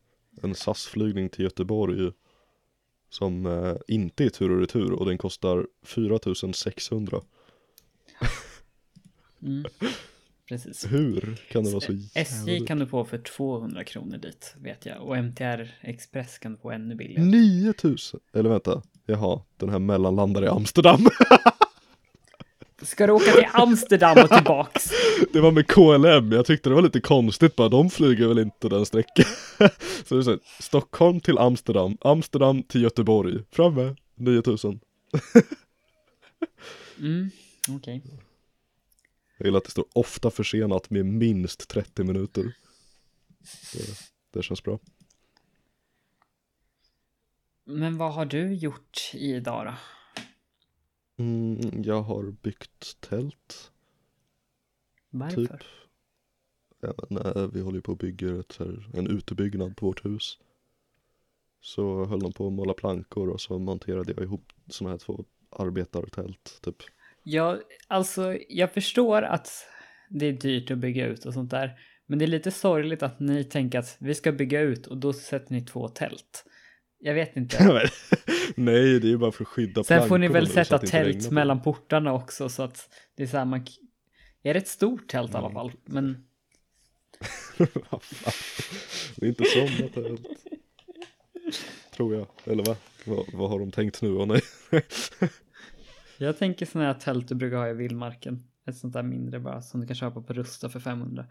en 0.43 0.55
SAS-flygning 0.55 1.29
till 1.29 1.45
Göteborg 1.45 2.13
som 3.09 3.47
eh, 3.47 3.77
inte 3.87 4.25
är 4.25 4.29
tur 4.29 4.51
och 4.51 4.61
retur 4.61 4.93
och 4.93 5.07
den 5.07 5.19
kostar 5.19 5.67
4600. 5.83 7.21
Mm. 9.43 9.65
Precis. 10.49 10.87
Hur 10.93 11.37
kan 11.51 11.65
det 11.65 11.71
vara 11.71 11.81
så 11.81 11.93
jävla 11.93 12.21
SJ 12.21 12.67
kan 12.67 12.79
du 12.79 12.87
få 12.87 13.05
för 13.05 13.19
200 13.19 13.85
kronor 13.85 14.17
dit 14.17 14.55
vet 14.61 14.87
jag. 14.87 15.03
Och 15.03 15.17
MTR 15.17 15.75
Express 15.81 16.39
kan 16.39 16.53
du 16.53 16.59
få 16.59 16.71
ännu 16.71 16.95
billigare. 16.95 17.25
9000? 17.25 18.21
Eller 18.33 18.51
vänta, 18.51 18.83
jaha, 19.07 19.41
den 19.57 19.69
här 19.69 19.79
mellanlandar 19.79 20.45
i 20.45 20.49
Amsterdam. 20.49 21.01
Ska 22.83 23.07
du 23.07 23.13
åka 23.13 23.33
till 23.33 23.47
Amsterdam 23.53 24.19
och 24.25 24.31
tillbaks? 24.31 24.91
det 25.33 25.41
var 25.41 25.51
med 25.51 25.67
KLM, 25.67 26.33
jag 26.33 26.47
tyckte 26.47 26.69
det 26.69 26.75
var 26.75 26.83
lite 26.83 27.01
konstigt 27.01 27.57
bara, 27.57 27.69
de 27.69 27.91
flyger 27.91 28.29
väl 28.29 28.39
inte 28.39 28.69
den 28.69 28.87
sträckan. 28.87 29.25
så 30.05 30.15
det 30.15 30.21
är 30.21 30.23
så 30.23 30.31
här, 30.31 30.39
Stockholm 30.61 31.21
till 31.21 31.39
Amsterdam, 31.39 31.97
Amsterdam 32.01 32.63
till 32.63 32.83
Göteborg, 32.83 33.39
framme 33.51 33.97
9000. 34.15 34.81
Mm, 36.99 37.31
okej. 37.69 38.03
Jag 39.41 39.47
gillar 39.47 39.59
att 39.59 39.65
det 39.65 39.71
står 39.71 39.85
ofta 39.93 40.31
försenat 40.31 40.91
med 40.91 41.07
minst 41.07 41.69
30 41.69 42.05
minuter. 42.05 42.57
Det, 43.73 43.99
det 44.31 44.43
känns 44.43 44.63
bra. 44.63 44.79
Men 47.65 47.97
vad 47.97 48.13
har 48.13 48.25
du 48.27 48.55
gjort 48.55 49.11
idag 49.15 49.67
då? 49.67 49.75
Mm, 51.23 51.83
jag 51.83 52.03
har 52.03 52.31
byggt 52.31 53.01
tält, 53.01 53.71
Varför? 55.11 55.47
typ. 55.47 55.63
Ja, 56.81 56.95
nej, 57.11 57.49
vi 57.53 57.61
håller 57.61 57.79
ju 57.79 57.83
på 57.83 57.93
och 57.93 57.99
bygger 57.99 58.41
ett, 58.41 58.57
här, 58.59 58.91
en 58.95 59.07
utebyggnad 59.07 59.77
på 59.77 59.87
vårt 59.87 60.05
hus. 60.05 60.39
Så 61.61 62.05
höll 62.05 62.21
de 62.21 62.33
på 62.33 62.47
att 62.47 62.53
måla 62.53 62.75
plankor 62.75 63.29
och 63.29 63.41
så 63.41 63.59
monterade 63.59 64.13
jag 64.13 64.23
ihop 64.23 64.53
sådana 64.67 64.93
här 64.93 64.99
två 64.99 65.25
arbetartält, 65.51 66.59
typ. 66.63 66.83
Ja, 67.23 67.61
alltså 67.89 68.39
jag 68.49 68.73
förstår 68.73 69.23
att 69.23 69.67
det 70.11 70.27
är 70.27 70.33
dyrt 70.33 70.71
att 70.71 70.79
bygga 70.79 71.07
ut 71.07 71.25
och 71.25 71.35
sånt 71.35 71.51
där. 71.51 71.79
Men 72.07 72.19
det 72.19 72.25
är 72.25 72.27
lite 72.27 72.51
sorgligt 72.51 73.03
att 73.03 73.21
ni 73.21 73.45
tänker 73.45 73.79
att 73.79 73.97
vi 73.99 74.15
ska 74.15 74.33
bygga 74.33 74.61
ut 74.61 74.87
och 74.87 74.97
då 74.97 75.13
sätter 75.13 75.53
ni 75.53 75.61
två 75.61 75.89
tält. 75.89 76.45
Jag 76.99 77.15
vet 77.15 77.37
inte. 77.37 77.65
nej, 78.55 79.01
det 79.01 79.07
är 79.07 79.11
ju 79.11 79.19
bara 79.19 79.33
för 79.33 79.45
att 79.45 79.49
skydda 79.49 79.85
Sen 79.85 80.09
får 80.09 80.19
ni 80.19 80.29
plankorna 80.29 80.55
väl 80.55 80.67
sätta 80.67 80.79
tält 80.79 81.31
mellan 81.31 81.63
portarna 81.63 82.13
också 82.13 82.49
så 82.49 82.63
att 82.63 82.89
det 83.17 83.23
är 83.23 83.27
så 83.27 83.37
här 83.37 83.45
man... 83.45 83.67
Är 84.43 84.55
det 84.55 84.61
ett 84.61 84.69
stort 84.69 85.09
tält 85.09 85.35
i 85.35 85.37
alla 85.37 85.51
fall? 85.51 85.73
Men? 85.85 86.25
Det 89.17 89.27
är 89.27 89.29
inte 89.29 89.45
sådana 89.45 89.89
tält. 89.95 90.27
Tror 91.97 92.15
jag, 92.15 92.27
eller 92.45 92.65
va? 92.65 92.77
Vad, 93.05 93.27
vad 93.33 93.51
har 93.51 93.59
de 93.59 93.71
tänkt 93.71 94.03
nu? 94.03 94.17
Åh 94.17 94.27
nej. 94.27 94.41
Jag 96.25 96.39
tänker 96.39 96.67
sådana 96.67 96.93
här 96.93 97.01
tält 97.01 97.29
du 97.29 97.35
brukar 97.35 97.57
ha 97.57 97.69
i 97.69 97.75
vildmarken. 97.75 98.43
Ett 98.67 98.77
sånt 98.77 98.93
där 98.93 99.03
mindre 99.03 99.41
bara 99.41 99.63
som 99.63 99.81
du 99.81 99.87
kan 99.87 99.97
köpa 99.97 100.23
på 100.23 100.33
Rusta 100.33 100.69
för 100.69 100.81
500. 100.81 101.27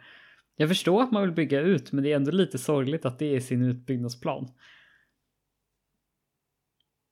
Jag 0.55 0.69
förstår 0.69 1.03
att 1.03 1.11
man 1.11 1.21
vill 1.21 1.31
bygga 1.31 1.61
ut 1.61 1.91
men 1.91 2.03
det 2.03 2.11
är 2.11 2.15
ändå 2.15 2.31
lite 2.31 2.57
sorgligt 2.57 3.05
att 3.05 3.19
det 3.19 3.35
är 3.35 3.39
sin 3.39 3.63
utbyggnadsplan. 3.63 4.51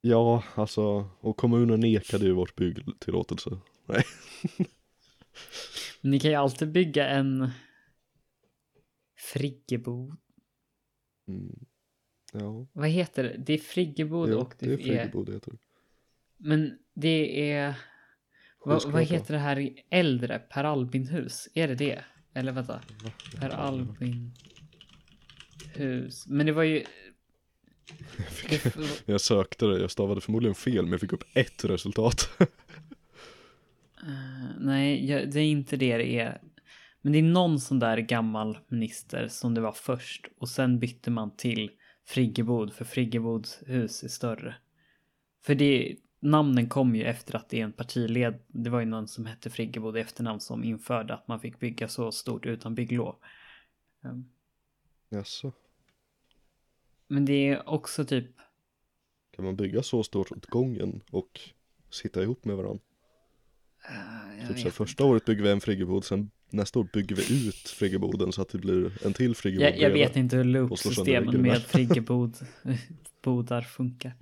Ja, 0.01 0.43
alltså, 0.55 1.09
och 1.19 1.37
kommunen 1.37 1.79
nekade 1.79 2.25
ju 2.25 2.31
vårt 2.31 2.55
byggtillåtelse. 2.55 3.59
Nej. 3.85 4.03
Men 6.01 6.11
ni 6.11 6.19
kan 6.19 6.31
ju 6.31 6.37
alltid 6.37 6.71
bygga 6.71 7.07
en 7.07 7.49
friggebod. 9.33 10.17
Mm. 11.27 11.65
Ja, 12.33 12.67
Vad 12.73 12.89
heter 12.89 13.23
det? 13.23 13.37
Det 13.37 13.53
är 13.53 13.57
friggebod 13.57 14.29
jo, 14.29 14.37
och 14.39 14.53
det, 14.59 14.65
det 14.65 14.73
är 14.73 14.77
friggebod 14.77 15.25
det 15.25 15.33
heter. 15.33 15.57
Men 16.37 16.79
det 17.01 17.51
är... 17.51 17.75
Vad, 18.65 18.91
vad 18.91 19.03
heter 19.03 19.33
det 19.33 19.39
här 19.39 19.69
äldre? 19.89 20.39
Per 20.39 20.63
Albin-hus? 20.63 21.47
Är 21.53 21.67
det 21.67 21.75
det? 21.75 22.03
Eller 22.33 22.51
vänta. 22.51 22.81
Va? 23.03 23.11
Per 23.39 23.49
Albin 23.49 24.33
hus. 25.73 26.27
Men 26.27 26.45
det 26.45 26.51
var 26.51 26.63
ju... 26.63 26.83
Jag, 28.17 28.29
fick, 28.61 28.73
jag 29.05 29.21
sökte 29.21 29.65
det, 29.65 29.79
jag 29.79 29.91
stavade 29.91 30.21
förmodligen 30.21 30.55
fel 30.55 30.83
men 30.83 30.91
jag 30.91 31.01
fick 31.01 31.13
upp 31.13 31.23
ett 31.33 31.65
resultat. 31.65 32.29
Eh, 34.01 34.55
nej, 34.59 35.09
jag, 35.09 35.31
det 35.31 35.39
är 35.39 35.45
inte 35.45 35.77
det 35.77 35.97
det 35.97 36.19
är. 36.19 36.41
Men 37.01 37.13
det 37.13 37.19
är 37.19 37.23
någon 37.23 37.59
sån 37.59 37.79
där 37.79 37.97
gammal 37.97 38.57
minister 38.67 39.27
som 39.27 39.53
det 39.53 39.61
var 39.61 39.71
först 39.71 40.27
och 40.39 40.49
sen 40.49 40.79
bytte 40.79 41.11
man 41.11 41.35
till 41.35 41.71
Friggebod 42.05 42.73
för 42.73 42.85
Friggebods 42.85 43.59
hus 43.65 44.03
är 44.03 44.07
större. 44.07 44.55
För 45.45 45.55
det, 45.55 45.95
namnen 46.19 46.69
kom 46.69 46.95
ju 46.95 47.03
efter 47.03 47.35
att 47.35 47.49
det 47.49 47.59
är 47.59 47.63
en 47.63 47.73
partiled. 47.73 48.39
Det 48.47 48.69
var 48.69 48.79
ju 48.79 48.85
någon 48.85 49.07
som 49.07 49.25
hette 49.25 49.49
Friggebod 49.49 49.97
i 49.97 49.99
efternamn 49.99 50.39
som 50.39 50.63
införde 50.63 51.13
att 51.13 51.27
man 51.27 51.39
fick 51.39 51.59
bygga 51.59 51.87
så 51.87 52.11
stort 52.11 52.45
utan 52.45 52.75
bygglov. 52.75 53.15
Um, 54.01 54.29
Jaså, 55.09 55.51
Men 57.07 57.25
det 57.25 57.47
är 57.47 57.69
också 57.69 58.05
typ 58.05 58.27
kan 59.37 59.45
man 59.45 59.55
bygga 59.55 59.83
så 59.83 60.03
stort 60.03 60.31
åt 60.31 60.45
gången 60.45 61.01
och 61.11 61.39
sitta 61.89 62.23
ihop 62.23 62.45
med 62.45 62.55
varandra? 62.57 62.79
eh, 63.89 64.39
jag 64.39 64.47
Typ 64.47 64.59
så 64.59 64.71
första 64.71 65.05
året 65.05 65.25
bygger 65.25 65.43
vi 65.43 65.49
en 65.49 65.61
friggebod, 65.61 66.03
sen 66.03 66.31
nästa 66.49 66.79
år 66.79 66.87
bygger 66.93 67.15
vi 67.15 67.47
ut 67.47 67.55
friggeboden 67.55 68.31
så 68.31 68.41
att 68.41 68.49
det 68.49 68.57
blir 68.57 69.05
en 69.05 69.13
till 69.13 69.35
friggebod 69.35 69.67
Jag, 69.67 69.79
jag 69.79 69.89
vet 69.89 70.15
inte 70.15 70.37
hur 70.37 70.43
loopsystemen 70.43 71.41
med 71.41 71.61
friggebod 71.61 72.37
bodar 73.21 73.61
funkar. 73.61 74.13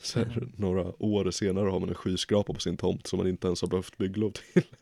Så 0.00 0.18
här, 0.18 0.48
några 0.56 1.02
år 1.02 1.30
senare 1.30 1.68
har 1.70 1.80
man 1.80 1.88
en 1.88 1.94
skyskrapa 1.94 2.52
på 2.52 2.60
sin 2.60 2.76
tomt 2.76 3.06
som 3.06 3.16
man 3.16 3.26
inte 3.28 3.46
ens 3.46 3.60
har 3.60 3.68
behövt 3.68 3.98
bygglov 3.98 4.30
till. 4.30 4.62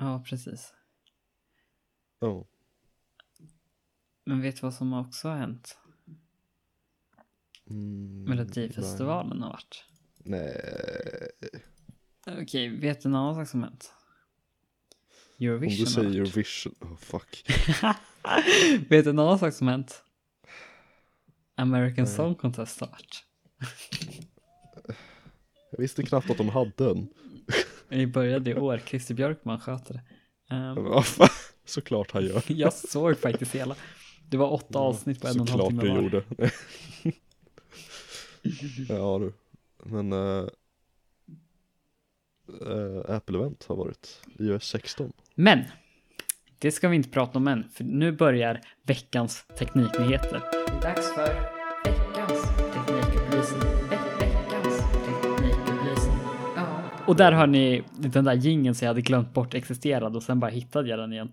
Ja, 0.00 0.24
precis. 0.26 0.72
Ja, 2.20 2.46
Men 4.24 4.40
vet 4.42 4.56
du 4.56 4.60
vad 4.62 4.74
som 4.74 4.92
också 4.92 5.28
har 5.28 5.36
hänt? 5.36 5.78
mm, 7.70 8.24
Melodifestivalen 8.24 9.42
har 9.42 9.48
varit. 9.50 9.84
Nej, 10.18 11.30
Okej, 12.26 12.68
vet 12.80 13.02
du 13.02 13.08
en 13.08 13.14
annan 13.14 13.34
sak 13.34 13.48
som 13.48 13.62
hänt? 13.62 13.92
om 15.38 15.46
Eurovision 15.46 15.84
du 15.84 15.90
säger 15.90 16.08
har. 16.08 16.16
Eurovision, 16.16 16.74
oh, 16.80 16.96
fuck. 16.96 17.44
vet 18.88 19.04
du 19.04 19.10
en 19.10 19.18
annan 19.18 19.38
sak 19.38 19.54
som 19.54 19.68
hänt? 19.68 20.02
American 21.56 22.04
Nej. 22.04 22.14
Song 22.14 22.34
Contest 22.34 22.80
varit. 22.80 23.24
Jag 25.70 25.78
visste 25.78 26.02
knappt 26.02 26.30
att 26.30 26.38
de 26.38 26.48
hade 26.48 26.90
en. 26.90 27.08
I 28.00 28.06
början 28.06 28.46
i 28.46 28.54
år, 28.54 28.78
Christer 28.86 29.14
Björkman 29.14 29.60
sköter 29.60 29.94
det. 29.94 30.02
Fan, 31.02 31.28
Såklart 31.64 32.10
han 32.10 32.24
gör. 32.24 32.42
jag 32.46 32.72
såg 32.72 33.18
faktiskt 33.18 33.54
hela. 33.54 33.76
Det 34.28 34.36
var 34.36 34.52
åtta 34.52 34.78
avsnitt 34.78 35.20
på 35.20 35.28
en 35.28 35.40
och 35.40 35.48
en 35.48 35.52
halv 35.60 35.62
Såklart 35.62 35.82
timme 35.82 35.82
du 35.82 35.88
var. 35.88 36.02
gjorde. 36.02 36.24
ja 38.88 39.18
du. 39.18 39.32
Men 39.84 40.12
äh, 40.12 40.46
äh, 42.72 43.16
Apple 43.16 43.38
Event 43.38 43.64
har 43.68 43.76
varit 43.76 44.22
iOS 44.38 44.64
16. 44.64 45.12
Men, 45.34 45.64
det 46.58 46.70
ska 46.72 46.88
vi 46.88 46.96
inte 46.96 47.08
prata 47.08 47.38
om 47.38 47.48
än, 47.48 47.64
för 47.68 47.84
nu 47.84 48.12
börjar 48.12 48.60
veckans 48.82 49.44
tekniknyheter. 49.58 50.42
Det 50.52 50.72
är 50.72 50.80
dags 50.94 51.14
för 51.14 51.34
veckans 51.84 52.42
teknikupplysning. 52.74 53.60
Ve- 53.90 53.98
veckans 54.26 54.78
teknikupplysning. 55.06 56.18
Ja. 56.56 56.82
Och 57.06 57.16
där 57.16 57.32
har 57.32 57.46
ni 57.46 57.82
den 57.98 58.24
där 58.24 58.34
jingeln 58.34 58.74
som 58.74 58.84
jag 58.86 58.90
hade 58.90 59.00
glömt 59.02 59.34
bort 59.34 59.54
existerade 59.54 60.16
och 60.16 60.22
sen 60.22 60.40
bara 60.40 60.50
hittade 60.50 60.88
jag 60.88 60.98
den 60.98 61.12
igen. 61.12 61.32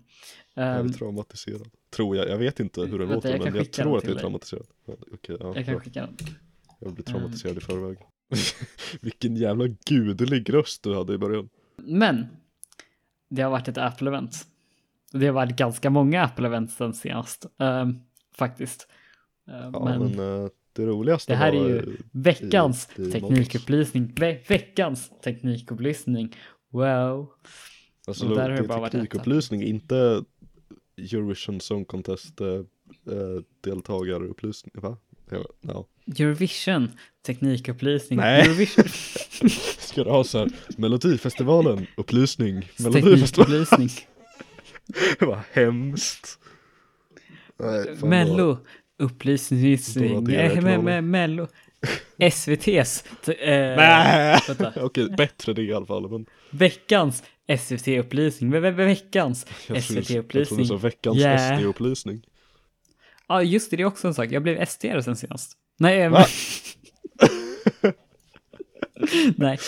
Jag 0.54 0.64
är 0.66 0.80
Ehm, 0.80 0.92
traumatiserad. 0.92 1.70
Tror 1.90 2.16
jag. 2.16 2.28
Jag 2.28 2.38
vet 2.38 2.60
inte 2.60 2.80
hur 2.80 2.98
den 2.98 3.08
jag 3.08 3.14
låter 3.14 3.38
men 3.38 3.54
jag 3.54 3.72
tror 3.72 3.98
att 3.98 4.04
jag 4.04 4.12
är 4.14 4.18
traumatiserad. 4.18 4.66
Okej, 5.12 5.36
ja, 5.40 5.52
jag 5.56 5.64
kan 5.64 5.74
bra. 5.74 5.80
skicka 5.80 6.00
den. 6.00 6.16
jag 6.80 6.92
blir 6.94 7.04
traumatiserad 7.04 7.56
i 7.56 7.60
förväg. 7.60 7.98
Vilken 9.00 9.36
jävla 9.36 9.64
gudelig 9.86 10.54
röst 10.54 10.82
du 10.82 10.94
hade 10.94 11.14
i 11.14 11.18
början. 11.18 11.48
Men, 11.76 12.26
det 13.30 13.42
har 13.42 13.50
varit 13.50 13.68
ett 13.68 13.76
Apple-event. 13.78 14.46
Det 15.18 15.26
har 15.26 15.32
varit 15.32 15.56
ganska 15.56 15.90
många 15.90 16.24
Apple-event 16.26 16.68
sen 16.68 16.94
senast, 16.94 17.46
ehm, 17.60 17.98
faktiskt. 18.36 18.88
Ehm, 19.48 19.70
Ja, 19.72 19.84
men, 19.84 20.00
men, 20.12 20.42
eh, 20.44 20.50
det 20.72 20.86
roligaste 20.86 21.32
det 21.32 21.36
här 21.36 21.52
är 21.52 21.68
ju 21.68 21.78
eh, 21.78 21.84
veckans 22.12 22.88
i- 22.96 23.02
i 23.02 23.10
teknikupplysning. 23.12 24.12
Ve 24.20 24.38
veckans 24.48 25.10
teknikupplysning. 25.24 26.34
Wow. 26.72 27.28
Alltså 28.06 28.28
det 28.28 28.34
det 28.34 28.40
är 28.58 28.62
bara 28.62 28.80
varit 28.80 28.92
teknikupplysning, 28.92 29.62
inte 29.62 30.24
Eurovision 30.98 31.60
Song 31.60 31.84
Contest 31.84 32.40
eh, 32.40 32.48
eh, 32.48 32.62
deltagarupplysning, 33.60 34.72
va? 34.82 34.96
Ja, 35.30 35.44
ja. 35.60 35.86
Eurovision 36.18 36.90
teknikupplysning. 37.26 38.18
Nej. 38.18 38.40
Eurovision 38.42 38.84
Ska 39.78 40.04
du 40.04 40.10
ha 40.10 40.24
så 40.24 40.38
här, 40.38 40.48
Melodifestivalen, 40.76 41.86
upplysning, 41.96 42.54
Melodifestivalen, 42.78 43.64
teknikupplysning. 43.66 43.88
vad 45.20 45.40
hemskt. 45.52 46.38
Nej, 47.56 47.84
fan 47.84 47.96
vad- 48.00 48.10
Mello 48.10 48.58
upplysning. 48.98 49.78
Dora 49.94 50.06
Eh, 50.06 50.20
Dera-kanalen. 50.22 50.80
me- 50.80 50.84
me- 50.88 51.00
Mello. 51.00 51.48
SVT's. 52.18 53.04
eh, 53.28 53.76
Nej! 53.76 54.40
Okej, 54.76 55.08
bättre 55.16 55.52
det 55.52 55.62
i 55.62 55.72
alla 55.74 55.86
fall. 55.86 56.10
Men 56.10 56.26
Veckans 56.50 57.22
SVT-upplysning. 57.58 58.50
Ve- 58.50 58.60
ve- 58.60 58.70
Veckans 58.70 59.46
jag 59.66 59.84
trodde 59.84 60.02
SVT-upplysning. 60.02 60.78
veckans 60.78 61.18
Yeah. 61.18 61.58
SD-upplysning. 61.60 62.22
Ja, 63.28 63.42
just 63.42 63.70
det, 63.70 63.76
det 63.76 63.82
är 63.82 63.86
också 63.86 64.08
en 64.08 64.14
sak. 64.14 64.28
Jag 64.30 64.42
blev 64.42 64.64
sd 64.66 64.82
sen 65.04 65.16
senast. 65.16 65.52
Nej, 65.78 66.00
eh, 66.02 66.10
Va? 66.10 66.26
Nej. 69.36 69.58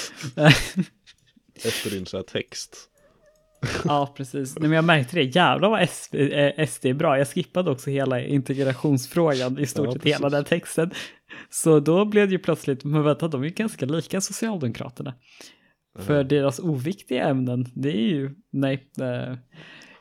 Efter 1.65 1.91
din 1.91 2.07
så 2.07 2.17
här 2.17 2.25
text. 2.25 2.77
Ja, 3.85 4.15
precis. 4.17 4.59
Nej, 4.59 4.69
men 4.69 4.77
jag 4.77 4.85
märkte 4.85 5.17
det. 5.17 5.23
Jävlar 5.23 5.69
vad 5.69 5.89
SD, 5.89 6.15
eh, 6.15 6.67
SD 6.69 6.87
är 6.87 6.95
bra. 6.95 7.19
Jag 7.19 7.29
skippade 7.29 7.71
också 7.71 7.91
hela 7.91 8.21
integrationsfrågan 8.21 9.59
i 9.59 9.67
stort 9.67 9.87
Ja, 9.87 9.93
sett 9.93 10.03
hela 10.05 10.19
precis. 10.19 10.33
den 10.33 10.45
texten. 10.45 10.91
Så 11.51 11.81
då 11.81 12.05
blev 12.05 12.27
det 12.29 12.33
ju 12.33 12.39
plötsligt, 12.39 12.85
men 12.85 13.03
vänta, 13.03 13.29
de 13.29 13.43
är 13.43 13.47
ju 13.47 13.53
ganska 13.53 13.87
lika 13.87 14.21
Socialdemokraterna. 14.21 15.15
För 15.99 16.25
deras 16.25 16.59
oviktiga 16.59 17.25
ämnen, 17.25 17.67
det 17.75 17.89
är 17.89 18.09
ju, 18.09 18.31
nej. 18.53 18.91
Eh, 19.01 19.37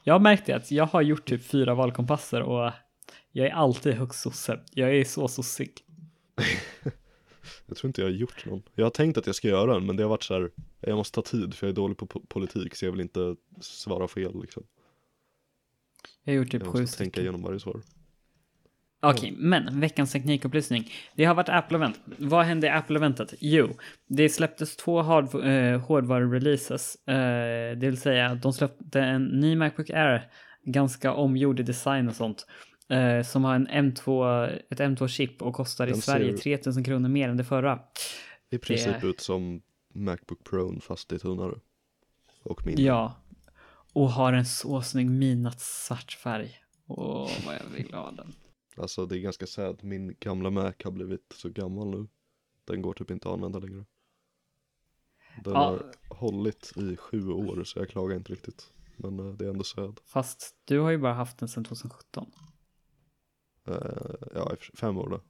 jag 0.04 0.22
märkte 0.22 0.56
att 0.56 0.72
jag 0.72 0.86
har 0.86 1.02
gjort 1.02 1.26
typ 1.26 1.44
fyra 1.46 1.76
valkompasser 1.76 2.42
och 2.42 2.72
jag 3.32 3.48
är 3.48 3.52
alltid 3.52 3.94
högst 3.94 4.22
sosse. 4.22 4.60
Jag 4.74 4.96
är 4.96 5.04
så 5.04 5.28
sossig. 5.28 5.72
Jag 7.66 7.78
tror 7.78 7.90
inte 7.90 8.02
jag 8.02 8.08
har 8.08 8.14
gjort 8.14 8.46
någon. 8.46 8.64
Jag 8.76 8.86
har 8.86 8.90
tänkt 8.90 9.18
att 9.18 9.26
jag 9.26 9.36
ska 9.36 9.48
göra 9.48 9.76
en 9.76 9.86
men 9.86 9.96
det 9.96 10.04
har 10.04 10.10
varit 10.10 10.24
så 10.24 10.34
här, 10.34 10.52
jag 10.82 10.96
måste 10.96 11.16
ta 11.16 11.22
tid 11.22 11.54
för 11.54 11.68
jag 11.68 11.72
är 11.72 11.76
dålig 11.76 11.98
på 11.98 12.06
po- 12.06 12.26
politik 12.28 12.76
så 12.76 12.86
jag 12.86 12.92
vill 12.92 13.02
inte 13.02 13.36
svara 13.62 14.08
fel 14.08 14.42
liksom. 14.42 14.64
Jag 16.24 16.34
har 16.34 16.38
gjort 16.38 16.52
typ 16.52 16.64
Jag 16.64 16.74
sju 16.74 16.82
måste 16.82 16.98
tänka 16.98 17.12
stycken. 17.12 17.24
igenom 17.24 17.42
varje 17.44 17.60
svar. 17.60 17.82
Okej, 19.02 19.34
men 19.38 19.80
veckans 19.80 20.12
teknikupplysning. 20.12 20.92
Det 21.16 21.26
har 21.26 21.36
varit 21.36 21.50
Apple-event. 21.50 21.94
Vad 22.18 22.46
hände 22.46 22.68
i 22.68 22.70
Apple-eventet? 22.70 23.34
Jo, 23.40 23.70
det 24.08 24.30
släpptes 24.30 24.76
två 24.76 25.02
hard, 25.02 25.24
eh, 25.36 25.82
hårdvaru-releases. 25.88 27.10
Eh, 27.10 27.78
det 27.78 27.86
vill 27.86 27.98
säga, 28.02 28.36
de 28.36 28.54
släppte 28.54 29.00
en 29.02 29.24
ny 29.26 29.56
Macbook 29.56 29.90
Air, 29.90 30.30
ganska 30.64 31.14
omgjord 31.14 31.60
i 31.60 31.64
design 31.64 32.08
och 32.10 32.16
sånt. 32.16 32.48
Eh, 32.90 33.24
som 33.24 33.44
har 33.44 33.56
en 33.56 33.68
M2, 33.68 34.46
ett 34.70 34.80
M2-chip 34.80 35.42
och 35.42 35.54
kostar 35.54 35.88
i 35.88 35.92
Den 35.92 36.02
Sverige 36.02 36.32
ser- 36.38 36.44
3000 36.58 36.84
kronor 36.84 37.10
mer 37.10 37.30
än 37.30 37.38
det 37.38 37.44
förra. 37.44 37.80
I 38.50 38.58
princip 38.58 39.02
Det- 39.02 39.08
ut 39.08 39.20
som 39.20 39.62
Macbook 39.94 40.44
Pro 40.44 40.80
fast 40.82 41.12
är 41.12 41.18
tunnare. 41.18 41.60
Och 42.44 42.66
mindre. 42.66 42.84
Ja, 42.84 43.16
och 43.94 44.10
har 44.10 44.34
en 44.34 44.46
så 44.46 44.82
snygg 44.82 45.10
midnattssvart 45.10 46.12
färg. 46.14 46.56
Åh, 46.88 47.30
vad 47.46 47.56
jag 47.56 47.78
vill 47.84 47.94
ha 47.94 48.12
den. 48.12 48.34
Alltså 48.78 49.06
det 49.06 49.18
är 49.18 49.20
ganska 49.20 49.48
sad, 49.48 49.84
min 49.84 50.16
gamla 50.20 50.50
Mac 50.50 50.74
har 50.84 50.92
blivit 50.92 51.34
så 51.36 51.50
gammal 51.50 51.88
nu. 51.90 52.08
Den 52.66 52.82
går 52.82 52.94
typ 52.94 53.12
inte 53.12 53.28
att 53.28 53.34
använda 53.34 53.60
längre. 53.60 53.86
Den 55.44 55.54
Ja. 55.54 55.60
har 55.60 55.92
hållit 56.16 56.74
i 56.78 56.98
sju 56.98 57.28
år 57.30 57.64
så 57.64 57.80
jag 57.80 57.90
klagar 57.90 58.16
inte 58.16 58.32
riktigt. 58.34 58.72
Men 58.98 59.20
eh, 59.20 59.26
det 59.34 59.46
är 59.46 59.50
ändå 59.50 59.64
sad. 59.64 60.00
Fast 60.06 60.56
du 60.66 60.80
har 60.80 60.92
ju 60.92 60.98
bara 60.98 61.14
haft 61.14 61.38
den 61.38 61.50
sedan 61.50 61.64
2017. 61.64 62.32
Eh, 63.66 63.76
ja, 64.36 64.54
i 64.54 64.78
fem 64.78 64.98
år 64.98 65.10
då. 65.10 65.22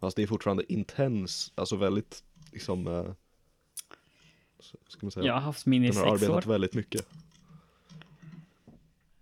Fast 0.00 0.16
det 0.16 0.22
är 0.22 0.26
fortfarande 0.26 0.72
intens, 0.72 1.52
alltså 1.54 1.76
väldigt 1.76 2.24
liksom, 2.52 2.86
uh, 2.86 3.12
ska 4.88 4.98
man 5.00 5.10
säga, 5.10 5.26
Jag 5.26 5.34
har 5.34 5.40
haft 5.40 5.66
min 5.66 5.84
i 5.84 5.90
den 5.90 5.96
har 5.96 6.02
sex 6.04 6.28
år. 6.28 6.32
arbetat 6.32 6.46
väldigt 6.50 6.74
mycket. 6.74 7.06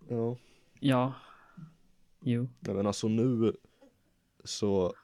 Ja, 0.09 0.37
Ja. 0.81 1.15
Jo. 2.21 2.49
nej, 2.61 2.75
men 2.75 2.87
alltså 2.87 3.09
nu 3.09 3.57
så 4.45 4.95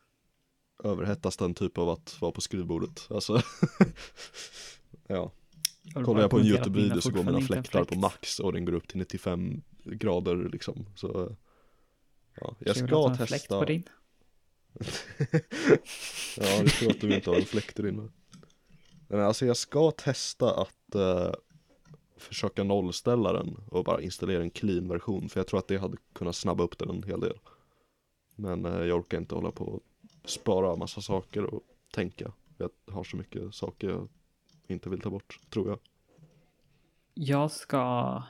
överhettas 0.85 1.37
den 1.37 1.55
typ 1.55 1.79
av 1.79 1.89
att 1.89 2.21
vara 2.21 2.33
på 2.33 2.41
skrivbordet. 2.41 3.07
Alltså, 3.11 3.43
ja. 5.07 5.33
Kollar 5.95 6.21
jag 6.21 6.31
på 6.31 6.39
en 6.39 6.47
YouTube-video 6.47 7.01
så 7.01 7.11
går 7.11 7.25
mina 7.25 7.41
fläktar 7.41 7.85
på 7.85 7.99
max 7.99 8.39
och 8.39 8.53
den 8.53 8.65
går 8.65 8.73
upp 8.73 8.89
till 8.89 8.99
95 8.99 9.63
grader 9.85 10.49
liksom. 10.53 10.87
Så, 10.95 11.37
ja. 12.41 12.55
Jag 12.59 12.75
ha 12.75 13.15
ska 13.15 13.27
fläkt 13.27 13.31
testa. 13.31 13.59
på 13.59 13.65
din. 13.65 13.89
ja, 16.37 16.63
det 16.63 16.71
tror 16.71 16.91
att 16.91 17.01
du 17.01 17.15
inte 17.15 17.31
har 17.31 17.37
en 17.37 17.45
fläkt 17.45 17.79
i 17.79 17.83
din. 17.83 18.11
Men 19.09 19.21
alltså 19.21 19.47
jag 19.47 19.57
ska 19.57 19.91
testa 19.91 20.61
att 20.61 20.95
eh, 20.95 21.33
försöka 22.17 22.65
nollställa 22.65 23.33
den 23.33 23.57
och 23.71 23.85
bara 23.85 24.03
installera 24.03 24.43
en 24.43 24.51
clean 24.51 24.89
version. 24.89 25.29
För 25.29 25.41
jag 25.41 25.47
tror 25.47 25.59
att 25.59 25.69
det 25.69 25.77
hade 25.77 25.97
kunnat 26.13 26.37
snabba 26.37 26.65
upp 26.65 26.79
den 26.79 26.91
en 26.91 27.03
hel 27.03 27.21
del. 27.21 27.39
Men 28.35 28.65
eh, 28.65 28.85
jag 28.85 28.99
orkar 28.99 29.19
inte 29.19 29.35
hålla 29.35 29.51
på 29.51 29.65
och 29.65 29.83
spara 30.25 30.77
massa 30.77 31.01
saker 31.01 31.45
och 31.45 31.63
tänka. 31.91 32.33
Jag 32.59 32.71
har 32.91 33.05
så 33.05 33.17
mycket 33.17 33.55
saker 33.55 33.89
jag 33.89 34.09
inte 34.67 34.91
vill 34.91 35.01
ta 35.01 35.11
bort, 35.11 35.41
tror 35.51 35.69
jag. 35.69 35.79
Jag 37.15 37.51
ska... 37.51 38.23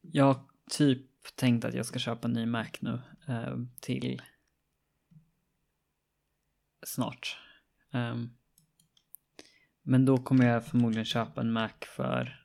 Jag 0.00 0.40
typ 0.70 1.09
tänkt 1.34 1.64
att 1.64 1.74
jag 1.74 1.86
ska 1.86 1.98
köpa 1.98 2.28
en 2.28 2.34
ny 2.34 2.46
Mac 2.46 2.68
nu 2.80 3.00
eh, 3.28 3.56
till 3.80 4.22
snart. 6.86 7.38
Ehm, 7.90 8.30
men 9.82 10.04
då 10.04 10.18
kommer 10.18 10.46
jag 10.46 10.66
förmodligen 10.66 11.04
köpa 11.04 11.40
en 11.40 11.52
Mac 11.52 11.70
för... 11.86 12.36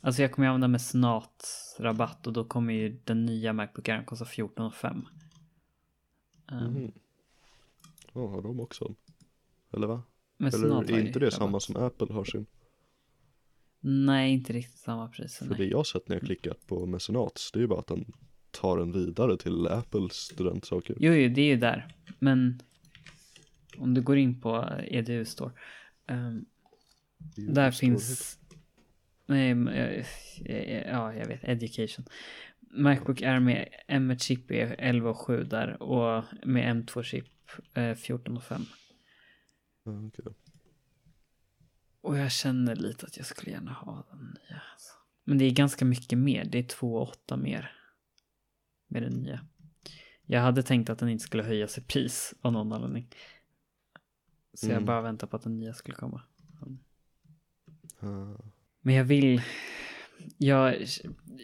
Alltså 0.00 0.22
jag 0.22 0.32
kommer 0.32 0.48
använda 0.48 0.68
med 0.68 0.82
snart 0.82 1.42
rabatt 1.78 2.26
och 2.26 2.32
då 2.32 2.44
kommer 2.44 2.72
ju 2.72 3.00
den 3.04 3.26
nya 3.26 3.52
Macbook 3.52 3.88
Air 3.88 4.04
kosta 4.04 4.24
14 4.24 4.72
5. 4.72 5.06
Um, 6.52 6.58
Mhm. 6.58 6.92
Ja, 8.12 8.26
har 8.28 8.42
de 8.42 8.60
också? 8.60 8.94
Eller 9.72 9.86
va? 9.86 10.02
Eller 10.38 10.92
är 10.92 11.06
inte 11.06 11.18
det 11.18 11.26
rabatt. 11.26 11.34
samma 11.34 11.60
som 11.60 11.76
Apple 11.76 12.12
har 12.12 12.24
sin? 12.24 12.46
Nej, 13.80 14.32
inte 14.32 14.52
riktigt 14.52 14.78
samma 14.78 15.08
pris. 15.08 15.38
För 15.38 15.46
Nej. 15.46 15.58
det 15.58 15.64
jag 15.64 15.86
sett 15.86 16.08
när 16.08 16.16
jag 16.16 16.22
klickat 16.22 16.66
på 16.66 16.86
mecenats, 16.86 17.52
det 17.52 17.58
är 17.58 17.60
ju 17.60 17.66
bara 17.66 17.80
att 17.80 17.86
den 17.86 18.12
tar 18.50 18.78
en 18.78 18.92
vidare 18.92 19.36
till 19.36 19.66
Apples 19.66 20.12
studentsaker. 20.12 20.96
Jo, 21.00 21.12
jo, 21.12 21.34
det 21.34 21.40
är 21.40 21.46
ju 21.46 21.56
där. 21.56 21.94
Men 22.18 22.60
om 23.78 23.94
du 23.94 24.02
går 24.02 24.18
in 24.18 24.40
på 24.40 24.68
EDU 24.84 25.24
Store. 25.24 25.52
ju 27.36 27.46
där 27.46 27.70
stor- 27.70 27.80
finns... 27.80 28.38
Nej, 29.26 29.50
eh, 29.50 30.06
eh, 30.44 30.88
ja, 30.88 31.14
jag 31.14 31.26
vet. 31.26 31.44
Education. 31.44 32.04
Macbook 32.60 33.22
Air 33.22 33.40
med 33.40 33.68
M1-chip 33.88 34.50
är 34.50 34.76
11 34.78 35.10
och 35.10 35.18
7 35.18 35.44
där 35.44 35.82
och 35.82 36.24
med 36.44 36.76
M2-chip 36.76 37.26
eh, 37.74 37.94
14 37.94 38.36
och 38.36 38.44
5. 38.44 38.62
Och 42.00 42.18
jag 42.18 42.32
känner 42.32 42.76
lite 42.76 43.06
att 43.06 43.16
jag 43.16 43.26
skulle 43.26 43.50
gärna 43.52 43.72
ha 43.72 44.06
den 44.10 44.18
nya. 44.18 44.62
Men 45.24 45.38
det 45.38 45.44
är 45.44 45.50
ganska 45.50 45.84
mycket 45.84 46.18
mer. 46.18 46.44
Det 46.44 46.58
är 46.58 46.62
2 46.62 46.94
och 46.96 47.08
8 47.08 47.36
mer. 47.36 47.72
Med 48.88 49.02
den 49.02 49.12
nya. 49.12 49.40
Jag 50.26 50.40
hade 50.40 50.62
tänkt 50.62 50.90
att 50.90 50.98
den 50.98 51.08
inte 51.08 51.24
skulle 51.24 51.42
höjas 51.42 51.78
i 51.78 51.80
pris 51.80 52.34
av 52.40 52.52
någon 52.52 52.72
anledning. 52.72 53.08
Så 54.54 54.66
jag 54.66 54.72
Mm. 54.72 54.84
bara 54.86 55.00
väntar 55.00 55.26
på 55.26 55.36
att 55.36 55.42
den 55.42 55.58
nya 55.58 55.74
skulle 55.74 55.96
komma. 55.96 56.22
Ah, 58.00 58.34
Men 58.80 58.94
jag 58.94 59.04
vill... 59.04 59.42
Jag, 60.38 60.86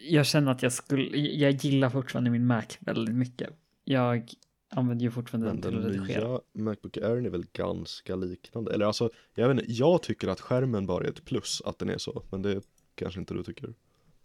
jag 0.09 0.25
känner 0.25 0.51
att 0.51 0.63
jag 0.63 0.73
skulle... 0.73 1.17
Jag 1.17 1.51
gillar 1.51 1.89
fortfarande 1.89 2.29
min 2.29 2.47
Mac 2.47 2.63
väldigt 2.79 3.15
mycket. 3.15 3.49
Jag 3.83 4.33
använder 4.69 5.05
ju 5.05 5.11
fortfarande 5.11 5.47
Men 5.47 5.61
den 5.61 5.71
den 5.71 5.81
till 5.81 5.89
att 5.89 5.95
redigera. 5.95 6.29
nya 6.29 6.39
Macbook 6.53 6.97
Air 6.97 7.25
är 7.25 7.29
väl 7.29 7.45
ganska 7.53 8.15
liknande. 8.15 8.73
Eller 8.73 8.85
alltså, 8.85 9.09
jag 9.35 9.47
vet 9.47 9.59
inte, 9.59 9.73
jag 9.73 10.03
tycker 10.03 10.27
att 10.27 10.41
skärmen 10.41 10.85
bara 10.85 11.03
är 11.03 11.09
ett 11.09 11.25
plus 11.25 11.61
att 11.65 11.79
den 11.79 11.89
är 11.89 11.97
så. 11.97 12.23
Men 12.29 12.41
det 12.41 12.61
kanske 12.95 13.19
inte 13.19 13.33
du 13.33 13.43
tycker. 13.43 13.73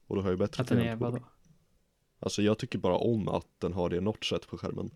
Och 0.07 0.17
du 0.17 0.23
har 0.23 0.31
ju 0.31 0.37
bättre 0.37 0.63
Att 0.63 0.69
den 0.69 0.79
är 0.79 0.97
vadå? 0.97 1.19
Alltså 2.21 2.43
jag 2.43 2.59
tycker 2.59 2.79
bara 2.79 2.97
om 2.97 3.29
att 3.29 3.47
den 3.59 3.73
har 3.73 3.91
det 3.91 4.01
notchet 4.01 4.47
på 4.47 4.59
skärmen. 4.59 4.91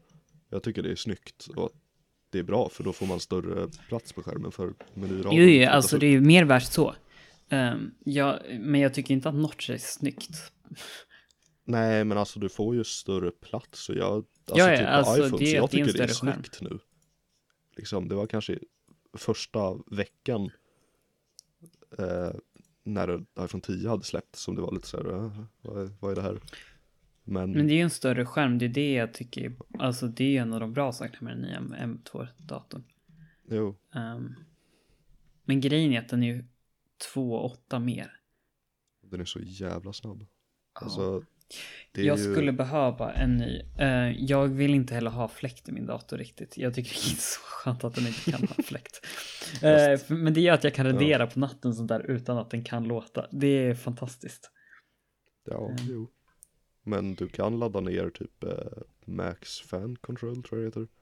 Jag 0.51 0.63
tycker 0.63 0.83
det 0.83 0.91
är 0.91 0.97
snyggt 0.97 1.49
och 1.57 1.65
att 1.67 1.73
det 2.31 2.39
är 2.39 2.43
bra 2.43 2.69
för 2.69 2.85
då 2.85 2.93
får 2.93 3.07
man 3.07 3.21
större 3.21 3.69
plats 3.89 4.13
på 4.13 4.23
skärmen 4.23 4.53
för 4.53 4.75
menyraden. 4.95 5.33
Jo, 5.33 5.43
jo, 5.43 5.49
flyttas 5.49 5.75
alltså 5.75 5.97
upp. 5.97 6.01
det 6.01 6.07
är 6.07 6.11
ju 6.11 6.21
mer 6.21 6.45
värt 6.45 6.73
så. 6.73 6.95
Um, 7.51 7.95
ja, 8.05 8.39
men 8.61 8.81
jag 8.81 8.95
tycker 8.95 9.15
inte 9.15 9.29
att 9.29 9.35
Notch 9.35 9.71
är 9.71 9.79
snyggt. 9.79 10.53
Nej 11.69 12.05
men 12.05 12.19
alltså 12.19 12.41
du 12.41 12.49
får 12.49 12.75
ju 12.75 12.85
större 12.85 13.31
plats 13.31 13.89
och 13.89 13.95
jag, 13.97 14.13
alltså 14.15 14.69
Ja, 14.71 14.77
typ 14.77 14.87
på 14.87 14.93
alltså, 14.93 15.17
iPhones, 15.27 15.39
det 15.41 15.53
är- 15.53 15.57
jag 15.57 15.71
tycker 15.71 15.93
det 15.93 16.05
är 16.05 16.09
skärm. 16.09 16.33
snyggt 16.43 16.61
nu. 16.63 16.79
Liksom 17.77 18.09
det 18.09 18.15
var 18.15 18.27
kanske 18.27 18.59
första 19.19 19.79
veckan 19.91 20.51
eh, 21.99 22.31
när 22.83 23.25
iPhone 23.41 23.63
10 23.63 23.89
hade 23.89 24.05
släppts 24.05 24.43
som 24.43 24.55
det 24.55 24.63
var 24.63 24.73
lite 24.75 24.87
så 24.89 24.97
här, 24.97 25.15
äh, 25.25 25.45
vad, 25.63 25.83
är, 25.83 25.91
vad 26.01 26.13
är 26.13 26.17
det 26.17 26.23
här? 26.23 26.41
Men, 27.25 27.51
Men 27.53 27.67
det 27.67 27.73
är 27.73 27.77
ju 27.77 27.83
en 27.83 27.91
större 27.91 28.27
skärm, 28.27 28.59
det 28.59 28.65
är 28.65 28.69
det 28.69 28.93
jag 28.93 29.15
tycker. 29.15 29.57
Alltså 29.79 30.07
det 30.09 30.37
är 30.37 30.43
en 30.43 30.53
av 30.53 30.61
de 30.61 30.73
bra 30.73 30.93
sakerna 30.93 31.21
med 31.21 31.33
den 31.37 31.43
nya 31.43 31.87
M2-datorn. 31.87 32.85
jo, 33.49 33.77
Um, 33.95 34.35
men 35.45 35.61
grejen 35.61 35.93
är 35.93 35.99
att 36.01 36.09
den 36.09 36.23
är 36.23 36.35
ju 36.35 36.45
2,8 37.15 37.79
mer. 37.79 38.21
den 39.03 39.21
är 39.21 39.25
så 39.25 39.41
jävla 39.41 39.93
snabb. 39.93 40.27
Alltså, 40.73 41.17
är 41.17 41.25
jag 41.93 42.19
ju, 42.19 42.33
skulle 42.33 42.53
behöva 42.53 43.13
en 43.13 43.37
ny. 43.37 43.63
Eh, 43.79 44.11
jag 44.25 44.49
vill 44.49 44.75
inte 44.75 44.95
heller 44.95 45.11
ha 45.11 45.29
fläkt 45.29 45.69
i 45.69 45.73
min 45.73 45.87
dator 45.87 46.19
riktigt. 46.19 46.59
Jag 46.59 46.75
tycker 46.75 46.91
det 46.91 46.97
är 47.13 47.17
så 47.21 47.41
skönt 47.41 47.85
att 47.85 47.95
den 47.95 48.07
inte 48.07 48.31
kan 48.31 48.49
ha 48.49 48.63
fläkt. 48.63 49.07
Eh, 49.63 50.01
men 50.09 50.35
det 50.35 50.41
gör 50.41 50.55
att 50.55 50.65
jag 50.65 50.75
kan 50.75 50.87
radera 50.87 51.27
på 51.27 51.39
natten 51.39 51.75
sånt 51.75 51.89
där 51.89 52.11
utan 52.11 52.39
att 52.39 52.51
den 52.51 52.65
kan 52.65 52.85
låta. 52.85 53.27
Det 53.31 53.47
är 53.47 53.75
fantastiskt. 53.75 54.51
Ja, 55.45 55.65
Mm. 55.71 55.77
jo. 55.89 56.11
Men 56.83 57.15
du 57.15 57.29
kan 57.29 57.59
ladda 57.59 57.81
ner 57.81 58.11
typ 58.11 58.45
Max 59.05 59.61
Fan 59.61 59.97
Control 59.97 60.43
tror 60.43 60.63
jag 60.63 60.73
det 60.73 60.81
heter. 60.81 60.93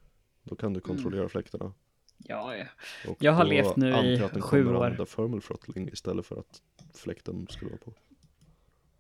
Då 0.43 0.57
kan 0.57 0.73
du 0.73 0.81
kontrollera 0.81 1.29
fläktarna. 1.29 1.73
Ja, 2.19 2.57
ja. 2.57 2.65
Och 3.11 3.17
Jag 3.21 3.33
har 3.33 3.45
levt 3.45 3.77
nu 3.77 3.93
antar 3.93 4.05
i 4.05 4.17
jag 4.17 4.25
att 4.25 4.33
den 4.33 4.43
sju 4.43 4.63
kommer 4.65 4.77
år. 4.79 4.85
använda 4.85 5.07
thermal 5.07 5.43
throttling 5.43 5.89
istället 5.89 6.27
för 6.27 6.37
att 6.41 6.63
fläkten 6.95 7.47
skulle 7.51 7.71
vara 7.71 7.81
på. 7.85 7.95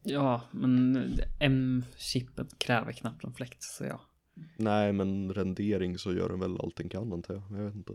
Ja, 0.04 0.42
men 0.50 0.96
M-chippen 1.40 2.48
kräver 2.58 2.92
knappt 2.92 3.24
en 3.24 3.32
fläkt, 3.32 3.62
så 3.62 3.84
ja. 3.84 4.00
Nej, 4.56 4.92
men 4.92 5.32
rendering 5.34 5.98
så 5.98 6.12
gör 6.12 6.28
den 6.28 6.40
väl 6.40 6.60
allt 6.60 6.76
den 6.76 6.88
kan 6.88 7.12
antar 7.12 7.34
jag. 7.34 7.58
Jag 7.58 7.64
vet 7.64 7.74
inte. 7.74 7.92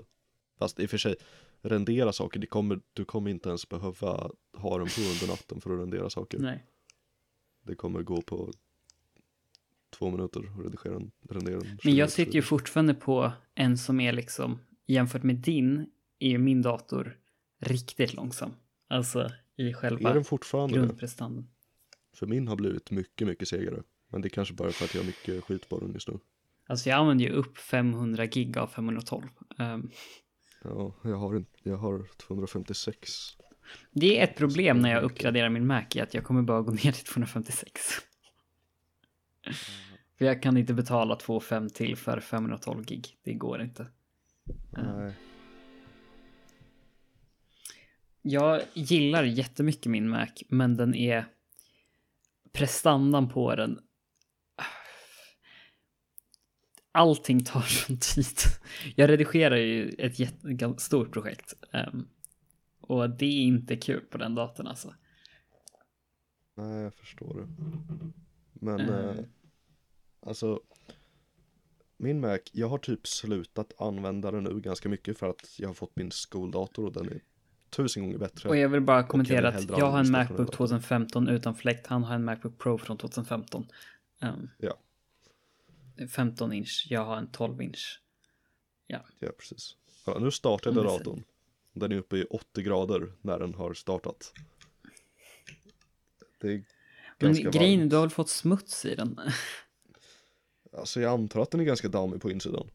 Fast 0.60 0.80
i 0.80 0.86
och 0.86 0.89
för 0.89 0.97
sig, 0.97 1.16
rendera 1.62 2.14
saker, 2.14 2.39
det 2.39 2.47
kommer, 2.47 2.80
du 2.93 3.05
kommer 3.05 3.32
inte 3.32 3.49
ens 3.49 3.70
behöva 3.70 4.32
ha 4.57 4.78
den 4.78 4.88
på 4.88 5.01
under 5.01 5.28
natten 5.28 5.62
för 5.62 5.74
att 5.74 5.80
rendera 5.80 6.10
saker. 6.10 6.39
Nej. 6.39 6.66
Det 7.66 7.76
kommer 7.76 8.01
gå 8.01 8.22
på 8.22 8.51
två 9.89 10.10
minuter 10.10 10.39
att 10.39 10.66
redigera 10.66 10.95
en, 10.95 11.12
rendera 11.30 11.55
en. 11.55 11.80
Men 11.84 11.95
jag 11.95 12.10
sitter 12.10 12.34
ju 12.34 12.41
fortfarande 12.41 12.93
på 12.93 13.32
en 13.55 13.78
som 13.78 13.99
är 13.99 14.12
liksom, 14.12 14.60
jämfört 14.88 15.24
med 15.24 15.36
din, 15.36 15.89
är 16.20 16.30
ju 16.30 16.38
min 16.38 16.62
dator 16.62 17.18
riktigt 17.60 18.14
långsam. 18.14 18.51
Alltså 18.88 19.30
i 19.55 19.74
själva 19.74 20.10
Är 20.10 20.14
den 20.14 20.24
fortfarande 20.24 20.76
grundprestandan. 20.76 21.47
För 22.14 22.28
min 22.28 22.47
har 22.47 22.55
blivit 22.55 22.91
mycket, 22.91 23.28
mycket 23.28 23.47
segare. 23.47 23.84
Men 24.10 24.22
det 24.22 24.28
är 24.28 24.30
kanske 24.30 24.53
bara 24.53 24.72
för 24.72 24.86
att 24.86 24.93
jag 24.93 25.01
har 25.01 25.07
mycket 25.07 25.43
skit 25.43 25.70
på 25.70 25.80
den 25.80 25.93
just 25.93 26.07
nu. 26.07 26.20
Alltså 26.68 26.89
jag 26.89 26.99
använder 26.99 27.26
ju 27.26 27.32
upp 27.32 27.57
500 27.57 28.26
gig 28.26 28.57
av 28.57 28.68
512. 28.68 29.24
Um, 29.60 29.91
Ja, 30.64 30.95
jag 31.03 31.16
har, 31.16 31.36
en, 31.36 31.45
jag 31.64 31.78
har 31.78 32.05
256. 32.18 33.10
det 33.91 34.20
är 34.20 34.24
ett 34.24 34.36
problem 34.36 34.80
när 34.80 34.91
jag 34.91 35.03
uppgraderar 35.03 35.49
min 35.49 35.68
Mac 35.68 35.86
i 35.95 36.01
att 36.01 36.14
jag 36.14 36.24
kommer 36.24 36.41
bara 36.41 36.62
gå 36.62 36.72
ner 36.72 36.91
till 36.91 37.05
256. 37.05 37.82
För 40.18 40.26
jag 40.26 40.41
kan 40.41 40.57
inte 40.57 40.74
betala 40.74 41.16
2,5 41.16 41.70
till 41.70 41.95
för 41.95 42.20
512 42.20 42.86
gig. 42.86 43.18
Det 43.24 43.34
går 43.34 43.62
inte. 43.62 43.88
Nej. 44.70 45.14
Jag 48.22 48.62
gillar 48.74 49.24
jättemycket 49.24 49.86
min 49.86 50.10
Mac, 50.10 50.28
men 50.47 50.78
den 50.78 50.95
är 50.95 51.26
prestandan 52.54 53.30
på 53.30 53.56
den. 53.56 53.80
Allting 56.91 57.43
tar 57.43 57.62
sån 57.62 57.97
tid. 57.97 58.26
Jag 58.95 59.10
redigerar 59.10 59.56
ju 59.56 59.89
ett 59.89 60.20
jättestort 60.20 61.12
projekt. 61.14 61.54
ehm, 61.72 62.08
och 62.82 63.10
det 63.10 63.26
är 63.26 63.41
inte 63.41 63.76
kul 63.78 64.02
på 64.06 64.18
den 64.18 64.36
datorn 64.36 64.68
alltså. 64.68 64.95
Nej, 66.56 66.82
jag 66.84 66.93
förstår 66.93 67.34
det. 67.41 67.47
Men 68.54 68.80
Mm. 68.80 69.18
eh, 69.20 69.26
alltså 70.20 70.62
min 71.97 72.20
Mac, 72.20 72.39
jag 72.52 72.70
har 72.70 72.78
typ 72.78 73.08
slutat 73.08 73.82
använda 73.82 74.32
den 74.32 74.43
nu 74.43 74.60
ganska 74.60 74.89
mycket 74.89 75.18
för 75.18 75.30
att 75.30 75.60
jag 75.60 75.70
har 75.70 75.74
fått 75.74 75.95
min 75.95 76.12
skoldator 76.12 76.86
och 76.86 76.93
den 76.93 77.10
är 77.10 77.22
tusen 77.70 78.03
gånger 78.03 78.17
bättre. 78.17 78.49
Och 78.49 78.57
jag 78.57 78.70
vill 78.70 78.82
bara 78.82 78.97
jag 78.97 79.07
kommentera 79.07 79.51
vill 79.51 79.72
att 79.72 79.78
jag 79.80 79.91
har 79.91 79.99
en 79.99 80.11
Macbook 80.11 80.28
stationär 80.28 80.45
dator. 80.45 80.57
2015 80.57 81.28
utan 81.28 81.55
fläkt. 81.55 81.88
Han 81.88 82.03
har 82.03 82.15
en 82.15 82.24
Macbook 82.24 82.57
Pro 82.57 82.78
från 82.78 82.97
2015. 82.97 83.67
Ehm, 84.22 84.49
Ja. 84.57 84.78
15 86.09 86.53
inch, 86.53 86.88
jag 86.89 87.05
har 87.05 87.17
en 87.17 87.32
12 87.32 87.61
inch. 87.61 88.01
Ja, 88.88 88.99
precis. 89.39 89.76
Ja, 90.05 90.17
nu 90.20 90.32
startade 90.32 90.84
datorn. 90.84 91.24
Den 91.74 91.91
är 91.91 91.95
uppe 91.97 92.17
i 92.17 92.24
80 92.24 92.61
grader 92.61 93.11
när 93.22 93.39
den 93.39 93.53
har 93.53 93.74
startat. 93.74 94.34
Det 96.41 96.47
är 96.47 96.51
Men 97.20 97.28
ganska 97.34 97.49
grejen 97.49 97.74
är, 97.74 97.78
varmt. 97.84 97.89
du 97.89 97.95
har 97.95 98.03
väl 98.03 98.09
fått 98.09 98.30
smuts 98.30 98.86
i 98.86 98.95
den? 98.95 99.20
Alltså 100.74 101.01
jag 101.01 101.11
antar 101.13 101.41
att 101.41 101.51
den 101.51 101.61
är 101.61 101.65
ganska 101.65 101.88
dammig 101.88 102.22
på 102.22 102.32
insidan. 102.32 102.70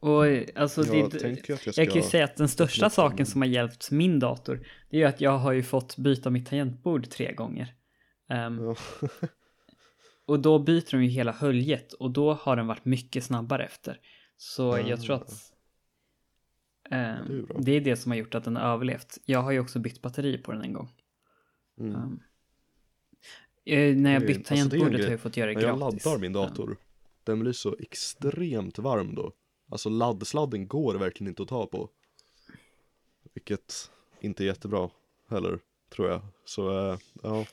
Och 0.00 0.24
alltså, 0.54 0.82
Jag 0.82 1.10
det, 1.10 1.48
jag 1.48 1.58
jag 1.64 1.88
kan 1.88 1.96
ju 1.96 2.02
säga 2.02 2.24
att 2.24 2.36
den 2.36 2.48
största 2.48 2.90
saken 2.90 3.26
som 3.26 3.42
har 3.42 3.48
hjälpt 3.48 3.90
min 3.90 4.18
dator, 4.18 4.66
det 4.90 4.96
är 4.96 5.00
ju 5.00 5.06
att 5.06 5.20
jag 5.20 5.38
har 5.38 5.52
ju 5.52 5.62
fått 5.62 5.96
byta 5.96 6.30
mitt 6.30 6.46
tangentbord 6.46 7.10
tre 7.10 7.32
gånger. 7.32 7.74
Ehm, 8.28 8.58
Ja. 8.58 8.76
och 10.26 10.40
då 10.40 10.58
byter 10.58 10.90
de 10.90 11.04
ju 11.04 11.10
hela 11.10 11.32
höljet 11.32 11.92
och 11.92 12.10
då 12.10 12.32
har 12.32 12.56
den 12.56 12.66
varit 12.66 12.84
mycket 12.84 13.24
snabbare 13.24 13.64
efter. 13.64 14.00
Så 14.36 14.78
jag 14.86 15.00
tror 15.02 15.16
att 15.16 15.52
ehm, 16.90 17.46
det 17.48 17.54
är 17.54 17.62
det 17.62 17.72
är 17.72 17.80
det 17.80 17.96
som 17.96 18.12
har 18.12 18.16
gjort 18.18 18.34
att 18.34 18.44
den 18.44 18.56
har 18.56 18.62
överlevt. 18.62 19.18
Jag 19.24 19.42
har 19.42 19.50
ju 19.52 19.60
också 19.60 19.78
bytt 19.78 20.02
batteri 20.02 20.38
på 20.38 20.52
den 20.52 20.62
en 20.62 20.72
gång. 20.72 20.90
Mm. 21.80 22.20
Eh, 23.64 23.96
när 23.96 24.12
jag 24.12 24.22
bytt 24.22 24.36
alltså, 24.36 24.48
tangentbordet 24.48 24.92
har 24.92 24.98
grej. 24.98 25.10
jag 25.10 25.20
fått 25.20 25.36
göra 25.36 25.50
det 25.50 25.56
När 25.56 25.62
jag 25.62 25.78
gratis. 25.78 26.04
laddar 26.04 26.18
min 26.18 26.32
dator, 26.32 26.76
den 27.24 27.40
blir 27.40 27.52
så 27.52 27.76
extremt 27.78 28.78
varm 28.78 29.14
då. 29.14 29.32
Alltså 29.68 29.88
laddsladden 29.88 30.68
går 30.68 30.94
verkligen 30.94 31.28
inte 31.28 31.42
att 31.42 31.48
ta 31.48 31.66
på. 31.66 31.88
Vilket 33.34 33.90
inte 34.20 34.44
är 34.44 34.46
jättebra 34.46 34.90
heller, 35.28 35.58
tror 35.88 36.08
jag. 36.08 36.20
Så 36.44 36.90
eh, 36.90 36.98
ja. 37.22 37.46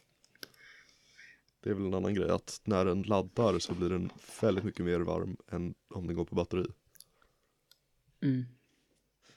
Det 1.59 1.69
är 1.69 1.73
väl 1.73 1.85
en 1.85 1.93
annan 1.93 2.13
grej 2.13 2.29
att 2.29 2.61
när 2.63 2.85
den 2.85 3.01
laddar 3.01 3.59
så 3.59 3.73
blir 3.73 3.89
den 3.89 4.09
väldigt 4.41 4.63
mycket 4.63 4.85
mer 4.85 4.99
varm 4.99 5.37
än 5.47 5.75
om 5.89 6.07
den 6.07 6.15
går 6.15 6.25
på 6.25 6.35
batteri. 6.35 6.65
mm. 8.21 8.45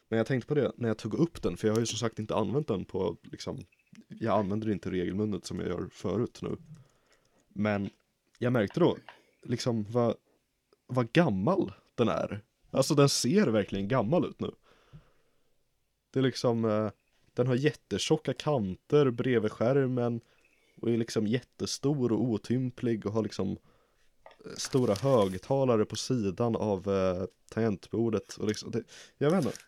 Men 0.08 0.16
jag 0.16 0.26
tänkte 0.26 0.48
på 0.48 0.54
det 0.54 0.72
när 0.76 0.88
jag 0.88 0.98
tog 0.98 1.14
upp 1.14 1.42
den, 1.42 1.56
för 1.56 1.68
jag 1.68 1.74
har 1.74 1.80
ju 1.80 1.86
som 1.86 1.98
sagt 1.98 2.18
inte 2.18 2.34
använt 2.34 2.68
den 2.68 2.84
på 2.84 3.16
liksom 3.22 3.58
Jag 4.08 4.38
använder 4.38 4.66
det 4.66 4.72
inte 4.72 4.90
regelbundet 4.90 5.44
som 5.44 5.60
jag 5.60 5.68
gör 5.68 5.88
förut 5.92 6.38
nu 6.42 6.56
Men 7.48 7.90
jag 8.38 8.52
märkte 8.52 8.80
då 8.80 8.96
liksom 9.42 9.86
vad, 9.90 10.14
vad 10.86 11.12
gammal 11.12 11.72
den 11.94 12.08
är 12.08 12.42
Alltså 12.70 12.94
den 12.94 13.08
ser 13.08 13.46
verkligen 13.46 13.88
gammal 13.88 14.24
ut 14.24 14.40
nu 14.40 14.50
Det 16.10 16.18
är 16.18 16.22
liksom 16.22 16.64
eh, 16.64 16.90
Den 17.34 17.46
har 17.46 17.54
jättetjocka 17.54 18.34
kanter 18.34 19.10
bredvid 19.10 19.52
skärmen 19.52 20.20
Och 20.80 20.90
är 20.90 20.96
liksom 20.96 21.26
jättestor 21.26 22.12
och 22.12 22.22
otymplig 22.22 23.06
och 23.06 23.12
har 23.12 23.22
liksom 23.22 23.50
eh, 23.50 24.52
Stora 24.56 24.94
högtalare 24.94 25.84
på 25.84 25.96
sidan 25.96 26.56
av 26.56 26.88
eh, 26.88 27.24
tangentbordet 27.50 28.36
och 28.36 28.48
liksom 28.48 28.70
det, 28.70 28.82
Jag 29.18 29.30
vet 29.30 29.44
inte 29.44 29.58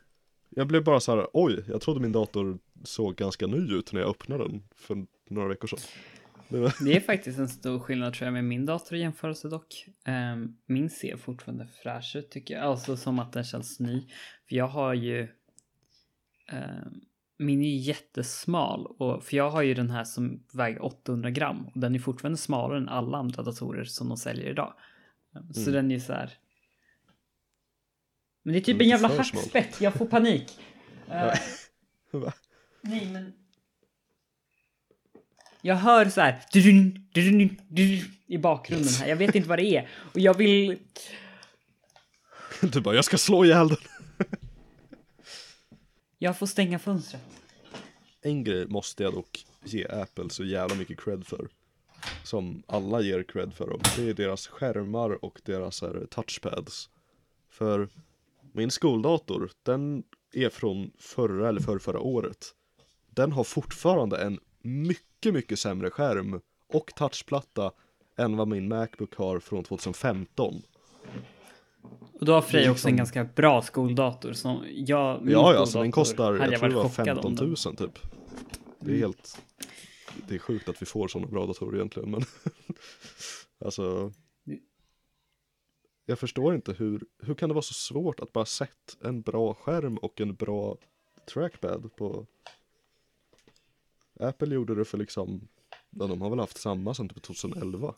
jag 0.51 0.66
blev 0.66 0.84
bara 0.84 1.01
så 1.01 1.16
här, 1.16 1.28
oj, 1.32 1.64
jag 1.68 1.80
trodde 1.80 2.01
min 2.01 2.12
dator 2.12 2.59
såg 2.84 3.16
ganska 3.16 3.46
ny 3.46 3.74
ut 3.74 3.92
när 3.92 4.01
jag 4.01 4.11
öppnade 4.11 4.44
den 4.44 4.62
för 4.74 5.07
några 5.28 5.48
veckor 5.48 5.68
sedan. 5.68 5.78
Det 6.51 6.59
var, 6.61 6.74
Det 6.84 6.96
är 6.96 7.01
faktiskt 7.01 7.38
en 7.38 7.48
stor 7.48 7.78
skillnad 7.78 8.14
tror 8.14 8.26
jag 8.26 8.32
med 8.32 8.44
min 8.44 8.66
dator 8.66 8.98
i 8.98 9.01
jämförelse 9.01 9.48
dock. 9.48 9.86
Ehm, 10.05 10.57
min 10.66 10.90
ser 10.90 11.16
fortfarande 11.16 11.66
fräsch 11.82 12.16
ut 12.16 12.30
tycker 12.30 12.55
jag, 12.55 12.62
alltså 12.64 12.96
som 12.96 13.18
att 13.18 13.32
den 13.32 13.44
känns 13.44 13.80
ny. 13.80 14.01
För 14.48 14.57
jag 14.57 14.68
har 14.68 14.94
ju 14.94 15.28
ehm, 16.48 17.01
min 17.38 17.61
är 17.62 17.68
ju 17.68 17.76
jättesmal 17.76 18.86
och 18.86 19.24
för 19.24 19.36
jag 19.36 19.51
har 19.51 19.62
ju 19.62 19.74
den 19.74 19.90
här 19.90 20.05
som 20.05 20.42
väger 20.53 20.84
800 20.84 21.30
gram 21.30 21.66
och 21.66 21.80
den 21.80 21.94
är 21.94 21.98
fortfarande 21.98 22.38
smalare 22.38 22.78
än 22.78 22.88
alla 22.88 23.18
andra 23.18 23.42
datorer 23.42 23.84
som 23.84 24.09
de 24.09 24.16
säljer 24.16 24.51
idag. 24.51 24.74
Ehm, 25.36 25.53
Så 25.53 25.61
Mm. 25.70 25.72
den 25.72 25.90
är 25.90 25.94
ju 25.94 26.01
så 26.01 26.12
här. 26.12 26.32
Men 28.42 28.53
det 28.53 28.59
är 28.59 28.62
typ 28.64 28.80
en 28.80 28.88
jävla 28.88 29.09
hackspett, 29.09 29.80
jag 29.80 29.94
får 29.94 30.07
panik. 30.07 30.59
Va? 32.12 32.32
Nej, 32.82 33.11
men... 33.12 33.32
Jag 35.63 35.77
hör 35.77 36.05
så 36.05 36.21
här 36.21 36.43
dudun, 36.53 37.09
dudun, 37.13 37.57
dudun, 37.69 38.05
i 38.27 38.39
bakgrunden 38.39 38.93
här. 38.93 39.09
Jag 39.09 39.17
vet 39.17 39.35
inte 39.35 39.49
vad 39.49 39.59
det 39.59 39.77
är. 39.77 39.89
Och 40.13 40.21
jag 40.21 40.35
vill... 40.35 40.79
Du 42.61 42.81
bara, 42.81 42.95
jag 42.95 43.05
ska 43.05 43.19
slå 43.19 43.45
ihjäl 43.45 43.69
den. 43.69 43.79
Jag 46.19 46.39
får 46.39 46.47
stänga 46.47 46.79
fönstret. 46.79 47.23
En 48.23 48.45
grej 48.45 48.67
måste 48.67 49.03
jag 49.03 49.15
dock 49.15 49.45
ge 49.65 49.87
Apple 49.89 50.31
så 50.31 50.45
jävla 50.45 50.75
mycket 50.75 51.01
cred 51.01 51.27
för. 51.27 51.49
Som 52.25 52.63
alla 52.67 53.01
ger 53.01 53.23
cred 53.23 53.55
för 53.55 53.67
dem. 53.67 53.81
Det 53.97 54.11
är 54.11 54.15
deras 54.15 54.47
skärmar 54.47 55.25
och 55.25 55.41
deras 55.45 55.83
här, 55.83 56.07
touchpads. 56.11 56.91
För 57.51 57.89
min 58.53 58.71
skoldator, 58.71 59.51
den 59.63 60.03
är 60.33 60.51
från 60.51 60.91
förra 60.99 61.49
eller 61.49 61.79
förra 61.79 62.01
året. 62.01 62.55
Den 63.11 63.33
har 63.33 63.45
fortfarande 63.45 64.23
en 64.23 64.41
mycket, 64.63 65.05
mycket 65.25 65.59
sämre 65.59 65.91
skärm 65.91 66.41
och 66.73 66.95
touchplatta 66.97 67.73
än 68.16 68.37
vad 68.37 68.49
min 68.49 68.68
Macbook 68.68 69.14
har 69.16 69.41
från 69.41 69.64
2015. 69.64 70.62
Och 72.12 72.27
då 72.27 72.33
har 72.33 72.43
Frej 72.43 72.71
också 72.71 72.89
en 72.89 72.97
liksom- 72.97 72.97
ganska 72.97 73.25
bra 73.35 73.62
skoldator. 73.62 74.33
Som 74.33 74.64
jag, 74.71 74.97
Ja, 74.97 75.18
ja, 75.31 75.47
alltså 75.59 75.66
skoldator 75.66 75.83
den 75.83 75.93
kostar, 75.93 76.33
hade 76.39 76.53
jag 76.53 76.61
tror 76.61 76.68
det 76.68 76.75
var 76.75 76.83
chockad 76.89 77.07
15 77.07 77.27
om 77.39 77.47
000 77.47 77.55
den. 77.64 77.77
typ. 77.77 77.99
Det 78.81 78.93
är 78.93 78.97
helt, 78.97 79.43
det 80.29 80.35
är 80.35 80.39
sjukt 80.39 80.68
att 80.68 80.83
vi 80.83 80.87
får 80.87 81.09
sådana 81.09 81.31
bra 81.31 81.47
datorer 81.47 81.77
egentligen, 81.77 82.11
men 82.11 82.23
alltså. 83.64 84.12
Jag 86.07 86.18
förstår 86.18 86.55
inte 86.55 86.73
hur, 86.73 87.05
hur 87.23 87.35
kan 87.35 87.49
det 87.49 87.55
vara 87.55 87.62
så 87.62 87.75
svårt 87.75 88.21
att 88.21 88.33
bara 88.33 88.45
sätta 88.47 89.09
en 89.09 89.23
bra 89.23 89.55
skärm 89.55 89.97
och 89.99 90.21
en 90.21 90.35
bra 90.35 90.77
trackpad 91.35 91.97
på 91.97 92.27
Apple 94.21 94.55
gjorde 94.55 94.75
det 94.75 94.85
för 94.85 94.99
liksom, 94.99 95.49
ja, 95.91 96.07
de 96.07 96.21
har 96.21 96.31
väl 96.31 96.39
haft 96.39 96.57
samma 96.61 96.95
sedan 96.95 97.09
typ 97.09 97.23
2011. 97.23 97.95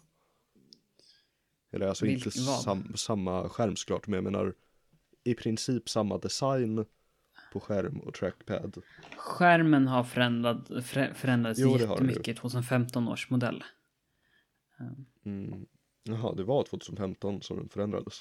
Eller 1.70 1.86
alltså 1.86 2.06
inte 2.06 2.28
Vilk- 2.28 2.46
vad? 2.46 2.60
sam, 2.60 2.92
samma 2.96 3.48
skärm 3.48 3.76
såklart, 3.76 4.06
men 4.06 4.14
jag 4.14 4.24
menar 4.24 4.54
i 5.24 5.34
princip 5.34 5.88
samma 5.88 6.18
design 6.18 6.84
på 7.52 7.60
skärm 7.60 8.00
och 8.00 8.14
trackpad. 8.14 8.82
Skärmen 9.16 9.86
har 9.88 10.04
förändrat, 10.04 10.68
förä- 10.68 11.14
förändrats 11.14 11.60
Jo, 11.60 11.78
jättemycket 11.78 12.28
i 12.28 12.34
2015 12.34 13.08
års 13.08 13.30
modell. 13.30 13.64
Mm. 15.24 15.66
Jaha, 16.02 16.34
det 16.34 16.44
var 16.44 16.62
2015 16.64 17.42
som 17.42 17.56
den 17.56 17.68
förändrades. 17.68 18.14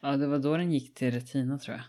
Ja, 0.00 0.16
det 0.16 0.26
var 0.26 0.38
då 0.38 0.56
den 0.56 0.72
gick 0.72 0.94
till 0.94 1.10
Retina 1.10 1.58
tror 1.58 1.76
jag. 1.76 1.84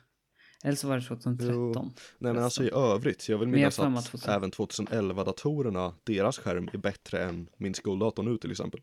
Eller 0.66 0.76
så 0.76 0.88
var 0.88 0.96
det 0.96 1.04
2013. 1.04 1.56
Jo. 1.56 1.92
Nej 2.18 2.34
men 2.34 2.44
alltså 2.44 2.64
i 2.64 2.70
övrigt, 2.74 3.30
jag 3.30 3.38
vill 3.38 3.50
jag 3.50 3.56
minnas 3.56 3.80
mig 3.80 3.88
att 3.88 3.98
att 3.98 4.06
2000 4.06 4.34
även 4.34 4.52
2011-datorerna, 4.52 5.94
deras 6.04 6.40
skärm 6.40 6.70
är 6.74 6.78
bättre 6.78 7.24
än 7.24 7.50
min 7.58 7.74
skoldator 7.74 8.24
nu 8.24 8.38
till 8.38 8.52
exempel. 8.52 8.82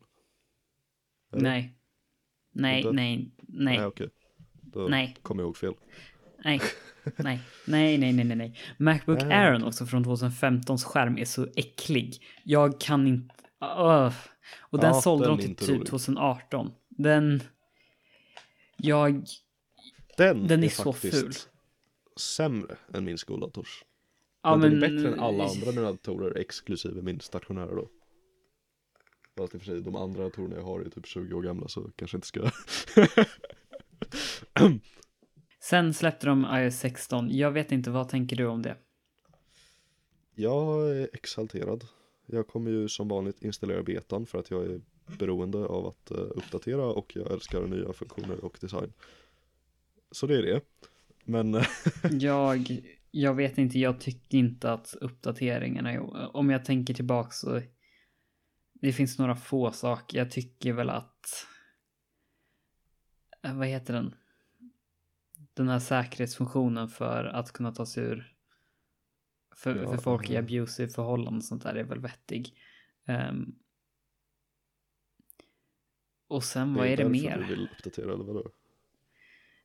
Eller? 1.33 1.43
Nej. 1.43 1.77
Nej, 2.53 2.77
Inte? 2.77 2.91
nej, 2.91 3.31
nej, 3.37 3.77
Nej 3.77 3.85
okej. 3.85 4.09
Då 4.61 4.87
Nej. 4.87 5.15
kommer 5.21 5.43
jag 5.43 5.47
ihåg 5.47 5.57
fel. 5.57 5.73
nej, 6.45 6.61
nej, 7.17 7.39
nej, 7.65 7.97
nej, 7.97 8.13
nej, 8.13 8.25
nej, 8.25 8.37
nej. 8.37 8.57
Macbook 8.77 9.21
Nej, 9.21 9.33
Air 9.37 9.65
också 9.65 9.85
från 9.85 10.05
2015s 10.05 10.83
skärm 10.83 11.17
är 11.17 11.25
så 11.25 11.47
äcklig. 11.55 12.23
Jag 12.43 12.79
kan 12.79 13.07
inte... 13.07 13.35
Öh. 13.61 14.13
Och 14.59 14.79
den 14.79 14.93
Ja, 14.93 15.01
sålde 15.01 15.27
den 15.27 15.37
de 15.37 15.43
till 15.43 15.55
typ 15.55 15.69
rolig. 15.69 15.87
2018. 15.87 16.71
Den... 16.89 17.43
Jag... 18.77 19.25
Den, 20.17 20.47
Den 20.47 20.59
är 20.63 20.67
är, 20.67 20.69
så 20.69 20.93
faktiskt 20.93 21.21
ful. 21.21 21.50
Sämre 22.21 22.77
än 22.93 23.05
min 23.05 23.17
skoldators. 23.17 23.85
Ja, 24.43 24.55
men, 24.55 24.71
den 24.71 24.83
är 24.83 24.89
bättre 24.89 25.13
än 25.13 25.19
alla 25.19 25.43
andra 25.43 25.71
mina 25.71 25.91
datorer 25.91 26.37
exklusive 26.37 27.01
min 27.01 27.19
stationära 27.19 27.75
då. 27.75 27.89
Fast 29.37 29.55
i 29.55 29.57
och 29.57 29.61
för 29.61 29.65
sig, 29.65 29.81
de 29.81 29.95
andra 29.95 30.23
datorerna 30.23 30.55
jag 30.55 30.63
har 30.63 30.79
är 30.79 30.89
typ 30.89 31.05
20 31.05 31.35
år 31.35 31.41
gamla 31.41 31.67
så 31.67 31.91
kanske 31.95 32.17
inte 32.17 32.27
ska. 32.27 32.51
Sen 35.59 35.93
släppte 35.93 36.27
de 36.27 36.47
iOS 36.53 36.75
16. 36.75 37.37
Jag 37.37 37.51
vet 37.51 37.71
inte, 37.71 37.89
vad 37.91 38.09
tänker 38.09 38.35
du 38.35 38.45
om 38.45 38.61
det? 38.61 38.77
jag 40.41 40.89
är 40.89 41.09
exalterad. 41.13 41.83
Jag 42.25 42.47
kommer 42.47 42.71
ju 42.71 42.89
som 42.89 43.07
vanligt 43.07 43.43
installera 43.43 43.83
betan 43.83 44.25
för 44.25 44.39
att 44.39 44.51
jag 44.51 44.65
är 44.65 44.81
beroende 45.19 45.57
av 45.57 45.87
att 45.87 46.11
eh, 46.11 46.17
uppdatera 46.17 46.85
och 46.85 47.15
jag 47.15 47.31
älskar 47.31 47.67
nya 47.67 47.93
funktioner 47.93 48.45
och 48.45 48.57
design. 48.61 48.93
Så 50.11 50.27
det 50.27 50.37
är 50.37 50.41
det. 50.41 50.61
Men 51.25 51.55
eh, 51.55 51.65
Jag, 52.11 52.81
jag 53.11 53.33
vet 53.33 53.57
inte, 53.57 53.79
jag 53.79 53.99
tycker 53.99 54.37
inte 54.37 54.71
att 54.73 54.93
uppdateringarna, 55.01 55.91
är- 55.91 56.35
om 56.35 56.49
jag 56.49 56.65
tänker 56.65 56.93
tillbaka 56.93 57.31
så 57.31 57.61
det 58.73 58.93
finns 58.93 59.19
några 59.19 59.35
få 59.35 59.71
saker. 59.71 60.17
Jag 60.17 60.31
tycker 60.31 60.73
väl 60.73 60.89
att, 60.89 61.47
eh, 63.43 63.57
vad 63.57 63.67
heter 63.67 63.93
den? 63.93 64.15
Den 65.53 65.69
här 65.69 65.79
säkerhetsfunktionen 65.79 66.89
för 66.89 67.25
att 67.25 67.51
kunna 67.51 67.71
ta 67.71 67.85
sig 67.85 68.03
ur, 68.03 68.35
för, 69.55 69.75
Ja, 69.75 69.89
för 69.91 69.97
folk 69.97 70.29
i 70.29 70.33
ja. 70.33 70.39
abusive 70.39 70.89
förhållanden 70.89 71.37
och 71.37 71.43
sånt 71.43 71.63
där 71.63 71.75
är 71.75 71.83
väl 71.83 71.99
vettig. 71.99 72.57
Ehm, 73.05 73.55
och 76.27 76.43
sen, 76.43 76.73
vad 76.73 76.87
är 76.87 76.89
det 76.89 77.03
därför 77.03 77.09
mer? 77.09 77.37
du 77.37 77.45
vill 77.55 77.69
uppdatera 77.73 78.13
eller 78.13 78.23
vadå? 78.23 78.51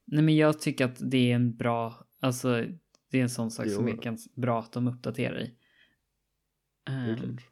Nej 0.06 0.24
men 0.24 0.36
jag 0.36 0.60
tycker 0.60 0.84
att 0.84 1.10
det 1.10 1.30
är 1.30 1.34
en 1.34 1.56
bra, 1.56 2.06
alltså 2.20 2.64
det 3.10 3.18
är 3.18 3.22
en 3.22 3.30
sån 3.30 3.50
sak 3.50 3.66
Jo. 3.68 3.74
som 3.74 3.88
är 3.88 3.92
ganska 3.92 4.30
bra 4.40 4.60
att 4.60 4.72
de 4.72 4.88
uppdaterar 4.88 5.40
i. 5.40 5.54
Klart. 6.86 7.46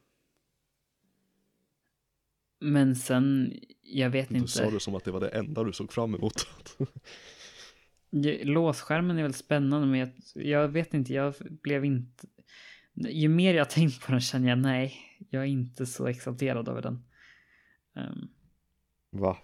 men 2.61 2.97
sen, 2.97 3.53
jag 3.83 4.11
vet 4.11 4.29
Du 4.29 4.47
sa 4.47 4.63
inte. 4.65 4.75
det 4.75 4.81
som 4.81 4.95
att 4.95 5.05
det 5.05 5.11
var 5.11 5.21
det 5.21 5.29
enda 5.29 5.65
du 5.65 5.73
såg 5.73 5.93
fram 5.93 6.15
emot. 6.15 6.47
Låsskärmen 8.45 9.19
är 9.19 9.23
väl 9.23 9.35
spännande 9.35 9.87
men 9.87 10.01
jag, 10.01 10.11
jag 10.35 10.69
vet 10.69 10.95
inte, 10.95 11.13
jag 11.15 11.35
blev 11.63 11.85
inte. 11.85 12.27
Ju 12.95 13.29
mer 13.29 13.55
jag 13.55 13.71
tänkt 13.71 14.07
på 14.07 14.13
den 14.13 14.21
känner 14.21 14.49
jag 14.49 14.59
nej, 14.59 14.95
jag 15.31 15.43
är 15.43 15.47
inte 15.47 15.87
så 15.87 16.07
exalterad 16.07 16.69
över 16.69 16.83
den. 16.83 17.05
Ehm, 17.97 18.29
Va? 19.11 19.39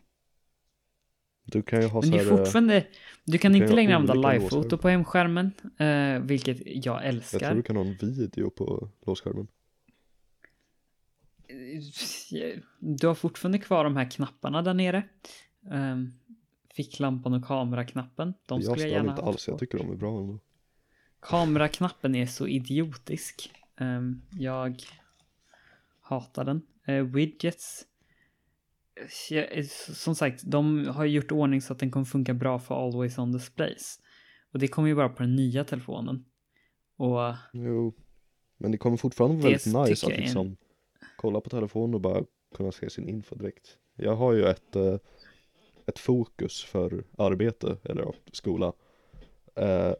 Du 1.44 1.62
kan 1.62 1.80
ju 1.80 1.86
ha 1.86 2.00
men 2.00 2.10
det 2.10 2.18
är 2.18 2.32
eh, 2.32 2.36
fortfarande, 2.36 2.86
du 3.24 3.38
kan 3.38 3.52
kan 3.52 3.62
inte 3.62 3.74
längre 3.74 3.96
använda 3.96 4.32
live-foto 4.32 4.78
på 4.78 4.88
hemskärmen, 4.88 5.52
eh, 5.78 6.18
vilket 6.22 6.66
jag 6.66 6.76
jag 6.76 6.82
tror 6.82 7.00
älskar. 7.00 7.54
du 7.54 7.62
kan 7.62 7.76
ha 7.76 7.84
en 7.84 7.96
video 8.00 8.50
på 8.50 8.88
låsskärmen. 9.06 9.48
Du 12.78 13.06
har 13.06 13.14
fortfarande 13.14 13.58
kvar 13.58 13.84
de 13.84 13.96
här 13.96 14.10
knapparna 14.10 14.62
där 14.62 14.74
nere. 14.74 15.02
Um, 15.70 16.12
ficklampan 16.74 17.34
och 17.34 17.44
kameraknappen. 17.44 18.34
De 18.46 18.60
jag 18.60 18.64
skulle 18.64 18.70
jag 18.70 18.78
stör 18.78 18.96
gärna 18.96 19.10
inte 19.10 19.22
alls, 19.22 19.48
jag 19.48 19.58
tycker 19.58 19.78
de 19.78 19.90
är 19.92 19.96
bra 19.96 20.20
ändå. 20.20 20.38
Kameraknappen 21.20 22.14
är 22.14 22.26
så 22.26 22.48
idiotisk. 22.48 23.50
Ehm, 23.76 24.22
jag 24.38 24.82
hatar 26.00 26.44
den. 26.44 26.62
Eh, 26.86 27.04
widgets. 27.04 27.86
Jag, 29.30 29.66
som 29.70 30.14
sagt, 30.14 30.42
de 30.44 30.86
har 30.86 31.04
gjort 31.04 31.32
ordning 31.32 31.60
så 31.60 31.72
att 31.72 31.78
den 31.78 31.90
kommer 31.90 32.04
funka 32.06 32.34
bra 32.34 32.58
för 32.58 32.74
always 32.84 33.18
on 33.18 33.32
displays. 33.32 33.98
Och 34.52 34.58
det 34.58 34.68
kommer 34.68 34.88
ju 34.88 34.94
bara 34.94 35.08
på 35.08 35.22
den 35.22 35.36
nya 35.36 35.64
telefonen. 35.64 36.24
Och 36.96 37.34
Jo, 37.52 37.94
men 38.58 38.72
det 38.72 38.78
kommer 38.78 38.96
fortfarande 38.96 39.36
vara 39.36 39.44
väldigt 39.52 39.66
nice 39.66 40.06
att 40.06 40.12
är 40.12 40.16
en- 40.16 40.20
liksom 40.22 40.56
kolla 41.16 41.40
på 41.40 41.50
telefonen 41.50 41.94
och 41.94 42.00
bara 42.00 42.24
kunna 42.56 42.72
se 42.72 42.90
sin 42.90 43.08
info 43.08 43.34
direkt. 43.36 43.76
Jag 43.96 44.16
har 44.16 44.32
ju 44.32 44.44
ett, 44.44 44.76
eh, 44.76 44.96
ett 45.86 45.98
fokus 45.98 46.64
för 46.64 47.04
arbete, 47.18 47.76
eller 47.84 48.14
skola, 48.32 48.72
eh, 49.54 49.92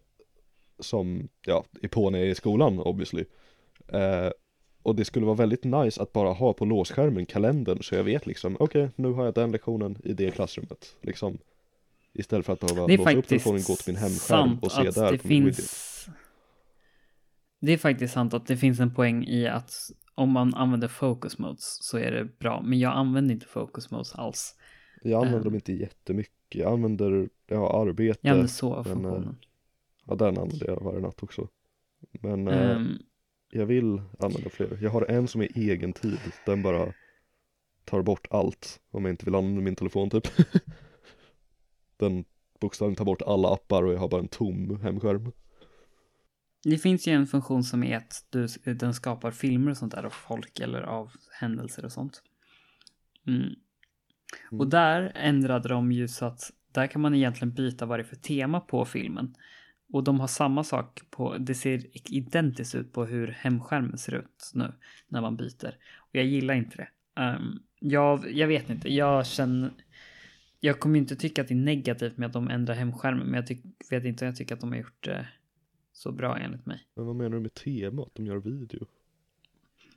som 0.78 1.28
ja, 1.46 1.64
är 1.82 1.88
på 1.88 2.10
när 2.10 2.18
jag 2.18 2.26
är 2.28 2.32
i 2.32 2.34
skolan 2.34 2.78
obviously. 2.80 3.24
Eh, 3.88 4.30
och 4.82 4.94
det 4.96 5.04
skulle 5.04 5.26
vara 5.26 5.36
väldigt 5.36 5.64
nice 5.64 6.02
att 6.02 6.12
bara 6.12 6.32
ha 6.32 6.52
på 6.52 6.64
låsskärmen 6.64 7.26
kalendern 7.26 7.82
så 7.82 7.94
jag 7.94 8.04
vet 8.04 8.26
liksom, 8.26 8.56
okej 8.60 8.88
nu 8.96 9.12
har 9.12 9.24
jag 9.24 9.34
den 9.34 9.52
lektionen 9.52 9.96
i 10.04 10.12
det 10.12 10.30
klassrummet. 10.30 10.96
Liksom, 11.02 11.38
istället 12.12 12.46
för 12.46 12.52
att 12.52 12.60
behöva 12.60 12.86
låsa 12.86 13.12
upp 13.12 13.26
telefonen, 13.28 13.62
gå 13.66 13.74
till 13.76 13.92
min 13.92 14.02
hemskärm 14.02 14.58
och 14.62 14.72
se 14.72 14.82
där 14.90 15.12
det 15.12 15.18
på 15.18 15.28
min 15.28 15.44
widget. 15.44 15.56
finns... 15.56 16.08
Det 17.60 17.72
är 17.72 17.78
faktiskt 17.78 18.14
sant 18.14 18.34
att 18.34 18.46
det 18.46 18.56
finns 18.56 18.80
en 18.80 18.94
poäng 18.94 19.24
i 19.24 19.46
att 19.46 19.72
om 20.14 20.30
man 20.30 20.54
använder 20.54 20.88
focus 20.88 21.38
modes 21.38 21.78
så 21.84 21.98
är 21.98 22.10
det 22.10 22.38
bra. 22.38 22.62
Men 22.62 22.78
jag 22.78 22.92
använder 22.92 23.34
inte 23.34 23.46
focus 23.46 23.90
modes 23.90 24.14
alls. 24.14 24.54
Jag 25.02 25.12
använder 25.18 25.38
Ehm. 25.38 25.44
dem 25.44 25.54
inte 25.54 25.72
jättemycket. 25.72 26.34
Jag 26.48 26.72
använder, 26.72 27.28
jag 27.46 27.58
har 27.58 27.86
arbete. 27.88 28.18
Jag 28.22 28.30
använder 28.30 28.52
sova-funktionen. 28.52 29.36
Ja, 30.06 30.14
den 30.14 30.38
använder 30.38 30.66
jag 30.66 30.80
varje 30.84 31.00
natt 31.00 31.22
också. 31.22 31.48
Men 32.10 32.48
eh, 32.48 32.70
Ehm, 32.70 32.98
jag 33.50 33.66
vill 33.66 34.02
använda 34.18 34.50
fler. 34.50 34.78
Jag 34.82 34.90
har 34.90 35.02
en 35.02 35.28
som 35.28 35.40
är 35.40 35.48
egen 35.54 35.92
tid. 35.92 36.18
Den 36.46 36.62
bara 36.62 36.92
tar 37.84 38.02
bort 38.02 38.26
allt. 38.30 38.80
Om 38.90 39.04
jag 39.04 39.12
inte 39.12 39.24
vill 39.24 39.34
använda 39.34 39.60
min 39.60 39.76
telefon 39.76 40.10
typ. 40.10 40.28
den 41.96 42.24
bokstavligen 42.60 42.96
tar 42.96 43.04
bort 43.04 43.22
alla 43.22 43.54
appar 43.54 43.82
och 43.82 43.92
jag 43.94 43.98
har 43.98 44.08
bara 44.08 44.20
en 44.20 44.28
tom 44.28 44.80
hemskärm. 44.80 45.32
det 46.64 46.78
finns 46.78 47.08
ju 47.08 47.12
en 47.12 47.26
funktion 47.26 47.64
som 47.64 47.82
är 47.82 47.96
att 47.96 48.26
du, 48.30 48.46
den 48.74 48.94
skapar 48.94 49.30
filmer 49.30 49.70
och 49.70 49.76
sånt 49.76 49.92
där 49.92 50.02
av 50.02 50.10
folk 50.10 50.60
eller 50.60 50.82
av 50.82 51.12
händelser 51.40 51.84
och 51.84 51.92
sånt. 51.92 52.22
Mm. 53.26 53.54
Och 54.46 54.52
Mm. 54.52 54.68
där 54.70 55.12
ändrade 55.14 55.68
de 55.68 55.92
ju 55.92 56.08
så 56.08 56.24
att 56.24 56.52
där 56.72 56.86
kan 56.86 57.00
man 57.00 57.14
egentligen 57.14 57.54
byta 57.54 57.86
vad 57.86 57.98
det 57.98 58.02
är 58.02 58.04
för 58.04 58.16
tema 58.16 58.60
på 58.60 58.84
filmen. 58.84 59.34
Och 59.92 60.04
de 60.04 60.20
har 60.20 60.26
samma 60.26 60.64
sak 60.64 61.00
på, 61.10 61.36
det 61.38 61.54
ser 61.54 61.86
identiskt 62.12 62.74
ut 62.74 62.92
på 62.92 63.04
hur 63.04 63.28
hemskärmen 63.28 63.98
ser 63.98 64.14
ut 64.14 64.50
nu 64.54 64.72
när 65.08 65.20
man 65.20 65.36
byter. 65.36 65.76
Och 65.96 66.10
jag 66.12 66.24
gillar 66.24 66.54
inte 66.54 66.76
det. 66.76 66.88
Um, 67.22 67.62
jag, 67.80 68.32
jag 68.32 68.48
vet 68.48 68.70
inte, 68.70 68.92
jag 68.94 69.26
känner, 69.26 69.70
jag 70.60 70.80
kommer 70.80 70.98
inte 70.98 71.16
tycka 71.16 71.42
att 71.42 71.48
det 71.48 71.54
är 71.54 71.56
negativt 71.56 72.16
med 72.16 72.26
att 72.26 72.32
de 72.32 72.48
ändrar 72.48 72.74
hemskärmen, 72.74 73.26
men 73.26 73.34
jag 73.34 73.46
tyck, 73.46 73.64
vet 73.90 74.04
inte 74.04 74.24
om 74.24 74.26
jag 74.26 74.36
tycker 74.36 74.54
att 74.54 74.60
de 74.60 74.70
har 74.70 74.78
gjort 74.78 75.04
det 75.04 75.28
så 75.92 76.12
bra 76.12 76.38
enligt 76.38 76.66
mig. 76.66 76.86
Men 76.94 77.06
vad 77.06 77.16
menar 77.16 77.30
du 77.30 77.40
med 77.40 77.54
tema? 77.54 78.02
Att 78.02 78.14
de 78.14 78.26
gör 78.26 78.36
video? 78.36 78.86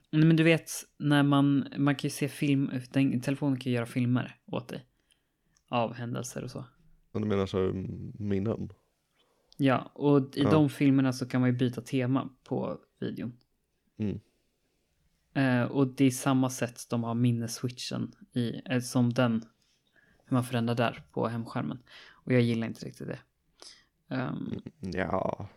Nej, 0.10 0.26
Men 0.26 0.36
du 0.36 0.44
vet, 0.44 0.72
när 0.98 1.24
man, 1.24 1.68
man 1.78 1.96
kan 1.96 2.08
ju 2.08 2.10
se 2.10 2.28
film, 2.28 2.72
den, 2.92 3.22
telefonen 3.22 3.60
kan 3.60 3.72
ju 3.72 3.76
göra 3.76 3.86
filmer 3.86 4.36
åt 4.46 4.68
dig. 4.68 4.86
Av 5.70 5.94
händelser 5.94 6.44
och 6.44 6.52
så. 6.52 6.66
Men 7.12 7.22
du 7.22 7.28
menar 7.28 7.46
så 7.46 7.58
här, 7.58 7.70
mm, 7.70 8.14
minnen? 8.20 8.70
Ja, 9.64 9.92
och 9.94 10.38
i 10.38 10.44
Ja. 10.44 10.52
de 10.52 10.70
filmerna 10.70 11.14
så 11.14 11.26
kan 11.28 11.42
man 11.42 11.50
ju 11.50 11.56
byta 11.56 11.82
tema 11.82 12.30
på 12.44 12.78
videon. 13.00 13.34
Mm. 13.98 14.20
Eh, 15.34 15.72
och 15.72 15.88
det 15.88 16.06
är 16.06 16.12
samma 16.12 16.50
sätt 16.50 16.82
de 16.90 17.04
har 17.04 17.14
minnesswitchen 17.14 18.12
i, 18.34 18.62
eh, 18.66 18.80
som 18.80 19.14
den, 19.14 19.34
hur 20.26 20.36
man 20.36 20.44
förändrar 20.44 20.76
där 20.76 21.04
på 21.12 21.28
hemskärmen. 21.28 21.80
Och 22.12 22.34
jag 22.34 22.42
gillar 22.42 22.68
inte 22.68 22.86
riktigt 22.86 23.08
det. 23.08 23.20
Um, 24.16 24.62
Ja, 24.80 25.48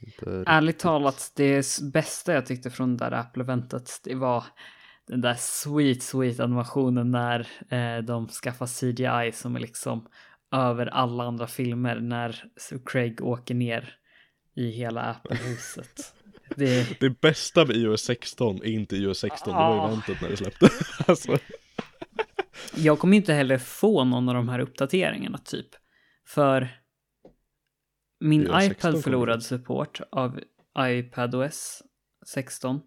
inte 0.00 0.44
ärligt 0.46 0.78
talat, 0.78 1.32
det 1.36 1.80
bästa 1.92 2.32
jag 2.34 2.46
tyckte 2.46 2.70
från 2.70 2.96
det 2.96 3.04
där 3.04 3.12
Apple-eventet, 3.12 4.00
det 4.04 4.14
var 4.14 4.44
den 5.06 5.20
där 5.20 5.36
sweet, 5.38 6.02
sweet 6.02 6.40
animationen 6.40 7.10
när 7.10 7.48
eh, 7.68 8.02
de 8.04 8.28
skaffar 8.28 8.66
CGI 8.66 9.32
som 9.32 9.56
är 9.56 9.60
liksom 9.60 10.08
över 10.52 10.86
alla 10.86 11.24
andra 11.24 11.46
filmer 11.46 12.00
när 12.00 12.44
Craig 12.86 13.22
åker 13.22 13.54
ner 13.54 13.94
i 14.56 14.70
hela 14.70 15.00
Apple-huset. 15.02 16.14
Det... 16.56 17.00
det 17.00 17.20
bästa 17.20 17.64
med 17.66 17.76
iOS 17.76 18.00
16 18.02 18.56
är 18.56 18.64
inte 18.64 18.96
iOS 18.96 19.18
16, 19.18 19.52
det 19.52 19.58
var 19.58 19.78
Ah. 19.78 19.86
eventet 19.88 20.20
när 20.22 20.28
det 20.28 20.36
släppte. 20.36 20.68
alltså, 21.06 21.38
Jag 22.76 22.98
kommer 22.98 23.16
inte 23.16 23.32
heller 23.32 23.58
få 23.58 24.04
någon 24.04 24.28
av 24.28 24.34
de 24.34 24.48
här 24.48 24.58
uppdateringarna 24.58 25.38
typ. 25.38 25.66
För 26.26 26.68
min 28.20 28.42
iOS 28.42 28.52
16 28.62 28.90
iPad 28.90 29.02
förlorade 29.04 29.40
support 29.42 30.00
av 30.12 30.40
iPadOS 30.78 31.82
16. 32.26 32.80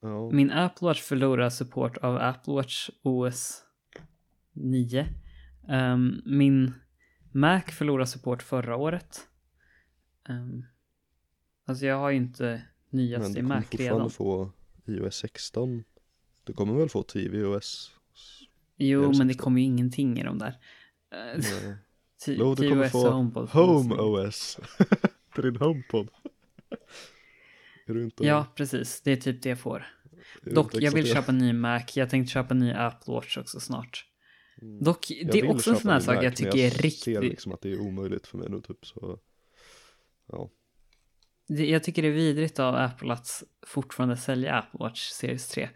ja. 0.00 0.30
Min 0.32 0.50
Apple 0.50 0.86
Watch 0.86 1.00
förlorar 1.02 1.50
support 1.50 1.96
av 1.96 2.16
Apple 2.16 2.54
Watch 2.54 2.90
OS 3.02 3.62
9. 4.52 5.06
Ehm, 5.68 6.22
min 6.24 6.74
Mac 7.34 7.62
förlorar 7.72 8.04
support 8.04 8.42
förra 8.42 8.76
året. 8.76 9.20
Um, 10.28 10.64
alltså 11.66 11.86
jag 11.86 11.98
har 11.98 12.10
ju 12.10 12.16
inte 12.16 12.62
Men 12.90 13.00
nyast 13.00 13.34
du 13.34 13.38
i 13.38 13.42
kommer 13.42 13.54
Mac 13.56 13.62
redan. 13.70 14.08
fortfarande 14.08 14.10
få 14.10 14.50
iOS 14.86 15.14
16. 15.16 15.84
Du 16.44 16.52
kommer 16.52 16.74
väl 16.74 16.88
få 16.88 17.02
tvOS? 17.02 17.90
Jo, 18.76 19.00
men 19.00 19.10
det 19.10 19.16
16. 19.34 19.34
kommer 19.44 19.60
ju 19.60 19.66
ingenting 19.66 20.18
i 20.20 20.22
de 20.24 20.38
där. 20.38 20.58
Nej. 21.12 21.40
T- 22.24 22.36
Jo, 22.38 22.54
du 22.54 22.68
kommer 22.70 22.88
få 22.88 23.10
HomePod. 23.10 23.48
Home 23.48 23.94
OS. 23.94 24.58
Till 25.34 25.42
din 25.44 25.56
HomePod. 25.56 26.08
är 27.86 27.94
du 27.94 28.04
inte, 28.04 28.24
Ja, 28.24 28.46
precis. 28.54 29.00
Det 29.00 29.12
är 29.12 29.16
typ 29.16 29.42
det 29.42 29.48
jag 29.48 29.58
får. 29.58 29.86
du 30.42 30.50
Dock, 30.50 30.74
jag 30.74 30.92
vill 30.92 31.06
köpa 31.12 31.32
en 31.32 31.38
ny 31.38 31.52
Mac. 31.52 31.82
Jag 31.94 32.10
tänkte 32.10 32.32
köpa 32.32 32.54
en 32.54 32.58
ny 32.60 32.72
Apple 32.72 33.14
Watch 33.14 33.38
också 33.38 33.60
snart. 33.60 34.06
Mm. 34.64 34.84
Dock, 34.84 35.10
Jag 35.10 35.32
det 35.32 35.40
är 35.40 35.50
också 35.50 35.70
en 35.70 35.76
sån 35.76 35.90
här 35.90 36.00
sak 36.00 36.24
jag 36.24 36.36
tycker 36.36 36.58
är 36.58 36.70
ser 36.70 36.82
riktigt... 36.82 37.20
liksom 37.20 37.52
att 37.52 37.60
det 37.60 37.72
är 37.72 37.80
omöjligt 37.80 38.26
för 38.26 38.38
mig 38.38 38.48
nu 38.50 38.60
typ 38.60 38.86
så. 38.86 39.18
Ja. 40.26 40.50
Det, 41.48 41.66
jag 41.66 41.84
tycker 41.84 42.02
det 42.02 42.08
är 42.08 42.12
vidrigt 42.12 42.58
av 42.58 42.74
Apple 42.74 43.12
att 43.12 43.42
fortfarande 43.66 44.16
sälja 44.16 44.54
Apple 44.54 44.78
Watch 44.78 45.08
Series 45.08 45.48
3. 45.48 45.68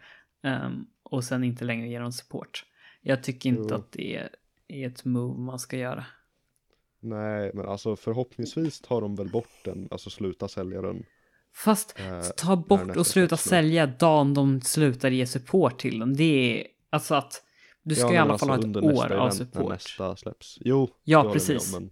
ehm, 0.43 0.85
och 1.03 1.23
sen 1.23 1.43
inte 1.43 1.65
längre 1.65 1.87
ge 1.87 1.99
dem 1.99 2.11
support. 2.11 2.65
Jag 3.01 3.23
tycker 3.23 3.49
inte 3.49 3.67
Jo. 3.69 3.75
att 3.75 3.91
det 3.91 4.15
är, 4.15 4.29
är 4.67 4.87
ett 4.87 5.05
move 5.05 5.39
man 5.41 5.59
ska 5.59 5.77
göra. 5.77 6.05
Nej, 6.99 7.51
men 7.53 7.65
alltså 7.65 7.95
förhoppningsvis 7.95 8.81
tar 8.81 9.01
de 9.01 9.15
väl 9.15 9.29
bort 9.29 9.65
den, 9.65 9.87
alltså 9.91 10.09
sluta 10.09 10.47
sälja 10.47 10.81
den. 10.81 11.05
Fast 11.55 11.99
Eh, 11.99 12.21
ta 12.21 12.55
bort 12.55 12.97
och 12.97 13.07
sluta 13.07 13.37
sälja 13.37 13.87
dagen 13.87 14.33
de 14.33 14.61
slutar 14.61 15.11
ge 15.11 15.25
support 15.27 15.79
till 15.79 15.99
dem. 15.99 16.13
Det 16.13 16.23
är 16.61 16.67
alltså 16.89 17.15
att 17.15 17.43
du 17.89 17.95
ska 17.95 18.07
Ja, 18.07 18.13
i 18.13 18.17
alla 18.17 18.31
alltså 18.31 18.47
fall 18.47 18.63
ha 18.63 18.69
ett 18.69 18.75
år 19.11 19.11
av 19.11 19.29
support. 19.29 19.69
Nästa 19.69 20.15
släpps. 20.15 20.57
Jo, 20.61 20.89
Ja, 21.03 21.23
jag 21.23 21.33
precis. 21.33 21.75
om, 21.75 21.83
men 21.83 21.91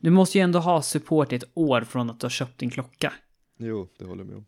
Du 0.00 0.10
måste 0.10 0.38
ju 0.38 0.42
ändå 0.42 0.58
ha 0.58 0.82
support 0.82 1.32
i 1.32 1.36
ett 1.36 1.44
år 1.54 1.80
från 1.80 2.10
att 2.10 2.20
du 2.20 2.24
har 2.24 2.30
köpt 2.30 2.58
din 2.58 2.70
klocka. 2.70 3.12
jo, 3.58 3.88
det 3.98 4.04
håller 4.04 4.20
jag 4.20 4.26
med 4.28 4.36
om. 4.36 4.46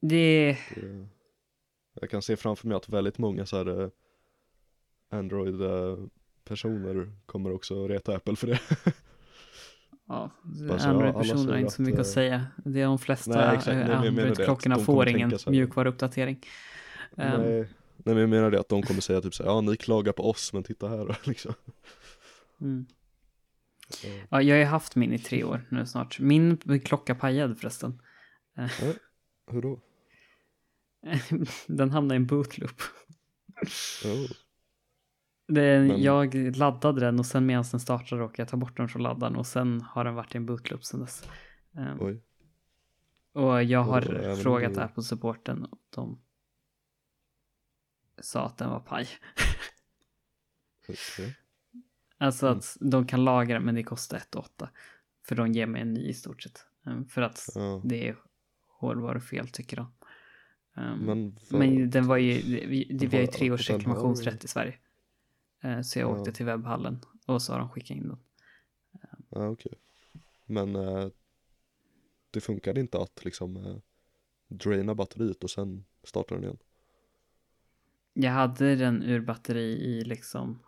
Det 0.00 0.56
Det, 0.74 1.06
jag 2.00 2.10
kan 2.10 2.22
se 2.22 2.36
framför 2.36 2.68
mig 2.68 2.76
att 2.76 2.88
väldigt 2.88 3.18
många 3.18 3.46
så 3.46 3.56
här 3.56 3.82
eh, 3.82 3.88
Android-personer 5.10 7.12
kommer 7.26 7.52
också 7.52 7.88
reta 7.88 8.16
Apple 8.16 8.36
för 8.36 8.46
det. 8.46 8.60
Ja, 10.08 10.30
Android-personer 10.80 11.52
har 11.52 11.58
inte 11.58 11.70
så 11.70 11.82
att, 11.82 11.86
mycket 11.86 12.00
att 12.00 12.06
eh, 12.06 12.12
säga. 12.12 12.46
Det 12.56 12.80
är 12.80 12.84
de 12.86 12.98
flesta 12.98 13.30
jag 13.30 13.56
att 13.56 13.68
Android-klockorna 13.68 14.78
får 14.78 15.08
ingen 15.08 15.32
mjukvaruuppdatering. 15.46 16.40
Ehm, 17.16 17.40
Nej. 17.42 17.68
Nej 18.04 18.14
men 18.14 18.16
jag 18.18 18.30
menar 18.30 18.50
det 18.50 18.60
att 18.60 18.68
de 18.68 18.82
kommer 18.82 19.00
säga 19.00 19.20
typ 19.20 19.34
så 19.34 19.42
här, 19.42 19.50
ja 19.50 19.60
ni 19.60 19.76
klagar 19.76 20.12
på 20.12 20.30
oss 20.30 20.52
men 20.52 20.62
titta 20.62 20.88
här 20.88 21.18
liksom. 21.24 21.54
mm. 22.60 22.86
Så, 23.88 24.06
Ja, 24.28 24.42
jag 24.42 24.54
har 24.54 24.58
ju 24.60 24.64
haft 24.64 24.96
min 24.96 25.12
i 25.12 25.18
tre 25.18 25.44
år 25.44 25.66
nu 25.70 25.86
snart. 25.86 26.20
Min 26.20 26.56
klocka 26.84 27.14
pajade 27.14 27.54
förresten. 27.54 28.02
hur 29.50 29.62
då? 29.62 29.80
Den 31.66 31.90
hamnade 31.90 32.14
i 32.14 32.16
en 32.16 32.26
bootloop. 32.26 32.80
Oh. 34.04 34.30
Det, 35.48 35.80
Men- 35.80 36.02
Jag 36.02 36.56
laddade 36.56 37.00
den 37.00 37.18
och 37.18 37.26
sen 37.26 37.46
medan 37.46 37.64
den 37.70 37.80
startade 37.80 38.22
råkade 38.22 38.42
jag 38.42 38.48
ta 38.48 38.56
bort 38.56 38.76
den 38.76 38.88
från 38.88 39.02
laddaren 39.02 39.36
och 39.36 39.46
sen 39.46 39.80
har 39.80 40.04
den 40.04 40.14
varit 40.14 40.34
i 40.34 40.38
en 40.38 40.46
bootloop 40.46 40.84
sen 40.84 41.00
dess. 41.00 41.24
Ehm, 41.76 41.98
Oj. 42.00 42.22
och 43.32 43.62
jag 43.64 43.82
har 43.82 44.30
om 44.30 44.36
frågat 44.36 44.76
Apple-supporten 44.78 45.64
och 45.64 45.78
de 45.90 46.20
sa 48.20 48.46
att 48.46 48.58
den 48.58 48.70
var 48.70 48.80
paj. 48.80 49.08
Alltså 52.18 52.46
Mm. 52.46 52.58
att 52.58 52.76
de 52.80 53.06
kan 53.06 53.24
lagra 53.24 53.60
men 53.60 53.74
det 53.74 53.82
kostar 53.82 54.16
1 54.16 54.34
8. 54.34 54.70
För 55.22 55.36
de 55.36 55.52
ger 55.52 55.66
mig 55.66 55.82
en 55.82 55.94
ny 55.94 56.08
i 56.08 56.14
stort 56.14 56.42
sett. 56.42 56.66
Ehm, 56.86 57.06
För 57.06 57.22
att 57.22 57.48
Ja. 57.54 57.82
det 57.84 58.08
är 58.08 58.16
hårdvarufel 58.68 59.48
tycker 59.48 59.76
de. 59.76 59.92
Ehm, 60.76 60.98
Men, 60.98 61.38
vad- 61.50 61.58
Men 61.60 61.90
den 61.90 62.06
var 62.06 62.16
ju, 62.16 62.34
det- 62.42 62.66
vi, 62.66 62.84
det, 62.84 63.06
vi 63.06 63.16
har 63.16 63.20
ju 63.22 63.26
tre 63.26 63.50
års 63.50 63.70
reklamationsrätt 63.70 64.44
i 64.44 64.48
Sverige. 64.48 64.78
Eh, 65.62 65.80
Så 65.80 65.98
jag 65.98 66.10
Ja. 66.10 66.18
åkte 66.18 66.32
till 66.32 66.46
webbhallen 66.46 67.00
och 67.26 67.42
så 67.42 67.52
har 67.52 67.58
de 67.60 67.68
skickat 67.68 67.96
in 67.96 68.08
den. 68.08 68.18
Ja 69.28 69.48
okej. 69.48 69.72
Men 70.44 70.76
eh, 70.76 71.08
det 72.30 72.40
funkade 72.40 72.80
inte 72.80 72.98
att 73.00 73.24
liksom 73.24 73.56
eh, 73.56 73.76
draina 74.48 74.94
batteriet 74.94 75.44
och 75.44 75.50
sen 75.50 75.84
starta 76.02 76.34
den 76.34 76.44
igen? 76.44 76.58
Jag 78.12 78.30
hade 78.32 78.76
den 78.76 79.02
ur 79.02 79.20
batteri 79.20 79.72
i 79.72 80.04
liksom 80.04 80.62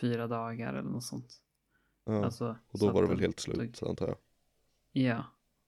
fyra 0.00 0.26
dagar 0.26 0.74
eller 0.74 0.90
något 0.90 1.04
sånt. 1.04 1.40
Ja. 2.06 2.24
Alltså, 2.24 2.56
och 2.68 2.78
då 2.78 2.90
var 2.90 3.02
det 3.02 3.08
väl 3.08 3.20
helt 3.20 3.40
slut 3.40 3.82
antar 3.82 4.06
jag? 4.08 4.16
Ja. 4.92 5.24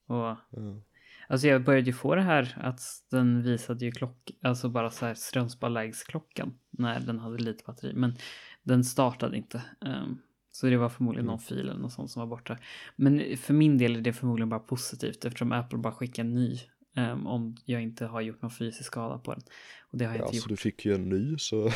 Och 0.06 0.36
Ja. 0.50 0.82
alltså 1.28 1.46
jag 1.46 1.64
började 1.64 1.86
ju 1.86 1.92
få 1.92 2.14
det 2.14 2.22
här 2.22 2.58
att 2.62 2.80
den 3.10 3.42
visade 3.42 3.84
ju 3.84 3.90
klock, 3.92 4.30
alltså 4.42 4.68
bara 4.68 4.90
så 4.90 5.06
här 5.06 5.14
Strömsborgslägesklockan 5.14 6.58
när 6.70 7.00
den 7.00 7.18
hade 7.18 7.38
lite 7.38 7.64
batteri. 7.66 7.92
Men 7.94 8.16
den 8.62 8.84
startade 8.84 9.36
inte. 9.36 9.62
Ehm, 9.80 10.18
så 10.50 10.66
det 10.66 10.76
var 10.76 10.88
förmodligen 10.88 11.24
Mm. 11.24 11.30
någon 11.32 11.38
fil 11.40 11.58
eller 11.68 11.80
något 11.80 11.92
sånt 11.92 12.10
som 12.10 12.20
var 12.20 12.26
borta. 12.26 12.58
Men 12.96 13.36
för 13.36 13.54
min 13.54 13.78
del 13.78 13.96
är 13.96 14.00
det 14.00 14.12
förmodligen 14.12 14.48
bara 14.48 14.60
positivt 14.60 15.24
eftersom 15.24 15.52
Apple 15.52 15.78
bara 15.78 15.92
skickar 15.92 16.22
en 16.24 16.34
ny 16.34 16.58
ehm, 16.96 17.26
om 17.26 17.56
jag 17.64 17.82
inte 17.82 18.06
har 18.06 18.20
gjort 18.20 18.42
någon 18.42 18.50
fysisk 18.50 18.84
skada 18.86 19.18
på 19.18 19.32
den. 19.34 19.42
Och 19.80 19.98
det 19.98 20.04
har 20.04 20.12
jag 20.14 20.20
Ja, 20.22 20.26
inte 20.26 20.36
så 20.38 20.42
gjort. 20.42 20.48
du 20.48 20.56
fick 20.56 20.84
ju 20.84 20.94
en 20.94 21.08
ny 21.08 21.38
så 21.38 21.70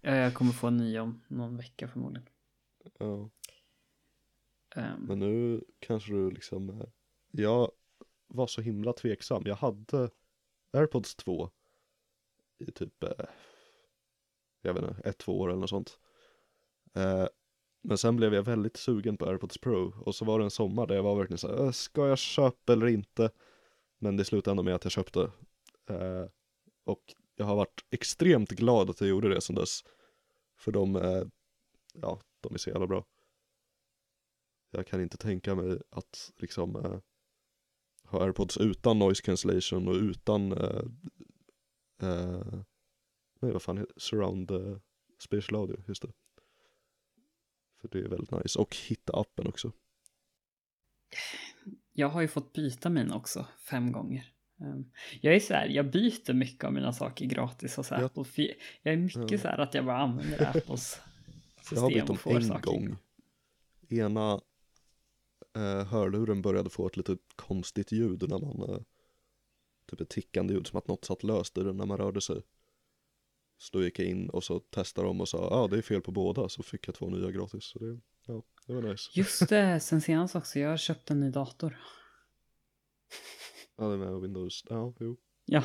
Ja, 0.00 0.14
Jag 0.14 0.34
kommer 0.34 0.52
få 0.52 0.66
en 0.66 0.76
ny 0.76 0.98
om 0.98 1.22
någon 1.28 1.56
vecka 1.56 1.88
förmodligen. 1.88 2.28
ja. 2.98 3.30
Ehm, 4.76 5.00
Men 5.06 5.18
nu 5.18 5.64
kanske 5.80 6.12
du 6.12 6.30
liksom 6.30 6.82
Jag 7.30 7.70
var 8.28 8.46
så 8.46 8.60
himla 8.60 8.92
tveksam. 8.92 9.42
Jag 9.46 9.54
hade 9.56 10.10
AirPods 10.72 11.14
2 11.16 11.50
i 12.58 12.72
typ 12.72 13.02
eh, 13.02 13.10
jag 14.62 14.74
vet 14.74 14.82
inte, 14.84 15.08
ett, 15.08 15.18
två 15.18 15.40
år 15.40 15.48
eller 15.48 15.60
något 15.60 15.70
sånt. 15.70 15.98
Eh, 16.94 17.26
men 17.82 17.98
sen 17.98 18.16
blev 18.16 18.34
jag 18.34 18.42
väldigt 18.42 18.76
sugen 18.76 19.16
på 19.16 19.26
AirPods 19.26 19.58
Pro 19.58 19.94
och 20.04 20.14
så 20.14 20.24
var 20.24 20.38
det 20.38 20.44
en 20.44 20.50
sommar 20.50 20.86
där 20.86 20.94
jag 20.94 21.02
var 21.02 21.16
verkligen 21.16 21.38
så 21.38 21.48
här, 21.48 21.64
"Äh, 21.64 21.70
ska 21.70 22.08
jag 22.08 22.18
köpa 22.18 22.72
eller 22.72 22.86
inte? 22.86 23.30
Men 23.98 24.16
det 24.16 24.24
slutade 24.24 24.52
ändå 24.52 24.62
med 24.62 24.74
att 24.74 24.84
jag 24.84 24.92
köpte. 24.92 25.20
Eh, 25.88 26.24
och 26.84 27.14
jag 27.34 27.46
har 27.46 27.56
varit 27.56 27.84
extremt 27.90 28.50
glad 28.50 28.90
att 28.90 29.00
jag 29.00 29.10
gjorde 29.10 29.28
det 29.28 29.40
sedan 29.40 29.56
dess. 29.56 29.84
För 30.56 30.72
de, 30.72 30.96
eh, 30.96 31.22
ja, 31.94 32.20
de 32.40 32.54
är 32.54 32.58
så 32.58 32.70
jävla 32.70 32.86
bra. 32.86 33.06
Jag 34.70 34.86
kan 34.86 35.00
inte 35.00 35.16
tänka 35.16 35.54
mig 35.54 35.78
att 35.90 36.32
liksom 36.36 36.76
eh, 36.76 37.00
ha 38.04 38.24
airpods 38.24 38.56
utan 38.56 38.98
noise 38.98 39.22
cancellation 39.22 39.88
och 39.88 39.94
utan 39.94 40.52
eh, 40.52 40.82
eh, 42.02 42.62
nej 43.40 43.52
vad 43.52 43.62
fan 43.62 43.86
surround 43.96 44.50
eh, 44.50 44.78
spatial 45.18 45.60
audio, 45.60 45.76
just 45.86 46.02
det. 46.02 46.12
För 47.80 47.88
det 47.88 47.98
är 47.98 48.08
väldigt 48.08 48.30
nice. 48.30 48.58
Och 48.58 48.76
hitta 48.76 49.20
appen 49.20 49.46
också. 49.46 49.72
Jag 51.98 52.08
har 52.08 52.20
ju 52.20 52.28
fått 52.28 52.52
byta 52.52 52.90
mina 52.90 53.16
också 53.16 53.46
fem 53.58 53.92
gånger. 53.92 54.32
Ehm, 54.60 54.90
Jag 55.20 55.34
är 55.34 55.40
så 55.40 55.54
här, 55.54 55.66
jag 55.68 55.90
byter 55.90 56.32
mycket 56.32 56.64
av 56.64 56.72
mina 56.72 56.92
saker 56.92 57.26
gratis 57.26 57.76
hos. 57.76 57.92
Apple. 57.92 58.24
För 58.24 58.42
jag 58.82 58.94
är 58.94 58.98
mycket 58.98 59.30
Ja. 59.30 59.38
så 59.38 59.48
här 59.48 59.58
att 59.58 59.74
jag 59.74 59.84
bara 59.84 59.98
använder 59.98 60.46
Apples 60.56 61.00
Jag 61.70 61.80
har 61.80 61.88
system 61.90 62.06
bytt 62.16 62.24
dem 62.24 62.36
en 62.36 62.44
saker. 62.44 62.70
gång. 62.70 62.96
Ena 63.88 64.40
eh, 65.56 65.84
hörluren 65.86 66.42
började 66.42 66.70
få 66.70 66.86
ett 66.86 66.96
lite 66.96 67.16
konstigt 67.36 67.92
ljud 67.92 68.28
när 68.28 68.38
man 68.38 68.70
eh, 68.70 68.78
typ 69.90 70.00
ett 70.00 70.08
tickande 70.08 70.54
ljud 70.54 70.66
som 70.66 70.78
att 70.78 70.88
något 70.88 71.04
satt 71.04 71.22
löst 71.22 71.58
i 71.58 71.62
den 71.62 71.76
när 71.76 71.86
man 71.86 71.98
rörde 71.98 72.20
sig. 72.20 72.42
Så 73.58 73.78
då 73.78 73.84
gick 73.84 73.98
jag 73.98 74.06
in 74.08 74.28
och 74.30 74.44
så 74.44 74.58
testade 74.60 75.06
de 75.08 75.20
och 75.20 75.28
sa 75.28 75.38
ja 75.38 75.56
ah, 75.56 75.68
det 75.68 75.78
är 75.78 75.82
fel 75.82 76.00
på 76.00 76.10
båda 76.12 76.48
så 76.48 76.62
fick 76.62 76.88
jag 76.88 76.94
två 76.94 77.10
nya 77.10 77.30
gratis. 77.30 77.64
Så 77.64 77.78
det, 77.78 78.00
ja, 78.26 78.42
det 78.66 78.74
var 78.74 78.82
nice. 78.82 79.10
Just 79.14 79.48
det, 79.48 79.80
sen 79.80 80.00
senast 80.00 80.36
också. 80.36 80.58
Jag 80.58 80.70
har 80.70 80.76
köpt 80.76 81.10
en 81.10 81.20
ny 81.20 81.30
dator. 81.30 81.78
Ja 83.76 83.84
det 83.84 83.94
är 83.94 83.98
med 83.98 84.20
Windows, 84.20 84.64
ja 84.68 84.94
jo. 85.00 85.16
Ja. 85.44 85.64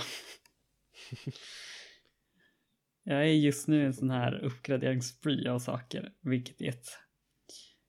Jag 3.04 3.22
är 3.22 3.34
just 3.34 3.68
nu 3.68 3.86
en 3.86 3.94
sån 3.94 4.10
här 4.10 4.44
uppgraderingsspree 4.44 5.52
av 5.52 5.60
saker, 5.60 6.14
vilket 6.22 6.62
är 6.62 6.70
ett 6.70 6.88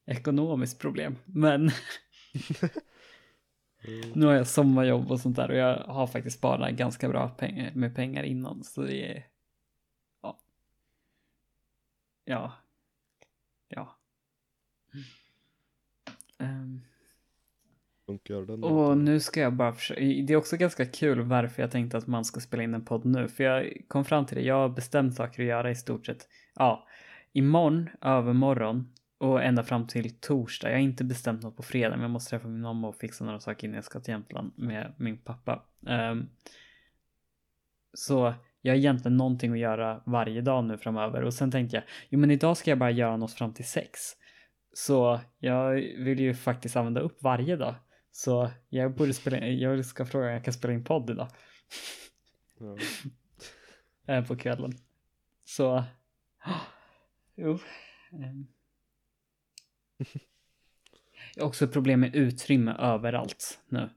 ekonomiskt 0.07 0.79
problem. 0.79 1.17
Men 1.25 1.71
Nu 4.15 4.27
har 4.27 4.33
jag 4.33 4.47
sommarjobb 4.47 5.11
och 5.11 5.21
sånt 5.21 5.37
där 5.37 5.51
och 5.51 5.57
jag 5.57 5.79
har 5.79 6.07
faktiskt 6.07 6.39
sparat 6.39 6.73
ganska 6.73 7.09
bra 7.09 7.29
pengar, 7.29 7.73
med 7.75 7.95
pengar 7.95 8.23
innan 8.23 8.65
så 8.65 8.83
det 8.83 9.13
är 9.13 9.27
ja. 10.23 10.39
Ja. 12.25 12.53
Ja. 13.69 13.99
Funkar 18.07 18.43
den? 18.47 18.65
Och 18.65 18.99
nu 18.99 19.21
ska 19.21 19.41
jag 19.41 19.53
bara 19.53 19.73
försöka, 19.73 20.01
det 20.01 20.33
är 20.33 20.37
också 20.37 20.57
ganska 20.57 20.87
kul 20.87 21.21
varför 21.21 21.63
jag 21.63 21.71
tänkte 21.71 21.97
att 21.97 22.07
man 22.07 22.25
ska 22.25 22.41
spela 22.41 22.63
in 22.63 22.75
en 22.75 22.85
podd 22.85 23.05
nu, 23.05 23.29
för 23.29 23.45
jag 23.45 23.73
kom 23.89 24.05
fram 24.05 24.27
till 24.27 24.37
det, 24.37 24.43
jag 24.43 24.55
har 24.55 24.69
bestämt 24.69 25.15
saker 25.15 25.43
att 25.43 25.49
göra 25.49 25.71
i 25.71 25.75
stort 25.75 26.07
sett, 26.07 26.29
ja, 26.55 26.87
imorgon, 27.33 27.89
övermorgon 28.01 28.93
och 29.19 29.43
ända 29.43 29.63
fram 29.63 29.87
till 29.87 30.21
torsdag. 30.21 30.69
Jag 30.71 30.77
har 30.77 30.83
inte 30.83 31.05
bestämt 31.05 31.43
något 31.43 31.57
på 31.57 31.63
fredag, 31.63 31.91
men 31.91 32.03
jag 32.03 32.11
måste 32.11 32.31
träffa 32.31 32.49
min 32.49 32.61
mamma 32.61 32.89
och 32.89 32.97
fixa 32.97 33.25
några 33.25 33.41
saker 33.41 33.67
innan 33.67 33.75
jag 33.75 33.85
ska 33.85 34.01
till 34.01 34.13
Jämtland 34.13 34.53
med 34.57 34.95
min 34.99 35.19
pappa. 35.19 35.63
Um, 35.81 36.29
så 37.95 38.35
jag 38.63 38.73
har 38.73 38.77
egentligen 38.79 39.17
någonting 39.17 39.53
att 39.53 39.59
göra 39.59 40.03
varje 40.07 40.41
dag 40.41 40.65
nu 40.65 40.79
framöver 40.79 41.23
och 41.23 41.35
sen 41.35 41.51
tänkte 41.51 41.77
jag, 41.77 41.85
jo 42.09 42.19
men 42.19 42.31
idag 42.31 42.57
ska 42.57 42.71
jag 42.71 42.79
bara 42.79 42.91
göra 42.91 43.17
något 43.17 43.33
fram 43.33 43.55
till 43.55 43.69
sex. 43.69 44.01
Så 44.73 45.21
jag 45.39 45.73
vill 45.99 46.21
ju 46.21 46.35
faktiskt 46.35 46.77
använda 46.77 47.01
upp 47.01 47.23
varje 47.23 47.57
dag. 47.57 47.75
Så 48.13 48.51
jag 48.69 48.95
borde 48.95 49.15
spela 49.15 49.39
in, 49.39 49.59
jag 49.59 49.85
ska 49.85 50.07
fråga 50.07 50.27
om 50.27 50.33
jag 50.33 50.45
kan 50.45 50.55
spela 50.55 50.75
in 50.75 50.85
podd 50.85 51.11
idag. 51.11 51.29
Eh, 54.07 54.27
på 54.27 54.37
kvällen. 54.37 54.73
Så, 55.45 55.85
jo. 57.35 57.59
Ehm. 58.13 58.47
Jag 61.35 61.43
har 61.43 61.49
också 61.49 61.69
problem 61.69 62.01
med 62.01 62.15
utrymme 62.15 62.77
överallt 62.79 63.61
nu. 63.69 63.91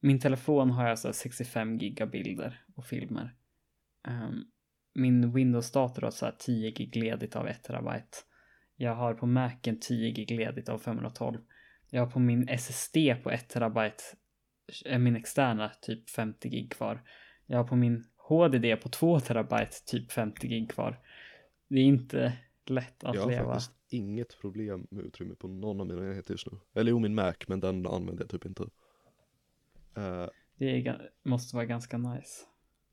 Min 0.00 0.20
telefon 0.20 0.70
har 0.70 0.88
jag 0.88 0.98
så 0.98 1.12
65 1.12 1.78
giga 1.78 2.06
bilder 2.06 2.64
och 2.74 2.86
filmer. 2.86 3.34
Um, 4.08 4.50
min 4.94 5.32
Windows-dator 5.32 6.02
har 6.02 6.10
så 6.10 6.24
här 6.24 6.36
10 6.38 6.70
gig 6.70 6.96
ledigt 6.96 7.36
av 7.36 7.48
1 7.48 7.64
terabyte. 7.64 8.18
Jag 8.76 8.94
har 8.94 9.14
på 9.14 9.26
Macen 9.26 9.80
10 9.80 10.10
gig 10.10 10.30
ledigt 10.30 10.68
av 10.68 10.78
512. 10.78 11.38
Jag 11.90 12.02
har 12.02 12.10
på 12.10 12.18
min 12.18 12.48
SSD 12.48 12.96
på 13.22 13.30
1 13.30 13.48
terabyte, 13.48 14.04
eh, 14.84 14.98
min 14.98 15.16
externa, 15.16 15.68
typ 15.80 16.10
50 16.10 16.48
gig 16.48 16.72
kvar. 16.72 17.02
Jag 17.46 17.58
har 17.58 17.64
på 17.64 17.76
min 17.76 18.04
HDD 18.16 18.76
på 18.82 18.88
2 18.88 19.20
terabyte, 19.20 19.84
typ 19.86 20.12
50 20.12 20.48
gig 20.48 20.70
kvar. 20.70 21.00
Det 21.68 21.78
är 21.78 21.84
inte 21.84 22.32
lätt 22.66 23.04
att 23.04 23.14
leva. 23.14 23.32
Jag 23.32 23.44
har 23.44 23.52
faktiskt 23.52 23.72
inget 23.88 24.40
problem 24.40 24.86
med 24.90 25.04
utrymme 25.04 25.34
på 25.34 25.48
någon 25.48 25.80
av 25.80 25.86
mina 25.86 26.08
enheter 26.08 26.34
just 26.34 26.46
nu. 26.52 26.58
Eller 26.74 26.90
jo, 26.90 26.98
min 26.98 27.14
Mac, 27.14 27.34
men 27.46 27.60
den 27.60 27.86
använder 27.86 28.22
jag 28.22 28.30
typ 28.30 28.46
inte. 28.46 28.62
Uh, 28.62 30.26
det 30.56 30.86
är, 30.86 31.10
måste 31.22 31.56
vara 31.56 31.66
ganska 31.66 31.98
nice. 31.98 32.46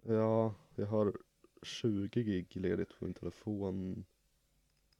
Ja, 0.04 0.56
jag 0.76 0.86
har 0.86 1.14
20 1.64 2.24
gig 2.24 2.56
ledigt 2.56 3.00
på 3.00 3.06
min 3.06 3.14
telefon. 3.14 4.06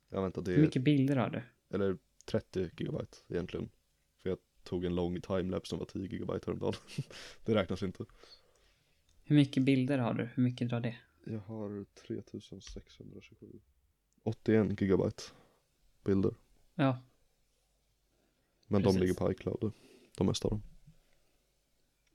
Jag 0.10 0.22
väntar, 0.22 0.42
det 0.42 0.52
Hur 0.52 0.62
mycket 0.62 0.84
bilder 0.84 1.16
har 1.16 1.30
du? 1.30 1.42
Eller 1.76 1.98
30 2.26 2.70
gigabyte 2.78 3.18
egentligen. 3.28 3.70
Tog 4.66 4.86
en 4.86 4.96
lång 4.96 5.22
timelapse 5.22 5.70
som 5.70 5.80
var 5.80 5.86
10 5.86 6.08
gigabyte 6.08 6.46
häromdagen. 6.46 6.74
det 7.46 7.56
räknas 7.56 7.84
inte. 7.84 8.06
Hur 9.24 9.36
mycket 9.36 9.64
bilder 9.64 9.98
har 9.98 10.14
du? 10.14 10.30
Hur 10.34 10.44
mycket 10.44 10.70
drar 10.70 10.80
det? 10.80 10.96
Jag 11.24 11.40
har 11.40 11.86
3627. 12.08 13.60
81 14.24 14.82
gigabyte 14.82 15.24
bilder. 16.04 16.34
Ja. 16.76 17.02
Men 18.68 18.82
Precis. 18.82 18.96
de 18.96 19.02
ligger 19.02 19.14
på 19.14 19.32
iCloud, 19.32 19.72
de 20.18 20.28
mesta 20.28 20.48
av 20.48 20.52
dem. 20.52 20.62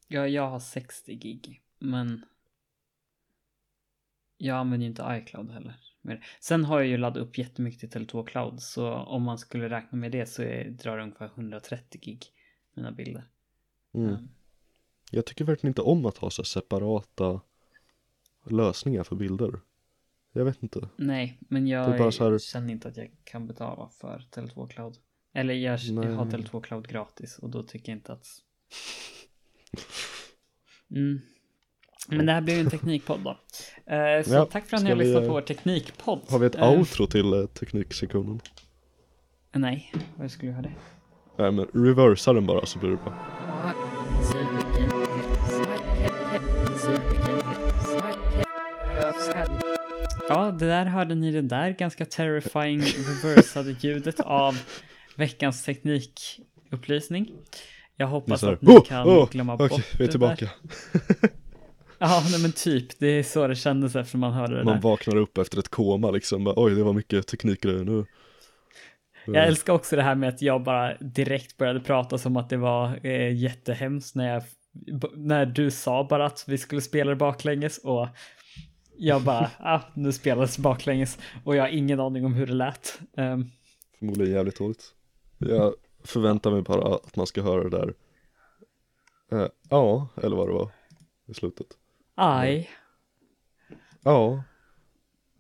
Ja, 0.09 0.29
jag 0.29 0.51
har 0.51 0.61
60 0.61 1.15
gig, 1.15 1.63
men 1.79 2.25
jag 4.37 4.57
använder 4.57 4.85
ju 4.85 4.91
inte 4.91 5.23
iCloud 5.23 5.51
heller. 5.51 5.75
Sen 6.41 6.65
har 6.65 6.81
jag 6.81 6.89
ju 6.89 6.97
laddat 6.97 7.23
upp 7.23 7.39
jättemycket 7.39 7.93
till 7.93 8.07
Tele2 8.07 8.27
Cloud, 8.27 8.61
så 8.63 8.93
om 8.95 9.23
man 9.23 9.39
skulle 9.39 9.71
räkna 9.71 9.99
med 9.99 10.13
det 10.13 10.27
så 10.27 10.43
är, 10.43 10.71
drar 10.71 10.97
det 10.97 11.03
ungefär 11.03 11.27
130 11.27 12.01
gig, 12.01 12.27
mina 12.75 12.93
bilder. 12.93 13.25
Mm. 13.95 14.11
Um. 14.11 14.29
Jag 15.11 15.27
tycker 15.27 15.45
verkligen 15.45 15.71
inte 15.71 15.83
om 15.83 16.07
att 16.07 16.19
ha 16.19 16.31
så 16.31 16.45
separata 16.45 17.41
lösningar 18.47 19.05
för 19.05 19.17
bilder. 19.17 19.61
Jag 20.33 20.45
vet 20.45 20.63
inte. 20.63 20.89
Nej, 20.97 21.39
men 21.41 21.67
jag 21.67 21.85
här... 21.85 22.39
känner 22.39 22.73
inte 22.73 22.89
att 22.89 22.97
jag 22.97 23.11
kan 23.25 23.47
betala 23.47 23.89
för 23.89 24.27
Tele2 24.31 24.69
Cloud. 24.69 24.97
Eller 25.33 25.55
jag, 25.55 25.81
jag 25.81 26.13
har 26.13 26.25
Tele2 26.25 26.63
Cloud 26.63 26.89
gratis 26.89 27.39
och 27.39 27.51
då 27.51 27.63
tycker 27.63 27.93
jag 27.93 27.99
inte 27.99 28.13
att... 28.13 28.27
Mm. 30.95 31.21
Men 32.09 32.27
det 32.27 32.33
här 32.33 32.41
blir 32.41 32.55
ju 32.55 32.61
en 32.61 32.71
teknikpodd 32.71 33.21
då. 33.25 33.31
Uh, 33.31 34.23
så 34.25 34.35
ja, 34.35 34.49
tack 34.53 34.67
för 34.67 34.77
att 34.77 34.83
ni 34.83 34.91
har 34.91 34.97
lyssnat 34.97 35.27
på 35.27 35.33
vår 35.33 35.41
teknikpodd. 35.41 36.21
Har 36.29 36.39
vi 36.39 36.47
ett 36.47 36.57
uh, 36.57 36.71
outro 36.71 37.07
till 37.07 37.35
uh, 37.35 37.47
tekniksektionen? 37.47 38.41
nej, 39.53 39.93
vad 40.17 40.31
skulle 40.31 40.51
jag 40.51 40.57
ha 40.57 40.63
det? 40.63 40.75
Nej 41.37 41.53
men 41.53 41.67
reversa 41.75 42.33
den 42.33 42.47
bara 42.47 42.67
så 42.67 42.79
blir 42.79 42.91
det 42.91 42.97
bra. 42.97 43.15
Ja, 50.29 50.51
det 50.51 50.67
där 50.67 50.85
hörde 50.85 51.15
ni 51.15 51.33
det 51.33 51.43
där 51.43 51.71
ganska 51.71 52.05
terrifying 52.05 52.81
reversade 52.81 53.77
ljudet 53.81 54.21
av 54.21 54.59
veckans 55.17 55.65
teknikupplysning. 55.65 57.33
Jag 57.97 58.07
hoppas 58.07 58.45
att 58.45 58.63
ni 58.63 58.77
oh, 58.77 58.85
kan 58.85 59.09
oh, 59.09 59.31
glömma 59.31 59.55
okay, 59.55 59.69
bort 59.69 60.01
vi 60.01 60.05
är 60.05 60.09
tillbaka. 60.09 60.51
ja, 61.99 62.23
nej, 62.31 62.43
men 62.43 62.53
typ. 62.53 62.99
Det 62.99 63.07
är 63.07 63.23
så 63.23 63.47
det 63.47 63.57
kändes 63.57 63.97
efter 63.97 64.19
man 64.19 64.33
hörde 64.33 64.59
det 64.59 64.65
Man 64.65 64.75
där. 64.75 64.83
vaknar 64.83 65.17
upp 65.17 65.39
efter 65.39 65.59
ett 65.59 65.69
koma 65.69 66.11
liksom. 66.11 66.53
Oj, 66.57 66.75
det 66.75 66.83
var 66.83 66.93
mycket 66.93 67.27
teknikgrejer 67.27 67.85
nu. 67.85 68.05
Jag 69.27 69.47
älskar 69.47 69.73
också 69.73 69.97
det 69.97 70.03
här 70.03 70.15
med 70.15 70.29
att 70.29 70.43
jag 70.43 70.63
bara 70.63 70.97
direkt 70.97 71.57
började 71.57 71.81
prata 71.81 72.19
som 72.19 72.37
att 72.37 72.49
det 72.49 72.57
var 72.57 73.07
eh, 73.07 73.37
jättehemskt 73.37 74.15
när 74.15 74.35
jag 74.35 74.43
när 75.15 75.47
du 75.47 75.71
sa 75.71 76.07
bara 76.11 76.27
att 76.27 76.45
vi 76.49 76.59
skulle 76.59 76.81
spela 76.81 77.11
det 77.11 77.17
baklänges 77.17 77.79
och 77.79 78.09
jag 78.97 79.23
bara, 79.23 79.51
ah, 79.59 79.81
nu 79.95 80.13
spelades 80.13 80.59
baklänges 80.59 81.19
och 81.45 81.57
jag 81.57 81.63
har 81.63 81.69
ingen 81.69 82.01
aning 82.01 82.25
om 82.25 82.35
hur 82.35 82.47
det 82.47 82.53
lät. 82.53 83.01
Um, 83.17 83.51
Förmodligen 83.99 84.33
jävligt 84.33 84.59
dåligt. 84.59 84.95
Jag 85.39 85.75
förväntar 86.05 86.51
mig 86.51 86.63
bara 86.63 86.95
att 86.95 87.17
man 87.17 87.27
ska 87.27 87.43
höra 87.43 87.69
det 87.69 87.79
där. 87.79 87.95
Uh, 89.33 89.49
ja, 89.69 90.09
eller 90.23 90.37
vad 90.37 90.49
det 90.49 90.53
var 90.53 90.71
i 91.27 91.35
slutet. 91.35 91.67
Aj. 92.15 92.71
Ja. 94.03 94.43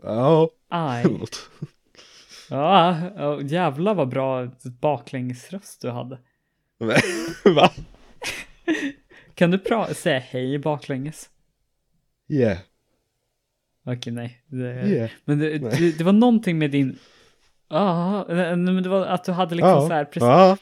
Ja. 0.02 0.50
Aj. 0.68 1.04
Ja, 2.50 3.42
jävlar 3.42 3.94
vad 3.94 4.08
bra 4.08 4.48
baklängesröst 4.80 5.82
du 5.82 5.90
hade. 5.90 6.18
Va? 7.44 7.70
kan 9.34 9.50
du 9.50 9.60
säga 9.94 10.18
hej 10.18 10.58
baklänges? 10.58 11.30
Yeah. 12.28 12.58
Okej, 13.86 14.12
nej. 14.12 14.42
Det, 14.46 14.88
yeah. 14.88 15.10
Men 15.24 15.38
det, 15.38 15.58
det, 15.58 15.98
det, 15.98 16.04
var 16.04 16.12
någonting 16.12 16.58
med 16.58 16.70
din... 16.70 16.98
Ja, 17.68 17.78
ah, 17.78 18.34
men 18.34 18.82
det 18.82 18.88
var 18.88 19.06
att 19.06 19.24
du 19.24 19.32
hade 19.32 19.54
liksom 19.54 19.78
ah, 19.78 19.88
så 19.88 19.92
här 19.92 20.04
precis... 20.04 20.22
Ah. 20.22 20.56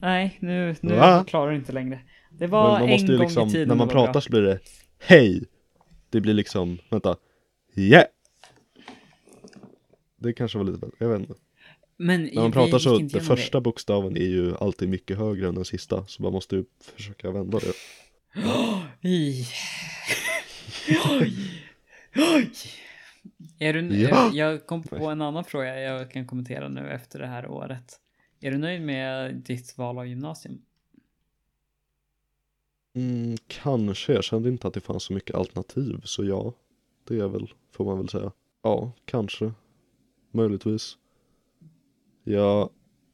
Nej, 0.00 0.36
nu, 0.40 0.76
nu 0.80 1.00
ah. 1.00 1.24
klarar 1.24 1.50
du 1.50 1.56
inte 1.56 1.72
längre. 1.72 2.00
Det 2.30 2.46
var 2.46 2.80
en 2.80 3.06
gång 3.06 3.18
liksom, 3.18 3.48
i 3.48 3.50
tiden 3.50 3.68
När 3.68 3.74
man 3.74 3.88
pratar 3.88 4.12
bra. 4.12 4.20
så 4.20 4.30
blir 4.30 4.42
det 4.42 4.58
hej. 4.98 5.44
Det 6.10 6.20
blir 6.20 6.34
liksom, 6.34 6.78
vänta, 6.90 7.16
yeah. 7.76 8.04
Det 10.22 10.32
kanske 10.32 10.58
var 10.58 10.64
lite 10.64 10.90
jag 10.98 11.08
vet 11.08 11.20
inte. 11.20 11.34
Men 11.96 12.22
när 12.22 12.42
man 12.42 12.52
pratar 12.52 12.78
så, 12.78 12.98
den 12.98 13.20
första 13.20 13.58
det. 13.58 13.62
bokstaven 13.62 14.16
är 14.16 14.26
ju 14.26 14.56
alltid 14.56 14.88
mycket 14.88 15.18
högre 15.18 15.48
än 15.48 15.54
den 15.54 15.64
sista, 15.64 16.06
så 16.06 16.22
man 16.22 16.32
måste 16.32 16.56
ju 16.56 16.64
försöka 16.96 17.30
vända 17.30 17.58
det. 17.58 17.72
Är 23.58 23.72
du, 23.72 23.96
ja. 23.96 24.30
Jag 24.34 24.66
kom 24.66 24.82
på 24.82 24.96
en 24.96 25.20
annan 25.20 25.44
fråga 25.44 25.80
jag 25.80 26.10
kan 26.10 26.26
kommentera 26.26 26.68
nu 26.68 26.90
efter 26.90 27.18
det 27.18 27.26
här 27.26 27.46
året. 27.46 28.00
Är 28.40 28.50
du 28.50 28.58
nöjd 28.58 28.82
med 28.82 29.34
ditt 29.34 29.78
val 29.78 29.98
av 29.98 30.06
gymnasium? 30.06 30.62
Mm, 32.94 33.36
kanske, 33.46 34.12
jag 34.12 34.24
kände 34.24 34.48
inte 34.48 34.68
att 34.68 34.74
det 34.74 34.80
fanns 34.80 35.02
så 35.02 35.12
mycket 35.12 35.36
alternativ, 35.36 36.00
så 36.04 36.24
ja, 36.24 36.52
det 37.08 37.18
är 37.18 37.28
väl, 37.28 37.52
får 37.72 37.84
man 37.84 37.98
väl 37.98 38.08
säga. 38.08 38.32
Ja, 38.62 38.92
kanske, 39.04 39.52
möjligtvis. 40.34 40.96
Jag 42.24 42.70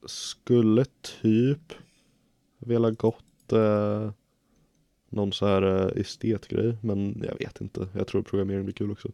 skulle 0.07 0.85
typ 1.23 1.73
vilja 2.59 2.91
gått 2.91 3.53
eh, 3.53 4.11
någon 5.09 5.33
så 5.33 5.47
här 5.47 5.63
eh, 5.63 6.01
estetgrej, 6.01 6.77
men 6.83 7.23
jag 7.27 7.39
vet 7.39 7.61
inte. 7.61 7.89
Jag 7.95 8.07
tror 8.07 8.23
programmering 8.23 8.65
blir 8.65 8.75
kul 8.75 8.91
också. 8.91 9.09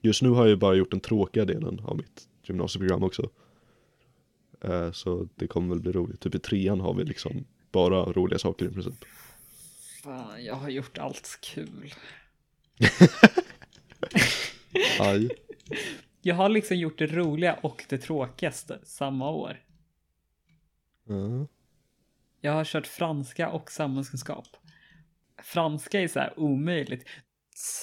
Just 0.00 0.22
nu 0.22 0.28
har 0.28 0.42
jag 0.42 0.48
ju 0.48 0.56
bara 0.56 0.74
gjort 0.74 0.90
den 0.90 1.00
tråkiga 1.00 1.44
delen 1.44 1.80
av 1.84 1.96
mitt 1.96 2.28
gymnasieprogram 2.42 3.02
också. 3.02 3.30
Eh, 4.60 4.92
så 4.92 5.28
det 5.34 5.46
kommer 5.46 5.68
väl 5.68 5.80
bli 5.80 5.92
roligt. 5.92 6.20
Typ 6.20 6.34
i 6.34 6.38
trean 6.38 6.80
har 6.80 6.94
vi 6.94 7.04
liksom 7.04 7.44
bara 7.72 8.12
roliga 8.12 8.38
saker 8.38 8.66
i 8.66 8.68
princip. 8.68 9.04
Fan, 10.02 10.44
jag 10.44 10.54
har 10.54 10.68
gjort 10.68 10.98
allt 10.98 11.38
kul. 11.42 11.94
Aj. 15.00 15.30
Jag 16.26 16.34
har 16.34 16.48
liksom 16.48 16.76
gjort 16.76 16.98
det 16.98 17.06
roliga 17.06 17.58
och 17.62 17.84
det 17.88 17.98
tråkigaste 17.98 18.78
samma 18.82 19.30
år. 19.30 19.56
Ja. 21.08 21.46
Jag 22.40 22.52
har 22.52 22.64
kört 22.64 22.86
franska 22.86 23.50
och 23.50 23.70
samhällskunskap. 23.70 24.46
Franska 25.42 26.00
är 26.00 26.08
så 26.08 26.20
här 26.20 26.32
omöjligt. 26.36 27.08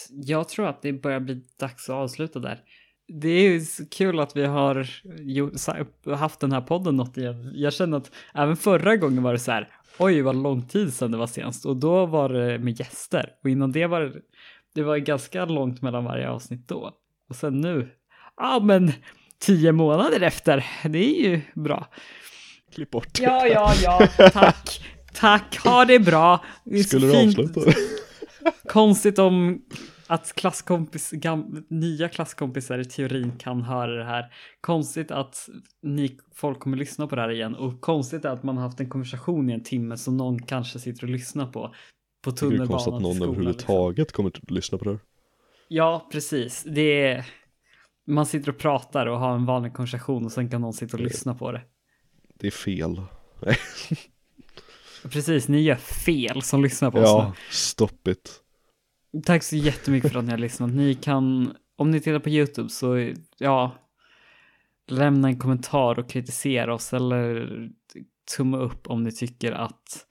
Jag 0.09 0.49
tror 0.49 0.67
att 0.67 0.81
det 0.81 0.93
börjar 0.93 1.19
bli 1.19 1.41
dags 1.59 1.89
att 1.89 1.95
avsluta 1.95 2.39
där. 2.39 2.63
Det 3.07 3.29
är 3.29 3.89
kul 3.89 4.19
att 4.19 4.35
vi 4.35 4.45
har 4.45 4.87
gjort, 5.19 5.53
haft 6.05 6.39
den 6.39 6.51
här 6.51 6.61
podden 6.61 6.95
något 6.95 7.17
igen. 7.17 7.51
Jag 7.55 7.73
känner 7.73 7.97
att 7.97 8.11
även 8.33 8.55
förra 8.55 8.95
gången 8.95 9.23
var 9.23 9.33
det 9.33 9.39
så 9.39 9.51
här, 9.51 9.71
oj 9.99 10.21
vad 10.21 10.35
lång 10.35 10.67
tid 10.67 10.93
sedan 10.93 11.11
det 11.11 11.17
var 11.17 11.27
senast 11.27 11.65
och 11.65 11.77
då 11.77 12.05
var 12.05 12.29
det 12.29 12.59
med 12.59 12.79
gäster 12.79 13.35
och 13.43 13.49
innan 13.49 13.71
det 13.71 13.87
var 13.87 14.01
det, 14.01 14.21
det 14.73 14.83
var 14.83 14.97
ganska 14.97 15.45
långt 15.45 15.81
mellan 15.81 16.03
varje 16.03 16.29
avsnitt 16.29 16.67
då. 16.67 16.91
Och 17.29 17.35
sen 17.35 17.61
nu, 17.61 17.89
ja 18.37 18.59
men 18.63 18.91
tio 19.39 19.71
månader 19.71 20.21
efter, 20.21 20.65
det 20.83 20.97
är 20.99 21.29
ju 21.29 21.41
bra. 21.55 21.87
Klipp 22.75 22.91
bort 22.91 23.13
det. 23.13 23.23
Ja, 23.23 23.47
ja, 23.47 23.73
ja, 23.83 24.29
tack. 24.29 24.81
Tack, 25.13 25.57
ha 25.57 25.85
det 25.85 25.99
bra. 25.99 26.43
Det 26.63 26.83
Skulle 26.83 27.07
du 27.07 27.13
fint. 27.13 27.39
avsluta? 27.39 27.71
Konstigt 28.69 29.19
om 29.19 29.61
att 30.07 30.33
klasskompis, 30.35 31.11
gam, 31.11 31.65
nya 31.69 32.09
klasskompisar 32.09 32.79
i 32.79 32.85
teorin 32.85 33.31
kan 33.37 33.61
höra 33.61 33.91
det 33.95 34.05
här. 34.05 34.25
Konstigt 34.61 35.11
att 35.11 35.49
ni 35.83 36.17
folk 36.35 36.59
kommer 36.59 36.77
lyssna 36.77 37.07
på 37.07 37.15
det 37.15 37.21
här 37.21 37.31
igen 37.31 37.55
och 37.55 37.81
konstigt 37.81 38.25
att 38.25 38.43
man 38.43 38.57
har 38.57 38.63
haft 38.63 38.79
en 38.79 38.89
konversation 38.89 39.49
i 39.49 39.53
en 39.53 39.63
timme 39.63 39.97
som 39.97 40.17
någon 40.17 40.41
kanske 40.41 40.79
sitter 40.79 41.03
och 41.03 41.09
lyssnar 41.09 41.45
på. 41.45 41.75
På 42.23 42.31
Tycker 42.31 42.57
det 42.57 42.63
är 42.63 42.67
konstigt 42.67 42.85
tunnelbanan 42.85 42.95
att 42.95 43.01
någon 43.01 43.15
skolan. 43.15 43.29
Liksom. 43.29 43.33
överhuvudtaget 43.33 44.11
kommer 44.11 44.29
att 44.29 44.51
lyssna 44.51 44.77
på 44.77 44.83
det 44.83 44.89
här. 44.91 44.99
Ja, 45.67 46.07
precis. 46.11 46.63
Det 46.67 47.07
är, 47.07 47.25
man 48.07 48.25
sitter 48.25 48.49
och 48.49 48.57
pratar 48.57 49.05
och 49.05 49.19
har 49.19 49.35
en 49.35 49.45
vanlig 49.45 49.73
konversation 49.73 50.25
och 50.25 50.31
sen 50.31 50.49
kan 50.49 50.61
någon 50.61 50.73
sitta 50.73 50.97
och 50.97 51.03
lyssna 51.03 51.35
på 51.35 51.51
det. 51.51 51.61
Det 52.39 52.47
är 52.47 52.51
fel. 52.51 53.01
Precis, 55.11 55.47
ni 55.47 55.61
gör 55.61 55.75
fel 55.75 56.41
som 56.41 56.63
lyssnar 56.63 56.91
på 56.91 56.97
oss 56.97 57.03
nu. 57.03 57.09
Ja, 57.09 57.33
stop 57.49 58.07
it. 58.07 58.39
Tack 59.25 59.43
så 59.43 59.55
jättemycket 59.55 60.11
för 60.11 60.19
att 60.19 60.25
ni 60.25 60.31
har 60.31 60.37
lyssnat. 60.37 60.71
Ni 60.73 60.95
kan, 60.95 61.55
om 61.75 61.91
ni 61.91 61.99
tittar 61.99 62.19
på 62.19 62.29
YouTube 62.29 62.69
så, 62.69 63.13
ja, 63.37 63.71
lämna 64.87 65.27
en 65.27 65.39
kommentar 65.39 65.99
och 65.99 66.09
kritisera 66.09 66.73
oss 66.73 66.93
eller 66.93 67.49
tumma 68.37 68.57
upp 68.57 68.87
om 68.87 69.03
ni 69.03 69.11
tycker 69.11 69.51
att 69.51 70.07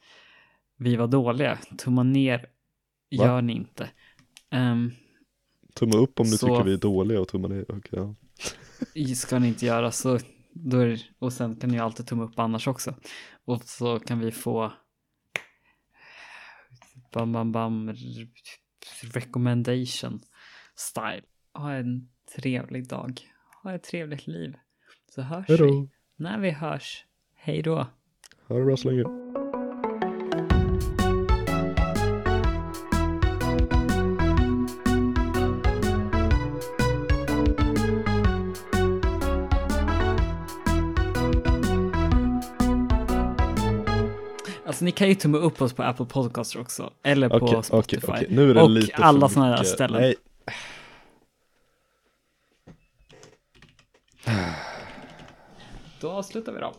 vi 0.76 0.96
var 0.96 1.06
dåliga. 1.06 1.58
Tumma 1.78 2.02
ner 2.02 2.38
Va? 2.38 3.24
gör 3.24 3.42
ni 3.42 3.52
inte. 3.52 3.90
Ehm, 4.50 4.92
Tumma 5.74 5.96
upp 5.96 6.20
om 6.20 6.26
du 6.26 6.36
Så- 6.36 6.46
tycker 6.46 6.64
vi 6.64 6.72
är 6.72 6.78
dåliga 6.78 7.20
och 7.20 7.28
tumma 7.28 7.48
ner. 7.48 7.64
Okej, 7.68 7.90
ja. 8.94 9.14
ska 9.14 9.38
ni 9.38 9.48
inte 9.48 9.66
göra 9.66 9.90
så, 9.90 10.18
då 10.52 10.78
är, 10.78 11.10
och 11.18 11.32
sen 11.32 11.56
kan 11.56 11.70
ni 11.70 11.78
alltid 11.78 12.06
tumma 12.06 12.24
upp 12.24 12.38
annars 12.38 12.68
också. 12.68 12.94
Och 13.44 13.62
så 13.62 13.98
kan 13.98 14.18
vi 14.18 14.32
få 14.32 14.72
bam, 17.12 17.32
bam, 17.32 17.52
bam, 17.52 17.94
recommendation 19.14 20.20
style. 20.74 21.22
Ha 21.54 21.72
en 21.72 22.08
trevlig 22.36 22.88
dag. 22.88 23.20
Ha 23.62 23.74
ett 23.74 23.82
trevligt 23.82 24.26
liv. 24.26 24.56
Så 25.14 25.22
hörs 25.22 25.48
Hej 25.48 25.58
vi 25.62 25.88
när 26.16 26.38
vi 26.38 26.50
hörs. 26.50 27.04
Hej 27.34 27.62
då. 27.62 27.86
Ha 28.48 28.58
det 28.58 28.64
bra 28.64 28.76
så 28.76 28.90
länge. 28.90 29.31
Alltså 44.82 44.86
ni 44.86 44.92
kan 44.92 45.08
ju 45.08 45.14
tumma 45.14 45.38
upp 45.38 45.62
oss 45.62 45.72
på 45.72 45.82
Apple 45.82 46.06
Podcaster 46.06 46.60
också. 46.60 46.92
Eller 47.02 47.28
på 47.28 47.62
Spotify. 47.62 48.06
okej. 48.08 48.26
Nu 48.30 48.50
är 48.50 48.54
det 48.54 48.62
och 48.62 48.70
lite 48.70 48.94
alla 48.94 49.28
sådana 49.28 49.50
mycket. 49.50 49.68
ställen. 49.68 50.00
Nej, 50.02 50.14
Då 56.00 56.10
avslutar 56.10 56.52
vi 56.52 56.60
då. 56.60 56.72